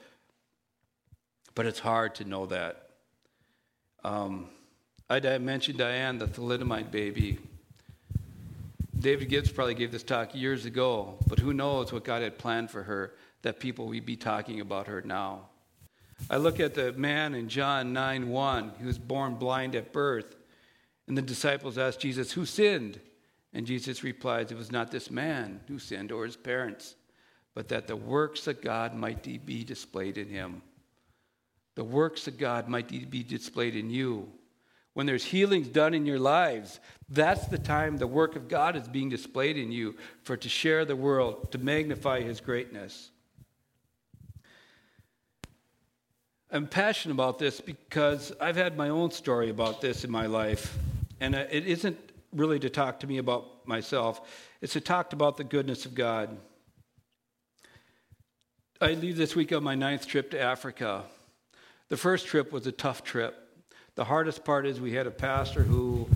But 1.55 1.67
it's 1.67 1.81
hard 1.81 2.15
to 2.17 2.25
know 2.25 2.47
that. 2.47 2.89
Um, 4.05 4.49
I 5.11 5.21
mentioned 5.39 5.79
Diane, 5.79 6.19
the 6.19 6.27
thalidomide 6.27 6.91
baby. 6.91 7.39
David 8.99 9.29
Gibbs 9.29 9.51
probably 9.51 9.75
gave 9.75 9.93
this 9.93 10.05
talk 10.05 10.35
years 10.35 10.65
ago, 10.65 11.19
but 11.27 11.39
who 11.39 11.53
knows 11.53 11.93
what 11.93 12.05
God 12.05 12.23
had 12.23 12.39
planned 12.39 12.71
for 12.71 12.85
her 12.85 13.15
that 13.43 13.59
people 13.59 13.87
would 13.89 14.07
be 14.07 14.17
talking 14.17 14.61
about 14.61 14.87
her 14.87 15.03
now. 15.03 15.49
I 16.31 16.37
look 16.37 16.61
at 16.61 16.75
the 16.75 16.93
man 16.93 17.35
in 17.35 17.49
John 17.49 17.93
9 17.93 18.29
1 18.29 18.73
who 18.81 18.87
was 18.87 18.99
born 18.99 19.35
blind 19.35 19.75
at 19.75 19.93
birth, 19.93 20.37
and 21.07 21.17
the 21.17 21.23
disciples 21.23 21.79
asked 21.79 22.01
Jesus, 22.01 22.33
Who 22.33 22.47
sinned? 22.47 23.01
And 23.53 23.67
Jesus 23.67 24.03
replies, 24.03 24.51
It 24.51 24.57
was 24.57 24.73
not 24.73 24.91
this 24.91 25.11
man 25.11 25.61
who 25.69 25.79
sinned 25.79 26.11
or 26.11 26.25
his 26.25 26.37
parents, 26.37 26.95
but 27.55 27.69
that 27.69 27.87
the 27.87 27.97
works 27.97 28.47
of 28.47 28.63
God 28.63 28.95
might 28.95 29.23
be 29.23 29.65
displayed 29.65 30.17
in 30.17 30.29
him. 30.29 30.63
The 31.75 31.85
works 31.85 32.27
of 32.29 32.39
God 32.39 32.69
might 32.69 32.89
be 32.89 33.23
displayed 33.23 33.77
in 33.77 33.91
you. 33.91 34.31
When 34.95 35.07
there's 35.07 35.25
healings 35.25 35.69
done 35.69 35.95
in 35.95 36.05
your 36.05 36.19
lives, 36.19 36.81
that's 37.09 37.47
the 37.47 37.59
time 37.59 37.97
the 37.97 38.07
work 38.07 38.37
of 38.37 38.49
God 38.49 38.77
is 38.77 38.89
being 38.89 39.09
displayed 39.09 39.57
in 39.57 39.73
you 39.73 39.97
for 40.23 40.37
to 40.37 40.49
share 40.49 40.85
the 40.85 40.97
world, 40.97 41.51
to 41.53 41.59
magnify 41.59 42.21
his 42.21 42.41
greatness. 42.41 43.11
I'm 46.55 46.67
passionate 46.67 47.15
about 47.15 47.39
this 47.39 47.63
because 47.63 48.31
I've 48.39 48.57
had 48.57 48.77
my 48.77 48.91
own 48.91 49.11
story 49.11 49.49
about 49.49 49.81
this 49.81 50.05
in 50.05 50.11
my 50.11 50.27
life. 50.27 50.77
And 51.19 51.35
uh, 51.35 51.47
it 51.51 51.67
isn't 51.67 51.99
really 52.31 52.59
to 52.59 52.69
talk 52.69 53.01
to 53.01 53.07
me 53.07 53.17
about 53.17 53.67
myself, 53.67 54.21
it's 54.61 54.75
to 54.75 54.81
talk 54.81 55.15
about 55.15 55.39
the 55.39 55.45
goodness 55.45 55.87
of 55.87 55.95
God. 55.95 56.37
I 58.83 58.93
leave 58.93 59.17
this 59.17 59.35
week 59.35 59.51
on 59.53 59.63
my 59.63 59.75
ninth 59.75 60.07
trip 60.07 60.31
to 60.33 60.41
Africa. 60.41 61.05
The 61.89 61.97
first 61.97 62.27
trip 62.27 62.53
was 62.53 62.67
a 62.67 62.73
tough 62.73 63.03
trip. 63.03 63.35
The 63.95 64.05
hardest 64.05 64.45
part 64.45 64.67
is 64.67 64.79
we 64.79 64.93
had 64.93 65.07
a 65.07 65.11
pastor 65.11 65.63
who 65.63 66.07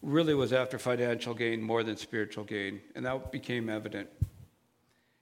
really 0.00 0.34
was 0.34 0.54
after 0.54 0.78
financial 0.78 1.34
gain 1.34 1.60
more 1.60 1.82
than 1.82 1.98
spiritual 1.98 2.44
gain, 2.44 2.80
and 2.94 3.04
that 3.04 3.30
became 3.32 3.68
evident. 3.68 4.08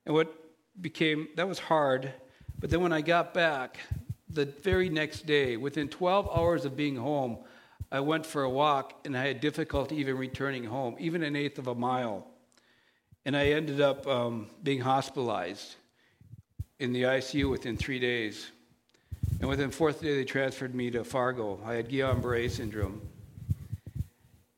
And 0.05 0.14
what 0.14 0.32
became, 0.80 1.28
that 1.34 1.49
was 1.49 1.59
hard, 1.59 2.12
but 2.61 2.70
then 2.70 2.80
when 2.80 2.92
I 2.92 3.01
got 3.01 3.34
back, 3.34 3.78
the 4.28 4.46
very 4.46 4.88
next 4.88 5.26
day, 5.26 5.56
within 5.56 5.88
12 5.88 6.28
hours 6.34 6.64
of 6.64 6.76
being 6.76 6.96
home, 6.96 7.38
I 7.90 8.00
went 8.00 8.26
for 8.26 8.42
a 8.42 8.50
walk 8.50 8.94
and 9.04 9.16
I 9.16 9.26
had 9.26 9.40
difficulty 9.40 9.96
even 9.96 10.18
returning 10.18 10.64
home, 10.64 10.96
even 10.98 11.22
an 11.22 11.36
eighth 11.36 11.58
of 11.58 11.68
a 11.68 11.74
mile. 11.74 12.26
And 13.24 13.36
I 13.36 13.48
ended 13.48 13.80
up 13.80 14.06
um, 14.06 14.48
being 14.62 14.80
hospitalized 14.80 15.76
in 16.78 16.92
the 16.92 17.02
ICU 17.02 17.50
within 17.50 17.76
three 17.76 17.98
days. 17.98 18.50
And 19.40 19.48
within 19.48 19.70
fourth 19.70 20.00
day, 20.00 20.16
they 20.16 20.24
transferred 20.24 20.74
me 20.74 20.90
to 20.92 21.04
Fargo. 21.04 21.60
I 21.64 21.74
had 21.74 21.88
Guillain-Barré 21.88 22.50
syndrome. 22.50 23.00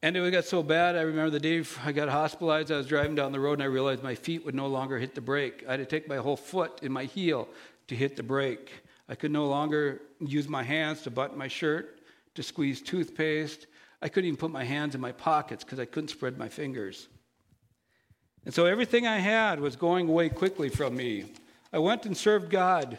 And 0.00 0.16
it 0.16 0.30
got 0.30 0.44
so 0.44 0.62
bad, 0.62 0.94
I 0.94 1.00
remember 1.00 1.30
the 1.30 1.40
day 1.40 1.64
I 1.84 1.90
got 1.90 2.08
hospitalized, 2.08 2.70
I 2.70 2.76
was 2.76 2.86
driving 2.86 3.16
down 3.16 3.32
the 3.32 3.40
road 3.40 3.54
and 3.54 3.62
I 3.62 3.66
realized 3.66 4.02
my 4.02 4.14
feet 4.14 4.44
would 4.44 4.54
no 4.54 4.68
longer 4.68 4.96
hit 4.96 5.16
the 5.16 5.20
brake. 5.20 5.64
I 5.66 5.72
had 5.72 5.78
to 5.78 5.86
take 5.86 6.08
my 6.08 6.18
whole 6.18 6.36
foot 6.36 6.80
and 6.82 6.94
my 6.94 7.04
heel 7.04 7.48
to 7.88 7.96
hit 7.96 8.16
the 8.16 8.22
brake. 8.22 8.70
I 9.08 9.14
could 9.14 9.30
no 9.30 9.46
longer 9.46 10.02
use 10.20 10.48
my 10.48 10.62
hands 10.62 11.02
to 11.02 11.10
button 11.10 11.38
my 11.38 11.48
shirt, 11.48 12.00
to 12.34 12.42
squeeze 12.42 12.82
toothpaste. 12.82 13.66
I 14.02 14.08
couldn't 14.08 14.28
even 14.28 14.36
put 14.36 14.50
my 14.50 14.64
hands 14.64 14.94
in 14.94 15.00
my 15.00 15.12
pockets 15.12 15.64
because 15.64 15.80
I 15.80 15.86
couldn't 15.86 16.08
spread 16.08 16.38
my 16.38 16.48
fingers. 16.48 17.08
And 18.44 18.54
so 18.54 18.66
everything 18.66 19.06
I 19.06 19.18
had 19.18 19.60
was 19.60 19.76
going 19.76 20.08
away 20.08 20.28
quickly 20.28 20.68
from 20.68 20.96
me. 20.96 21.24
I 21.72 21.78
went 21.78 22.06
and 22.06 22.16
served 22.16 22.50
God, 22.50 22.98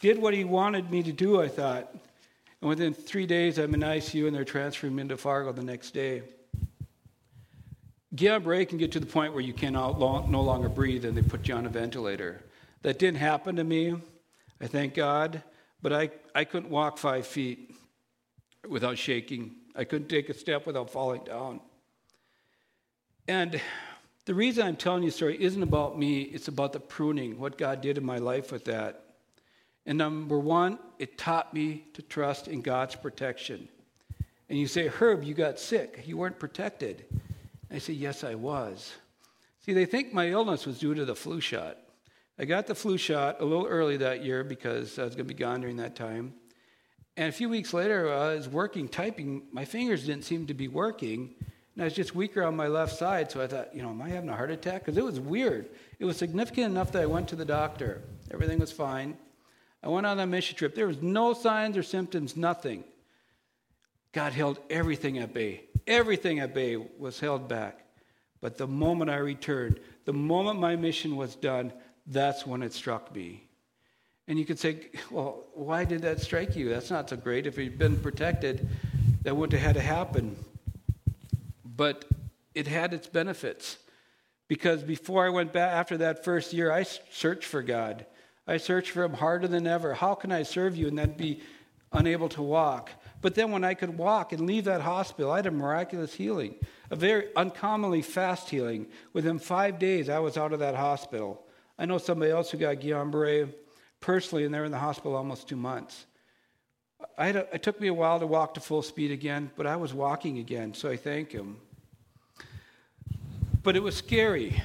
did 0.00 0.18
what 0.18 0.34
He 0.34 0.44
wanted 0.44 0.90
me 0.90 1.02
to 1.02 1.12
do, 1.12 1.40
I 1.40 1.48
thought. 1.48 1.94
And 2.60 2.68
within 2.68 2.92
three 2.92 3.26
days, 3.26 3.58
I'm 3.58 3.74
in 3.74 3.80
ICU 3.80 4.26
and 4.26 4.34
they're 4.34 4.44
transferring 4.44 4.94
me 4.96 5.02
into 5.02 5.16
Fargo 5.16 5.52
the 5.52 5.62
next 5.62 5.92
day. 5.92 6.22
Guillain-Barré 8.14 8.68
can 8.68 8.78
get 8.78 8.92
to 8.92 9.00
the 9.00 9.06
point 9.06 9.32
where 9.32 9.42
you 9.42 9.54
can 9.54 9.72
no 9.72 9.90
longer 9.90 10.68
breathe 10.68 11.04
and 11.04 11.16
they 11.16 11.22
put 11.22 11.48
you 11.48 11.54
on 11.54 11.64
a 11.66 11.70
ventilator. 11.70 12.42
That 12.82 12.98
didn't 12.98 13.18
happen 13.18 13.56
to 13.56 13.64
me. 13.64 13.94
I 14.62 14.68
thank 14.68 14.94
God, 14.94 15.42
but 15.82 15.92
I, 15.92 16.10
I 16.36 16.44
couldn't 16.44 16.70
walk 16.70 16.96
five 16.96 17.26
feet 17.26 17.74
without 18.68 18.96
shaking. 18.96 19.56
I 19.74 19.82
couldn't 19.82 20.08
take 20.08 20.28
a 20.28 20.34
step 20.34 20.66
without 20.66 20.88
falling 20.88 21.24
down. 21.24 21.60
And 23.26 23.60
the 24.24 24.34
reason 24.34 24.64
I'm 24.64 24.76
telling 24.76 25.02
you 25.02 25.10
the 25.10 25.16
story 25.16 25.42
isn't 25.42 25.62
about 25.62 25.98
me, 25.98 26.22
it's 26.22 26.46
about 26.46 26.72
the 26.72 26.78
pruning, 26.78 27.40
what 27.40 27.58
God 27.58 27.80
did 27.80 27.98
in 27.98 28.04
my 28.04 28.18
life 28.18 28.52
with 28.52 28.64
that. 28.66 29.02
And 29.84 29.98
number 29.98 30.38
one, 30.38 30.78
it 31.00 31.18
taught 31.18 31.52
me 31.52 31.84
to 31.94 32.02
trust 32.02 32.46
in 32.46 32.62
God's 32.62 32.94
protection. 32.94 33.68
And 34.48 34.56
you 34.56 34.68
say, 34.68 34.86
Herb, 34.86 35.24
you 35.24 35.34
got 35.34 35.58
sick. 35.58 36.04
You 36.06 36.16
weren't 36.16 36.38
protected. 36.38 37.04
I 37.68 37.78
say, 37.78 37.94
Yes, 37.94 38.22
I 38.22 38.36
was. 38.36 38.92
See, 39.64 39.72
they 39.72 39.86
think 39.86 40.12
my 40.12 40.28
illness 40.28 40.66
was 40.66 40.78
due 40.78 40.94
to 40.94 41.04
the 41.04 41.16
flu 41.16 41.40
shot. 41.40 41.78
I 42.38 42.44
got 42.44 42.66
the 42.66 42.74
flu 42.74 42.96
shot 42.96 43.40
a 43.40 43.44
little 43.44 43.66
early 43.66 43.98
that 43.98 44.24
year 44.24 44.42
because 44.42 44.98
I 44.98 45.04
was 45.04 45.14
going 45.14 45.28
to 45.28 45.34
be 45.34 45.38
gone 45.38 45.60
during 45.60 45.76
that 45.76 45.94
time. 45.94 46.34
And 47.16 47.28
a 47.28 47.32
few 47.32 47.48
weeks 47.48 47.74
later, 47.74 48.12
I 48.12 48.34
was 48.34 48.48
working, 48.48 48.88
typing. 48.88 49.42
My 49.52 49.64
fingers 49.64 50.06
didn't 50.06 50.24
seem 50.24 50.46
to 50.46 50.54
be 50.54 50.68
working. 50.68 51.34
And 51.74 51.82
I 51.82 51.84
was 51.84 51.94
just 51.94 52.14
weaker 52.14 52.42
on 52.42 52.56
my 52.56 52.68
left 52.68 52.96
side. 52.96 53.30
So 53.30 53.42
I 53.42 53.46
thought, 53.46 53.74
you 53.74 53.82
know, 53.82 53.90
am 53.90 54.00
I 54.00 54.08
having 54.08 54.30
a 54.30 54.36
heart 54.36 54.50
attack? 54.50 54.84
Because 54.84 54.96
it 54.96 55.04
was 55.04 55.20
weird. 55.20 55.68
It 55.98 56.04
was 56.04 56.16
significant 56.16 56.70
enough 56.70 56.92
that 56.92 57.02
I 57.02 57.06
went 57.06 57.28
to 57.28 57.36
the 57.36 57.44
doctor. 57.44 58.02
Everything 58.30 58.58
was 58.58 58.72
fine. 58.72 59.16
I 59.82 59.88
went 59.88 60.06
on 60.06 60.18
a 60.20 60.26
mission 60.26 60.56
trip. 60.56 60.74
There 60.74 60.86
was 60.86 61.02
no 61.02 61.34
signs 61.34 61.76
or 61.76 61.82
symptoms, 61.82 62.36
nothing. 62.36 62.84
God 64.12 64.32
held 64.32 64.58
everything 64.70 65.18
at 65.18 65.34
bay. 65.34 65.64
Everything 65.86 66.38
at 66.38 66.54
bay 66.54 66.76
was 66.76 67.18
held 67.18 67.48
back. 67.48 67.84
But 68.40 68.58
the 68.58 68.66
moment 68.66 69.10
I 69.10 69.16
returned, 69.16 69.80
the 70.04 70.12
moment 70.12 70.60
my 70.60 70.76
mission 70.76 71.16
was 71.16 71.34
done, 71.34 71.72
that's 72.06 72.46
when 72.46 72.62
it 72.62 72.72
struck 72.72 73.14
me. 73.14 73.44
And 74.28 74.38
you 74.38 74.44
could 74.44 74.58
say, 74.58 74.88
well, 75.10 75.44
why 75.54 75.84
did 75.84 76.02
that 76.02 76.20
strike 76.20 76.54
you? 76.56 76.68
That's 76.68 76.90
not 76.90 77.10
so 77.10 77.16
great. 77.16 77.46
If 77.46 77.58
you'd 77.58 77.78
been 77.78 77.96
protected, 77.96 78.68
that 79.22 79.36
wouldn't 79.36 79.60
have 79.60 79.74
had 79.74 79.82
to 79.82 79.86
happen. 79.86 80.36
But 81.64 82.04
it 82.54 82.66
had 82.66 82.94
its 82.94 83.06
benefits. 83.06 83.78
Because 84.48 84.82
before 84.82 85.24
I 85.26 85.30
went 85.30 85.52
back, 85.52 85.72
after 85.72 85.96
that 85.98 86.24
first 86.24 86.52
year, 86.52 86.70
I 86.70 86.82
searched 86.82 87.44
for 87.44 87.62
God. 87.62 88.06
I 88.46 88.58
searched 88.58 88.90
for 88.90 89.02
Him 89.02 89.14
harder 89.14 89.48
than 89.48 89.66
ever. 89.66 89.94
How 89.94 90.14
can 90.14 90.30
I 90.30 90.42
serve 90.42 90.76
you 90.76 90.88
and 90.88 90.98
then 90.98 91.12
be 91.12 91.42
unable 91.92 92.28
to 92.30 92.42
walk? 92.42 92.90
But 93.22 93.34
then 93.34 93.50
when 93.50 93.64
I 93.64 93.74
could 93.74 93.96
walk 93.96 94.32
and 94.32 94.46
leave 94.46 94.64
that 94.64 94.80
hospital, 94.80 95.30
I 95.30 95.36
had 95.36 95.46
a 95.46 95.50
miraculous 95.50 96.14
healing, 96.14 96.56
a 96.90 96.96
very 96.96 97.34
uncommonly 97.36 98.02
fast 98.02 98.50
healing. 98.50 98.88
Within 99.12 99.38
five 99.38 99.78
days, 99.78 100.08
I 100.08 100.18
was 100.18 100.36
out 100.36 100.52
of 100.52 100.58
that 100.58 100.74
hospital. 100.74 101.41
I 101.78 101.86
know 101.86 101.98
somebody 101.98 102.30
else 102.30 102.50
who 102.50 102.58
got 102.58 102.76
Guillain-Barré 102.76 103.52
personally, 104.00 104.44
and 104.44 104.52
they're 104.52 104.64
in 104.64 104.72
the 104.72 104.78
hospital 104.78 105.16
almost 105.16 105.48
two 105.48 105.56
months. 105.56 106.06
I 107.18 107.28
a, 107.28 107.38
it 107.52 107.62
took 107.62 107.80
me 107.80 107.88
a 107.88 107.94
while 107.94 108.20
to 108.20 108.26
walk 108.26 108.54
to 108.54 108.60
full 108.60 108.82
speed 108.82 109.10
again, 109.10 109.50
but 109.56 109.66
I 109.66 109.76
was 109.76 109.92
walking 109.92 110.38
again, 110.38 110.74
so 110.74 110.90
I 110.90 110.96
thank 110.96 111.32
him. 111.32 111.56
But 113.62 113.76
it 113.76 113.82
was 113.82 113.96
scary, 113.96 114.60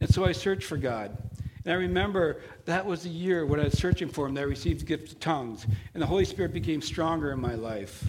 and 0.00 0.12
so 0.12 0.24
I 0.24 0.32
searched 0.32 0.64
for 0.64 0.76
God. 0.76 1.16
And 1.64 1.72
I 1.72 1.76
remember 1.76 2.40
that 2.64 2.86
was 2.86 3.02
the 3.02 3.10
year 3.10 3.44
when 3.44 3.60
I 3.60 3.64
was 3.64 3.78
searching 3.78 4.08
for 4.08 4.26
Him 4.26 4.34
that 4.34 4.40
I 4.40 4.44
received 4.44 4.80
the 4.80 4.86
gift 4.86 5.12
of 5.12 5.20
tongues, 5.20 5.66
and 5.92 6.02
the 6.02 6.06
Holy 6.06 6.24
Spirit 6.24 6.52
became 6.52 6.80
stronger 6.80 7.32
in 7.32 7.40
my 7.40 7.54
life. 7.56 8.04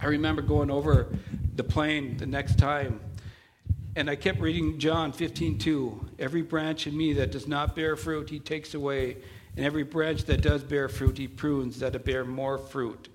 I 0.00 0.06
remember 0.06 0.42
going 0.42 0.70
over 0.70 1.08
the 1.54 1.64
plane 1.64 2.16
the 2.16 2.26
next 2.26 2.58
time 2.58 3.00
And 3.94 4.08
I 4.08 4.16
kept 4.16 4.40
reading 4.40 4.78
John 4.78 5.12
15, 5.12 5.58
2. 5.58 6.08
Every 6.18 6.40
branch 6.40 6.86
in 6.86 6.96
me 6.96 7.12
that 7.14 7.30
does 7.30 7.46
not 7.46 7.76
bear 7.76 7.94
fruit, 7.94 8.30
he 8.30 8.38
takes 8.38 8.72
away. 8.72 9.18
And 9.54 9.66
every 9.66 9.82
branch 9.82 10.24
that 10.24 10.40
does 10.40 10.62
bear 10.62 10.88
fruit, 10.88 11.18
he 11.18 11.28
prunes 11.28 11.78
that 11.80 11.94
it 11.94 12.04
bear 12.04 12.24
more 12.24 12.56
fruit. 12.56 13.10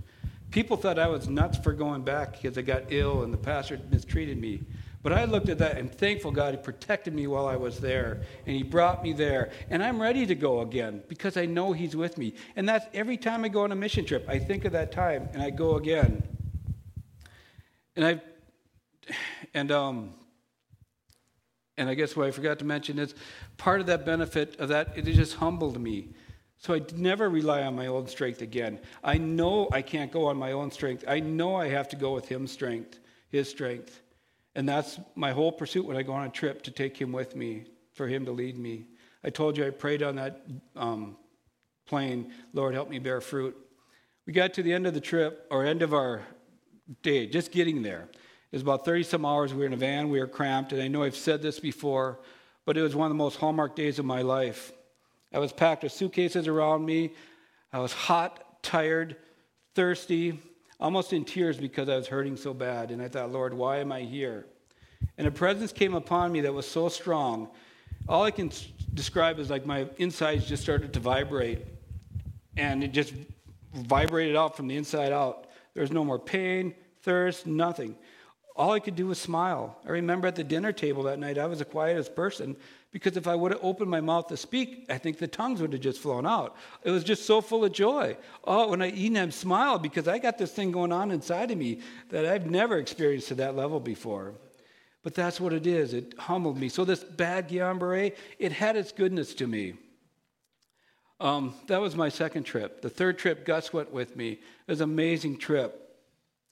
People 0.51 0.77
thought 0.77 0.99
I 0.99 1.07
was 1.07 1.27
nuts 1.27 1.57
for 1.57 1.73
going 1.73 2.03
back 2.03 2.33
because 2.33 2.57
I 2.59 2.61
got 2.61 2.83
ill 2.89 3.23
and 3.23 3.33
the 3.33 3.37
pastor 3.37 3.79
mistreated 3.89 4.39
me. 4.39 4.61
But 5.01 5.13
I 5.13 5.25
looked 5.25 5.49
at 5.49 5.57
that 5.59 5.77
and 5.77 5.91
thankful 5.91 6.31
God, 6.31 6.53
He 6.53 6.59
protected 6.59 7.13
me 7.13 7.25
while 7.25 7.47
I 7.47 7.55
was 7.55 7.79
there 7.79 8.21
and 8.45 8.55
He 8.55 8.61
brought 8.61 9.01
me 9.01 9.13
there. 9.13 9.51
And 9.71 9.83
I'm 9.83 9.99
ready 9.99 10.27
to 10.27 10.35
go 10.35 10.61
again 10.61 11.01
because 11.07 11.37
I 11.37 11.47
know 11.47 11.73
He's 11.73 11.95
with 11.95 12.19
me. 12.19 12.35
And 12.55 12.69
that's 12.69 12.85
every 12.93 13.17
time 13.17 13.43
I 13.43 13.47
go 13.47 13.63
on 13.63 13.71
a 13.71 13.75
mission 13.75 14.05
trip, 14.05 14.27
I 14.29 14.37
think 14.37 14.63
of 14.63 14.73
that 14.73 14.91
time 14.91 15.27
and 15.33 15.41
I 15.41 15.49
go 15.49 15.75
again. 15.75 16.21
And 17.95 18.05
I, 18.05 18.21
and, 19.55 19.71
um, 19.71 20.13
and 21.77 21.89
I 21.89 21.93
guess 21.93 22.15
what 22.15 22.27
I 22.27 22.31
forgot 22.31 22.59
to 22.59 22.65
mention 22.65 22.97
is 22.99 23.13
part 23.57 23.79
of 23.79 23.87
that 23.87 24.05
benefit 24.05 24.59
of 24.59 24.69
that, 24.69 24.97
it 24.97 25.03
just 25.03 25.35
humbled 25.35 25.79
me. 25.79 26.09
So 26.57 26.73
I 26.73 26.81
never 26.95 27.29
rely 27.29 27.61
on 27.61 27.75
my 27.75 27.87
own 27.87 28.07
strength 28.07 28.41
again. 28.41 28.79
I 29.03 29.17
know 29.17 29.69
I 29.71 29.83
can't 29.83 30.11
go 30.11 30.25
on 30.25 30.37
my 30.37 30.53
own 30.53 30.71
strength. 30.71 31.03
I 31.07 31.19
know 31.19 31.55
I 31.55 31.67
have 31.69 31.87
to 31.89 31.95
go 31.95 32.15
with 32.15 32.27
His 32.27 32.51
strength, 32.51 32.99
His 33.29 33.47
strength. 33.47 34.01
And 34.55 34.67
that's 34.67 34.99
my 35.15 35.31
whole 35.31 35.51
pursuit 35.51 35.85
when 35.85 35.97
I 35.97 36.01
go 36.01 36.13
on 36.13 36.25
a 36.25 36.29
trip 36.29 36.63
to 36.63 36.71
take 36.71 36.97
Him 36.97 37.11
with 37.11 37.35
me, 37.35 37.65
for 37.93 38.07
Him 38.07 38.25
to 38.25 38.31
lead 38.31 38.57
me. 38.57 38.87
I 39.23 39.29
told 39.29 39.55
you 39.55 39.67
I 39.67 39.69
prayed 39.69 40.01
on 40.01 40.15
that 40.15 40.41
um, 40.75 41.15
plane, 41.85 42.33
Lord, 42.53 42.73
help 42.73 42.89
me 42.89 42.97
bear 42.97 43.21
fruit. 43.21 43.55
We 44.25 44.33
got 44.33 44.55
to 44.55 44.63
the 44.63 44.73
end 44.73 44.87
of 44.87 44.95
the 44.95 45.01
trip, 45.01 45.45
or 45.51 45.63
end 45.63 45.83
of 45.83 45.93
our 45.93 46.23
day, 47.03 47.27
just 47.27 47.51
getting 47.51 47.83
there. 47.83 48.09
It 48.51 48.55
was 48.55 48.61
about 48.61 48.85
30 48.85 49.03
some 49.03 49.25
hours. 49.25 49.53
We 49.53 49.59
were 49.59 49.65
in 49.65 49.73
a 49.73 49.77
van, 49.77 50.09
we 50.09 50.19
were 50.19 50.27
cramped, 50.27 50.71
and 50.71 50.81
I 50.81 50.87
know 50.87 51.03
I've 51.03 51.15
said 51.15 51.41
this 51.41 51.59
before, 51.59 52.19
but 52.65 52.77
it 52.77 52.81
was 52.81 52.95
one 52.95 53.07
of 53.07 53.09
the 53.11 53.15
most 53.15 53.37
hallmark 53.37 53.75
days 53.75 53.99
of 53.99 54.05
my 54.05 54.21
life. 54.21 54.71
I 55.33 55.39
was 55.39 55.51
packed 55.51 55.83
with 55.83 55.91
suitcases 55.91 56.47
around 56.47 56.85
me. 56.85 57.13
I 57.73 57.79
was 57.79 57.91
hot, 57.91 58.63
tired, 58.63 59.17
thirsty, 59.75 60.39
almost 60.79 61.11
in 61.11 61.25
tears 61.25 61.57
because 61.57 61.89
I 61.89 61.97
was 61.97 62.07
hurting 62.07 62.37
so 62.37 62.53
bad. 62.53 62.91
And 62.91 63.01
I 63.01 63.09
thought, 63.09 63.31
Lord, 63.31 63.53
why 63.53 63.77
am 63.77 63.91
I 63.91 64.01
here? 64.01 64.45
And 65.17 65.27
a 65.27 65.31
presence 65.31 65.71
came 65.71 65.93
upon 65.93 66.31
me 66.31 66.41
that 66.41 66.53
was 66.53 66.67
so 66.67 66.89
strong. 66.89 67.49
All 68.07 68.23
I 68.23 68.31
can 68.31 68.51
describe 68.93 69.39
is 69.39 69.49
like 69.49 69.65
my 69.65 69.87
insides 69.97 70.47
just 70.47 70.63
started 70.63 70.93
to 70.93 70.99
vibrate. 70.99 71.65
And 72.55 72.83
it 72.83 72.93
just 72.93 73.13
vibrated 73.73 74.35
out 74.35 74.55
from 74.55 74.67
the 74.67 74.77
inside 74.77 75.11
out. 75.11 75.47
There 75.73 75.81
was 75.81 75.91
no 75.91 76.03
more 76.03 76.17
pain, 76.17 76.73
thirst, 77.01 77.45
nothing. 77.45 77.95
All 78.57 78.71
I 78.71 78.79
could 78.79 78.95
do 78.95 79.07
was 79.07 79.19
smile. 79.19 79.77
I 79.85 79.91
remember 79.91 80.27
at 80.27 80.35
the 80.35 80.43
dinner 80.43 80.71
table 80.71 81.03
that 81.03 81.19
night, 81.19 81.37
I 81.37 81.45
was 81.45 81.59
the 81.59 81.65
quietest 81.65 82.15
person 82.15 82.57
because 82.91 83.15
if 83.15 83.27
I 83.27 83.35
would 83.35 83.51
have 83.51 83.63
opened 83.63 83.91
my 83.91 84.01
mouth 84.01 84.27
to 84.27 84.37
speak, 84.37 84.87
I 84.89 84.97
think 84.97 85.19
the 85.19 85.27
tongues 85.27 85.61
would 85.61 85.73
have 85.73 85.81
just 85.81 85.99
flown 85.99 86.25
out. 86.25 86.55
It 86.83 86.89
was 86.89 87.03
just 87.03 87.27
so 87.27 87.39
full 87.39 87.63
of 87.63 87.71
joy. 87.71 88.17
Oh, 88.45 88.69
when 88.69 88.81
I 88.81 88.89
eat 88.89 89.15
and 89.15 89.31
smile 89.31 89.77
because 89.77 90.07
I 90.07 90.17
got 90.17 90.39
this 90.39 90.51
thing 90.51 90.71
going 90.71 90.91
on 90.91 91.11
inside 91.11 91.51
of 91.51 91.57
me 91.59 91.81
that 92.09 92.25
I've 92.25 92.49
never 92.49 92.79
experienced 92.79 93.27
to 93.27 93.35
that 93.35 93.55
level 93.55 93.79
before. 93.79 94.33
But 95.03 95.13
that's 95.13 95.39
what 95.39 95.53
it 95.53 95.67
is. 95.67 95.93
It 95.93 96.15
humbled 96.17 96.57
me. 96.57 96.67
So 96.67 96.83
this 96.83 97.03
bad 97.03 97.49
Guillain-Barré, 97.49 98.15
it 98.39 98.51
had 98.51 98.75
its 98.75 98.91
goodness 98.91 99.35
to 99.35 99.45
me. 99.45 99.75
Um, 101.19 101.53
that 101.67 101.79
was 101.79 101.95
my 101.95 102.09
second 102.09 102.43
trip. 102.43 102.81
The 102.81 102.89
third 102.89 103.19
trip, 103.19 103.45
Gus 103.45 103.71
went 103.71 103.93
with 103.93 104.15
me. 104.15 104.31
It 104.31 104.41
was 104.67 104.81
an 104.81 104.89
amazing 104.89 105.37
trip. 105.37 105.86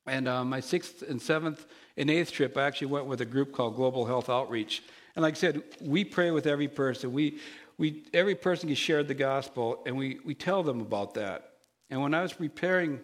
And 0.07 0.27
uh, 0.27 0.45
my 0.45 0.59
sixth 0.59 1.01
and 1.01 1.21
seventh 1.21 1.65
and 1.97 2.09
eighth 2.09 2.31
trip, 2.31 2.57
I 2.57 2.63
actually 2.63 2.87
went 2.87 3.05
with 3.05 3.21
a 3.21 3.25
group 3.25 3.53
called 3.53 3.75
Global 3.75 4.05
Health 4.05 4.29
Outreach. 4.29 4.83
And 5.15 5.23
like 5.23 5.35
I 5.35 5.37
said, 5.37 5.63
we 5.81 6.03
pray 6.03 6.31
with 6.31 6.45
every 6.45 6.67
person. 6.67 7.13
We, 7.13 7.39
we, 7.77 8.03
every 8.13 8.35
person 8.35 8.69
gets 8.69 8.79
shared 8.79 9.07
the 9.07 9.13
gospel, 9.13 9.81
and 9.85 9.97
we, 9.97 10.19
we 10.23 10.35
tell 10.35 10.63
them 10.63 10.81
about 10.81 11.13
that. 11.15 11.53
And 11.89 12.01
when 12.01 12.13
I 12.13 12.21
was 12.21 12.33
preparing 12.33 12.99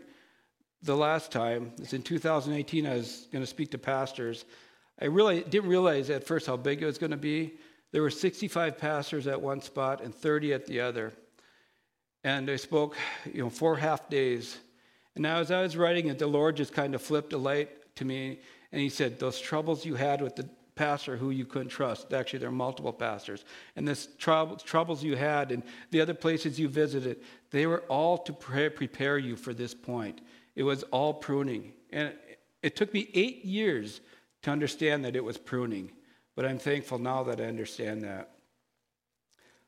the 0.83 0.95
last 0.95 1.31
time, 1.31 1.71
it's 1.77 1.93
in 1.93 2.01
2018, 2.01 2.85
I 2.85 2.95
was 2.95 3.27
going 3.31 3.43
to 3.43 3.47
speak 3.47 3.71
to 3.71 3.77
pastors. 3.77 4.45
I 4.99 5.05
really 5.05 5.41
didn't 5.41 5.69
realize 5.69 6.09
at 6.09 6.25
first 6.25 6.47
how 6.47 6.57
big 6.57 6.81
it 6.81 6.85
was 6.85 6.97
going 6.97 7.11
to 7.11 7.17
be. 7.17 7.53
There 7.91 8.01
were 8.01 8.09
65 8.09 8.77
pastors 8.77 9.27
at 9.27 9.41
one 9.41 9.61
spot 9.61 10.01
and 10.01 10.13
30 10.13 10.53
at 10.53 10.65
the 10.65 10.79
other. 10.79 11.13
And 12.23 12.49
I 12.49 12.55
spoke, 12.55 12.95
you 13.31 13.43
know, 13.43 13.49
four 13.49 13.75
half 13.75 14.09
days. 14.09 14.57
And 15.15 15.23
now 15.23 15.37
as 15.39 15.51
I 15.51 15.61
was 15.61 15.75
writing 15.77 16.07
it, 16.07 16.19
the 16.19 16.27
Lord 16.27 16.55
just 16.55 16.73
kind 16.73 16.95
of 16.95 17.01
flipped 17.01 17.33
a 17.33 17.37
light 17.37 17.95
to 17.95 18.05
me, 18.05 18.39
and 18.71 18.81
He 18.81 18.89
said, 18.89 19.19
"Those 19.19 19.39
troubles 19.39 19.85
you 19.85 19.95
had 19.95 20.21
with 20.21 20.35
the 20.35 20.49
pastor 20.75 21.17
who 21.17 21.29
you 21.29 21.45
couldn't 21.45 21.69
trust. 21.69 22.13
Actually, 22.13 22.39
there 22.39 22.49
are 22.49 22.53
multiple 22.53 22.93
pastors. 22.93 23.45
And 23.75 23.87
this 23.87 24.07
troubles 24.17 25.03
you 25.03 25.15
had 25.15 25.51
and 25.51 25.63
the 25.91 26.01
other 26.01 26.13
places 26.13 26.59
you 26.59 26.67
visited, 26.69 27.21
they 27.51 27.67
were 27.67 27.81
all 27.81 28.17
to 28.19 28.33
prepare 28.33 29.17
you 29.17 29.35
for 29.35 29.53
this 29.53 29.73
point. 29.73 30.21
It 30.55 30.63
was 30.63 30.83
all 30.83 31.13
pruning. 31.13 31.73
And 31.91 32.13
it 32.63 32.75
took 32.75 32.93
me 32.93 33.09
eight 33.13 33.45
years 33.45 34.01
to 34.41 34.49
understand 34.49 35.05
that 35.05 35.15
it 35.15 35.23
was 35.23 35.37
pruning. 35.37 35.91
But 36.35 36.45
I'm 36.45 36.57
thankful 36.57 36.97
now 36.97 37.23
that 37.23 37.39
I 37.39 37.45
understand 37.45 38.01
that. 38.03 38.30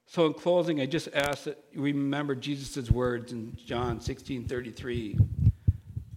So 0.05 0.25
in 0.27 0.33
closing, 0.33 0.79
I 0.79 0.85
just 0.85 1.09
ask 1.13 1.45
that 1.45 1.63
you 1.71 1.81
remember 1.81 2.35
Jesus' 2.35 2.91
words 2.91 3.31
in 3.31 3.57
John 3.65 3.99
16 3.99 4.45
33. 4.47 5.17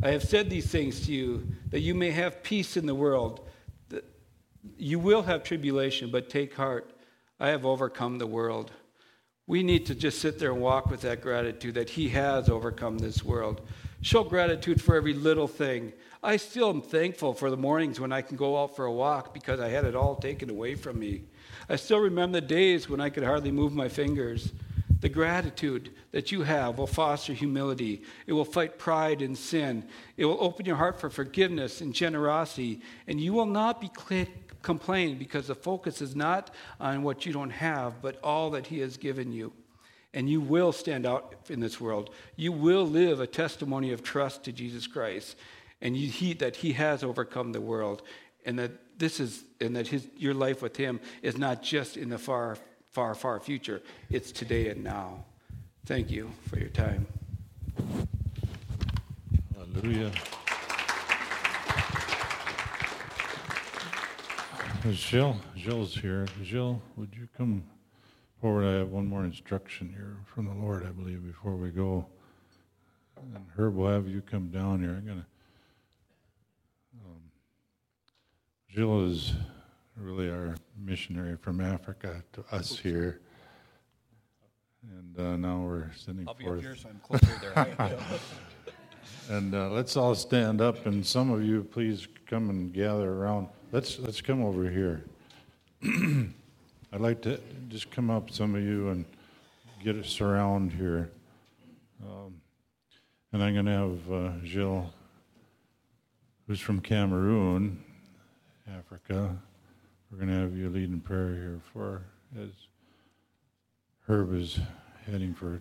I 0.02 0.10
have 0.10 0.22
said 0.22 0.50
these 0.50 0.66
things 0.66 1.06
to 1.06 1.12
you 1.12 1.46
that 1.70 1.80
you 1.80 1.94
may 1.94 2.10
have 2.10 2.42
peace 2.42 2.76
in 2.76 2.86
the 2.86 2.94
world. 2.94 3.48
You 4.76 4.98
will 4.98 5.22
have 5.22 5.42
tribulation, 5.42 6.10
but 6.10 6.28
take 6.28 6.54
heart. 6.54 6.92
I 7.40 7.48
have 7.48 7.64
overcome 7.64 8.18
the 8.18 8.26
world. 8.26 8.72
We 9.46 9.62
need 9.62 9.86
to 9.86 9.94
just 9.94 10.20
sit 10.20 10.38
there 10.38 10.50
and 10.52 10.60
walk 10.60 10.90
with 10.90 11.02
that 11.02 11.20
gratitude 11.20 11.74
that 11.74 11.90
He 11.90 12.08
has 12.10 12.48
overcome 12.48 12.98
this 12.98 13.24
world. 13.24 13.62
Show 14.02 14.24
gratitude 14.24 14.82
for 14.82 14.96
every 14.96 15.14
little 15.14 15.48
thing. 15.48 15.92
I 16.22 16.36
still 16.36 16.70
am 16.70 16.82
thankful 16.82 17.32
for 17.32 17.50
the 17.50 17.56
mornings 17.56 18.00
when 18.00 18.12
I 18.12 18.22
can 18.22 18.36
go 18.36 18.60
out 18.60 18.76
for 18.76 18.84
a 18.84 18.92
walk 18.92 19.32
because 19.32 19.60
I 19.60 19.68
had 19.68 19.84
it 19.84 19.94
all 19.94 20.16
taken 20.16 20.50
away 20.50 20.74
from 20.74 20.98
me. 20.98 21.24
I 21.68 21.76
still 21.76 21.98
remember 21.98 22.40
the 22.40 22.46
days 22.46 22.88
when 22.88 23.00
I 23.00 23.10
could 23.10 23.24
hardly 23.24 23.50
move 23.50 23.74
my 23.74 23.88
fingers. 23.88 24.52
The 25.00 25.08
gratitude 25.08 25.90
that 26.12 26.32
you 26.32 26.42
have 26.42 26.78
will 26.78 26.86
foster 26.86 27.32
humility. 27.32 28.02
It 28.26 28.32
will 28.32 28.44
fight 28.44 28.78
pride 28.78 29.20
and 29.20 29.36
sin. 29.36 29.84
It 30.16 30.24
will 30.24 30.38
open 30.40 30.64
your 30.64 30.76
heart 30.76 31.00
for 31.00 31.10
forgiveness 31.10 31.80
and 31.80 31.92
generosity. 31.92 32.80
And 33.06 33.20
you 33.20 33.32
will 33.32 33.46
not 33.46 33.80
be 33.80 33.90
complain 34.62 35.18
because 35.18 35.46
the 35.46 35.54
focus 35.54 36.00
is 36.00 36.16
not 36.16 36.50
on 36.80 37.02
what 37.02 37.26
you 37.26 37.32
don't 37.32 37.50
have, 37.50 38.00
but 38.00 38.18
all 38.22 38.50
that 38.50 38.66
He 38.66 38.80
has 38.80 38.96
given 38.96 39.32
you. 39.32 39.52
And 40.14 40.30
you 40.30 40.40
will 40.40 40.72
stand 40.72 41.04
out 41.04 41.34
in 41.48 41.60
this 41.60 41.80
world. 41.80 42.10
You 42.36 42.52
will 42.52 42.86
live 42.86 43.20
a 43.20 43.26
testimony 43.26 43.92
of 43.92 44.02
trust 44.02 44.44
to 44.44 44.52
Jesus 44.52 44.86
Christ, 44.86 45.36
and 45.82 45.96
you, 45.96 46.08
he, 46.08 46.32
that 46.34 46.56
He 46.56 46.72
has 46.72 47.04
overcome 47.04 47.52
the 47.52 47.60
world, 47.60 48.02
and 48.46 48.58
that 48.58 48.70
this 48.98 49.20
is, 49.20 49.44
and 49.60 49.76
that 49.76 49.88
his, 49.88 50.08
your 50.16 50.32
life 50.32 50.62
with 50.62 50.76
Him 50.76 51.00
is 51.20 51.36
not 51.36 51.62
just 51.62 51.96
in 51.96 52.08
the 52.08 52.18
far, 52.18 52.56
far, 52.92 53.14
far 53.14 53.38
future. 53.40 53.82
It's 54.08 54.32
today 54.32 54.68
and 54.68 54.82
now. 54.82 55.24
Thank 55.84 56.10
you 56.10 56.30
for 56.48 56.58
your 56.58 56.70
time. 56.70 57.06
Hallelujah. 59.54 60.12
Jill, 64.92 65.36
Jill's 65.56 65.96
here. 65.96 66.26
Jill, 66.42 66.80
would 66.96 67.12
you 67.14 67.28
come 67.36 67.64
forward? 68.40 68.66
I 68.66 68.78
have 68.78 68.90
one 68.90 69.06
more 69.06 69.24
instruction 69.24 69.88
here 69.90 70.16
from 70.26 70.46
the 70.46 70.54
Lord, 70.54 70.86
I 70.86 70.90
believe, 70.90 71.26
before 71.26 71.56
we 71.56 71.70
go. 71.70 72.06
And 73.34 73.44
Herb 73.56 73.74
will 73.74 73.90
have 73.90 74.06
you 74.06 74.22
come 74.22 74.48
down 74.50 74.80
here. 74.80 74.90
I'm 74.90 75.04
gonna. 75.04 75.18
Um, 75.20 75.35
Jill 78.76 79.06
is 79.06 79.32
really 79.96 80.28
our 80.28 80.54
missionary 80.78 81.38
from 81.38 81.62
Africa 81.62 82.22
to 82.34 82.44
us 82.52 82.78
here. 82.78 83.22
And 84.82 85.18
uh, 85.18 85.36
now 85.38 85.62
we're 85.62 85.90
sending 85.96 86.28
I'll 86.28 86.34
be 86.34 86.44
forth. 86.44 86.58
up 86.58 86.62
here, 86.62 86.76
so 86.76 86.90
I'm 86.90 87.00
closer 87.00 87.40
there. 87.40 87.98
And 89.28 89.54
uh, 89.54 89.70
let's 89.70 89.96
all 89.96 90.14
stand 90.14 90.60
up, 90.60 90.86
and 90.86 91.04
some 91.04 91.32
of 91.32 91.42
you, 91.42 91.64
please 91.64 92.06
come 92.26 92.48
and 92.48 92.72
gather 92.72 93.12
around. 93.12 93.48
Let's 93.72 93.98
let's 93.98 94.20
come 94.20 94.44
over 94.44 94.70
here. 94.70 95.02
I'd 96.92 97.00
like 97.00 97.22
to 97.22 97.40
just 97.68 97.90
come 97.90 98.08
up, 98.08 98.30
some 98.30 98.54
of 98.54 98.62
you, 98.62 98.90
and 98.90 99.04
get 99.82 99.96
us 99.96 100.20
around 100.20 100.70
here. 100.70 101.10
Um, 102.04 102.40
and 103.32 103.42
I'm 103.42 103.54
going 103.54 103.66
to 103.66 103.72
have 103.72 104.12
uh, 104.12 104.32
Jill, 104.44 104.92
who's 106.46 106.60
from 106.60 106.80
Cameroon, 106.80 107.82
Africa. 108.74 109.36
We're 110.10 110.18
going 110.18 110.30
to 110.30 110.40
have 110.40 110.56
you 110.56 110.68
lead 110.68 110.90
in 110.90 111.00
prayer 111.00 111.34
here 111.34 111.60
for 111.72 112.02
as 112.40 112.50
Herb 114.06 114.34
is 114.34 114.58
heading 115.04 115.34
for 115.34 115.60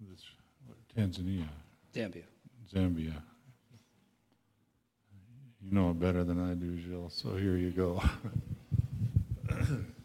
this 0.00 0.22
Tanzania. 0.96 1.48
Zambia. 1.94 2.22
Zambia. 2.72 3.22
You 5.62 5.72
know 5.72 5.90
it 5.90 6.00
better 6.00 6.24
than 6.24 6.40
I 6.50 6.54
do, 6.54 6.76
Jill, 6.76 7.10
so 7.10 7.36
here 7.36 7.56
you 7.56 7.70
go. 7.70 8.02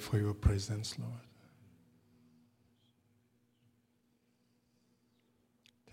For 0.00 0.18
your 0.18 0.34
presence, 0.34 0.98
Lord. 0.98 1.12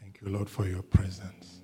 Thank 0.02 0.22
you, 0.22 0.30
Lord, 0.30 0.50
for 0.50 0.68
your 0.68 0.82
presence. 0.82 1.62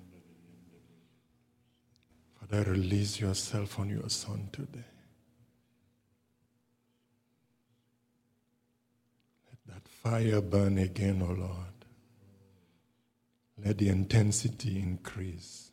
Father, 2.38 2.70
release 2.70 3.20
yourself 3.20 3.78
on 3.78 3.90
your 3.90 4.08
son 4.08 4.48
today. 4.52 4.84
Let 9.48 9.74
that 9.74 9.88
fire 9.88 10.40
burn 10.40 10.78
again, 10.78 11.22
O 11.22 11.30
oh 11.30 11.34
Lord. 11.34 11.78
Let 13.64 13.78
the 13.78 13.88
intensity 13.88 14.78
increase. 14.78 15.72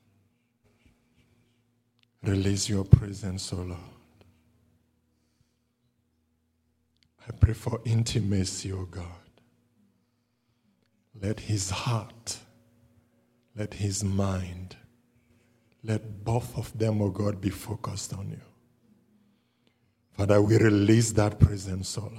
Release 2.24 2.68
your 2.68 2.84
presence, 2.84 3.53
O 3.53 3.57
oh 3.59 3.61
Lord. 3.61 3.95
I 7.28 7.32
pray 7.32 7.54
for 7.54 7.82
intimacy, 7.86 8.72
O 8.72 8.80
oh 8.82 8.86
God. 8.86 9.06
Let 11.22 11.40
his 11.40 11.70
heart, 11.70 12.38
let 13.56 13.74
his 13.74 14.04
mind, 14.04 14.76
let 15.84 16.24
both 16.24 16.58
of 16.58 16.78
them, 16.78 17.02
O 17.02 17.06
oh 17.06 17.10
God, 17.10 17.42
be 17.42 17.50
focused 17.50 18.14
on 18.14 18.30
you. 18.30 18.42
Father, 20.12 20.42
we 20.42 20.58
release 20.58 21.12
that 21.14 21.40
presence, 21.40 21.98
Lord. 21.98 22.14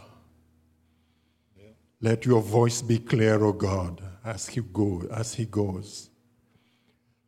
Let 2.00 2.26
your 2.26 2.42
voice 2.42 2.82
be 2.82 2.98
clear, 2.98 3.42
O 3.42 3.48
oh 3.48 3.52
God, 3.52 4.02
as 4.24 4.48
he 4.48 4.60
go, 4.60 5.06
as 5.10 5.34
he 5.34 5.46
goes. 5.46 6.10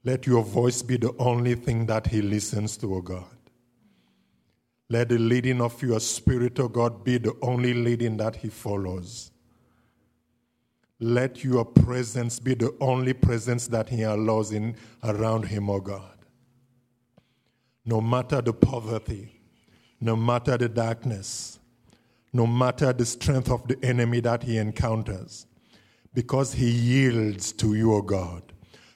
Let 0.05 0.27
your 0.27 0.43
voice 0.43 0.83
be 0.83 0.97
the 0.97 1.15
only 1.19 1.55
thing 1.55 1.87
that 1.87 2.07
he 2.07 2.23
listens 2.23 2.77
to, 2.79 2.95
O 2.95 3.01
God. 3.01 3.38
Let 4.91 5.11
the 5.11 5.19
leading 5.19 5.61
of 5.61 5.83
your 5.83 6.01
Spirit, 6.01 6.59
O 6.59 6.65
oh 6.65 6.69
God, 6.69 7.05
be 7.05 7.19
the 7.19 7.35
only 7.43 7.75
leading 7.75 8.17
that 8.17 8.37
He 8.37 8.49
follows. 8.49 9.31
Let 10.99 11.45
your 11.45 11.65
presence 11.65 12.41
be 12.41 12.55
the 12.55 12.75
only 12.81 13.13
presence 13.13 13.67
that 13.69 13.91
He 13.91 14.03
allows 14.03 14.51
in 14.51 14.77
around 15.05 15.45
Him, 15.45 15.69
O 15.69 15.75
oh 15.75 15.81
God. 15.81 16.19
No 17.85 18.01
matter 18.01 18.41
the 18.41 18.53
poverty, 18.53 19.41
no 20.01 20.17
matter 20.17 20.57
the 20.57 20.69
darkness, 20.69 21.59
no 22.33 22.47
matter 22.47 22.93
the 22.93 23.05
strength 23.05 23.51
of 23.51 23.69
the 23.69 23.79
enemy 23.83 24.21
that 24.21 24.43
He 24.43 24.57
encounters, 24.57 25.47
because 26.15 26.55
He 26.55 26.71
yields 26.71 27.53
to 27.53 27.75
you, 27.75 27.93
O 27.93 27.97
oh 27.97 28.03
God, 28.03 28.43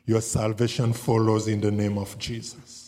your 0.06 0.22
salvation 0.22 0.94
follows 0.94 1.48
in 1.48 1.60
the 1.60 1.70
name 1.70 1.98
of 1.98 2.18
Jesus. 2.18 2.81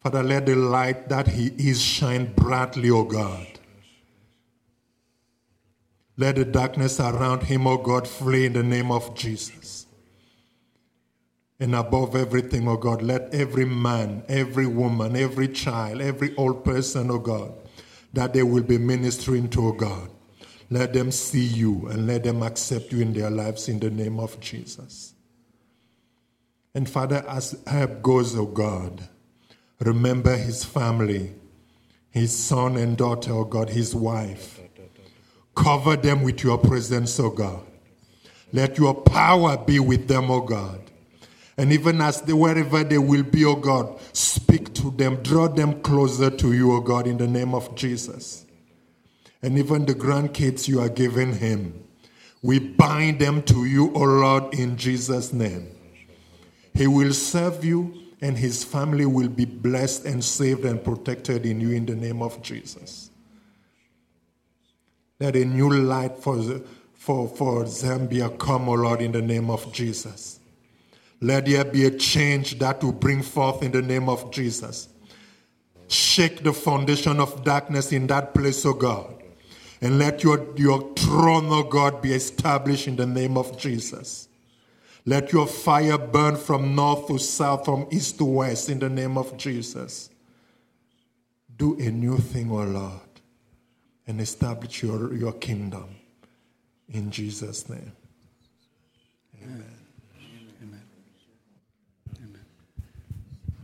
Father, 0.00 0.22
let 0.22 0.46
the 0.46 0.54
light 0.54 1.08
that 1.08 1.28
He 1.28 1.46
is 1.58 1.80
shine 1.80 2.32
brightly, 2.34 2.90
O 2.90 3.04
God. 3.04 3.46
Let 6.16 6.36
the 6.36 6.44
darkness 6.44 6.98
around 7.00 7.44
Him, 7.44 7.66
O 7.66 7.78
God, 7.78 8.06
flee 8.06 8.46
in 8.46 8.52
the 8.52 8.62
name 8.62 8.90
of 8.90 9.14
Jesus. 9.14 9.86
And 11.60 11.74
above 11.74 12.14
everything, 12.14 12.68
O 12.68 12.76
God, 12.76 13.02
let 13.02 13.34
every 13.34 13.64
man, 13.64 14.22
every 14.28 14.66
woman, 14.66 15.16
every 15.16 15.48
child, 15.48 16.00
every 16.00 16.34
old 16.36 16.64
person, 16.64 17.10
O 17.10 17.18
God, 17.18 17.52
that 18.12 18.32
they 18.32 18.44
will 18.44 18.62
be 18.62 18.78
ministering 18.78 19.48
to, 19.50 19.68
O 19.68 19.72
God, 19.72 20.10
let 20.70 20.92
them 20.92 21.10
see 21.10 21.44
you 21.44 21.88
and 21.88 22.06
let 22.06 22.24
them 22.24 22.42
accept 22.42 22.92
you 22.92 23.00
in 23.00 23.12
their 23.12 23.30
lives 23.30 23.68
in 23.68 23.80
the 23.80 23.90
name 23.90 24.20
of 24.20 24.38
Jesus. 24.38 25.14
And 26.74 26.88
Father, 26.88 27.24
as 27.28 27.60
help 27.66 28.02
goes, 28.02 28.36
O 28.36 28.46
God, 28.46 29.08
Remember 29.80 30.36
his 30.36 30.64
family, 30.64 31.32
his 32.10 32.36
son 32.36 32.76
and 32.76 32.96
daughter, 32.96 33.32
oh 33.32 33.44
God, 33.44 33.70
his 33.70 33.94
wife. 33.94 34.60
Cover 35.54 35.96
them 35.96 36.22
with 36.22 36.42
your 36.42 36.58
presence, 36.58 37.18
oh 37.20 37.30
God. 37.30 37.60
Let 38.52 38.78
your 38.78 38.94
power 38.94 39.56
be 39.56 39.78
with 39.78 40.08
them, 40.08 40.30
oh 40.30 40.40
God. 40.40 40.80
And 41.56 41.72
even 41.72 42.00
as 42.00 42.22
they, 42.22 42.32
wherever 42.32 42.84
they 42.84 42.98
will 42.98 43.24
be, 43.24 43.44
oh 43.44 43.56
God, 43.56 44.00
speak 44.12 44.74
to 44.74 44.90
them, 44.92 45.16
draw 45.22 45.48
them 45.48 45.80
closer 45.82 46.30
to 46.30 46.52
you, 46.52 46.72
oh 46.72 46.80
God, 46.80 47.06
in 47.06 47.18
the 47.18 47.26
name 47.26 47.54
of 47.54 47.74
Jesus. 47.74 48.46
And 49.42 49.58
even 49.58 49.86
the 49.86 49.94
grandkids 49.94 50.66
you 50.66 50.80
are 50.80 50.88
giving 50.88 51.34
him, 51.34 51.84
we 52.42 52.58
bind 52.58 53.20
them 53.20 53.42
to 53.42 53.64
you, 53.64 53.92
oh 53.94 54.04
Lord, 54.04 54.54
in 54.54 54.76
Jesus' 54.76 55.32
name. 55.32 55.68
He 56.74 56.86
will 56.86 57.12
serve 57.12 57.64
you 57.64 58.07
and 58.20 58.36
his 58.36 58.64
family 58.64 59.06
will 59.06 59.28
be 59.28 59.44
blessed 59.44 60.04
and 60.04 60.24
saved 60.24 60.64
and 60.64 60.82
protected 60.82 61.46
in 61.46 61.60
you 61.60 61.70
in 61.70 61.86
the 61.86 61.94
name 61.94 62.22
of 62.22 62.42
Jesus. 62.42 63.10
Let 65.20 65.36
a 65.36 65.44
new 65.44 65.70
light 65.70 66.16
for, 66.18 66.60
for, 66.94 67.28
for 67.28 67.64
Zambia 67.64 68.36
come, 68.38 68.68
O 68.68 68.72
oh 68.72 68.74
Lord, 68.76 69.02
in 69.02 69.12
the 69.12 69.22
name 69.22 69.50
of 69.50 69.72
Jesus. 69.72 70.38
Let 71.20 71.46
there 71.46 71.64
be 71.64 71.84
a 71.86 71.90
change 71.90 72.58
that 72.60 72.82
will 72.82 72.92
bring 72.92 73.22
forth 73.22 73.62
in 73.62 73.72
the 73.72 73.82
name 73.82 74.08
of 74.08 74.30
Jesus. 74.30 74.88
Shake 75.88 76.44
the 76.44 76.52
foundation 76.52 77.18
of 77.18 77.44
darkness 77.44 77.92
in 77.92 78.06
that 78.08 78.34
place, 78.34 78.64
O 78.64 78.70
oh 78.70 78.74
God. 78.74 79.14
And 79.80 79.98
let 79.98 80.22
your, 80.22 80.46
your 80.56 80.92
throne, 80.94 81.46
O 81.46 81.60
oh 81.60 81.62
God, 81.64 82.02
be 82.02 82.12
established 82.12 82.88
in 82.88 82.96
the 82.96 83.06
name 83.06 83.36
of 83.36 83.58
Jesus. 83.58 84.27
Let 85.08 85.32
your 85.32 85.46
fire 85.46 85.96
burn 85.96 86.36
from 86.36 86.74
north 86.74 87.06
to 87.06 87.16
south, 87.16 87.64
from 87.64 87.88
east 87.90 88.18
to 88.18 88.26
west, 88.26 88.68
in 88.68 88.78
the 88.78 88.90
name 88.90 89.16
of 89.16 89.38
Jesus. 89.38 90.10
Do 91.56 91.78
a 91.78 91.90
new 91.90 92.18
thing, 92.18 92.50
O 92.50 92.62
Lord, 92.62 93.00
and 94.06 94.20
establish 94.20 94.82
your, 94.82 95.14
your 95.14 95.32
kingdom. 95.32 95.96
In 96.90 97.10
Jesus' 97.10 97.70
name. 97.70 97.92
Amen. 99.42 99.64
Amen. 100.62 100.82
Amen. 102.18 102.40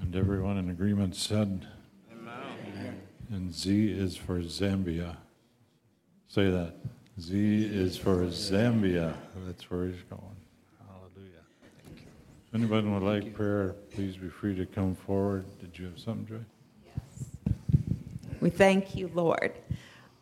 And 0.00 0.16
everyone 0.16 0.56
in 0.56 0.70
agreement 0.70 1.14
said, 1.14 1.66
Amen. 2.10 3.02
And 3.28 3.52
Z 3.52 3.92
is 3.92 4.16
for 4.16 4.40
Zambia. 4.40 5.14
Say 6.26 6.48
that. 6.48 6.76
Z 7.20 7.66
is 7.66 7.98
for 7.98 8.24
Zambia. 8.28 9.14
That's 9.44 9.70
where 9.70 9.88
he's 9.88 10.02
going. 10.08 10.33
Anybody 12.54 12.86
would 12.86 13.02
like 13.02 13.34
prayer, 13.34 13.74
please 13.90 14.16
be 14.16 14.28
free 14.28 14.54
to 14.54 14.64
come 14.64 14.94
forward. 14.94 15.44
Did 15.58 15.76
you 15.76 15.86
have 15.86 15.98
something, 15.98 16.24
Joy? 16.24 16.44
Yes. 16.86 17.52
We 18.40 18.48
thank 18.48 18.94
you, 18.94 19.10
Lord. 19.12 19.52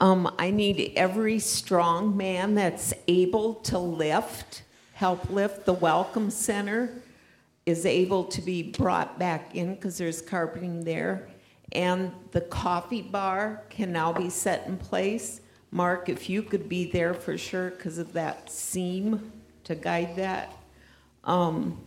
Um, 0.00 0.34
I 0.38 0.50
need 0.50 0.94
every 0.96 1.38
strong 1.38 2.16
man 2.16 2.54
that's 2.54 2.94
able 3.06 3.56
to 3.56 3.78
lift, 3.78 4.62
help 4.94 5.28
lift 5.28 5.66
the 5.66 5.74
Welcome 5.74 6.30
Center, 6.30 6.88
is 7.66 7.84
able 7.84 8.24
to 8.24 8.40
be 8.40 8.62
brought 8.62 9.18
back 9.18 9.54
in 9.54 9.74
because 9.74 9.98
there's 9.98 10.22
carpeting 10.22 10.84
there. 10.84 11.28
And 11.72 12.12
the 12.30 12.40
coffee 12.40 13.02
bar 13.02 13.62
can 13.68 13.92
now 13.92 14.10
be 14.10 14.30
set 14.30 14.66
in 14.66 14.78
place. 14.78 15.42
Mark, 15.70 16.08
if 16.08 16.30
you 16.30 16.42
could 16.42 16.66
be 16.66 16.90
there 16.90 17.12
for 17.12 17.36
sure 17.36 17.72
because 17.72 17.98
of 17.98 18.14
that 18.14 18.50
seam 18.50 19.32
to 19.64 19.74
guide 19.74 20.16
that. 20.16 20.50
Um, 21.24 21.78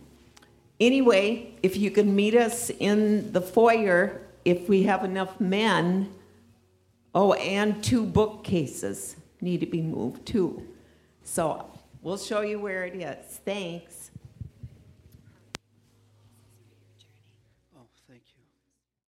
Anyway, 0.78 1.54
if 1.62 1.76
you 1.76 1.90
can 1.90 2.14
meet 2.14 2.34
us 2.34 2.70
in 2.70 3.32
the 3.32 3.40
foyer, 3.40 4.20
if 4.44 4.68
we 4.68 4.82
have 4.84 5.04
enough 5.04 5.40
men, 5.40 6.12
oh, 7.14 7.32
and 7.34 7.82
two 7.82 8.04
bookcases 8.04 9.16
need 9.40 9.60
to 9.60 9.66
be 9.66 9.80
moved 9.80 10.26
too. 10.26 10.66
So 11.24 11.70
we'll 12.02 12.18
show 12.18 12.42
you 12.42 12.60
where 12.60 12.84
it 12.84 12.94
is. 12.94 13.40
Thanks. 13.44 14.05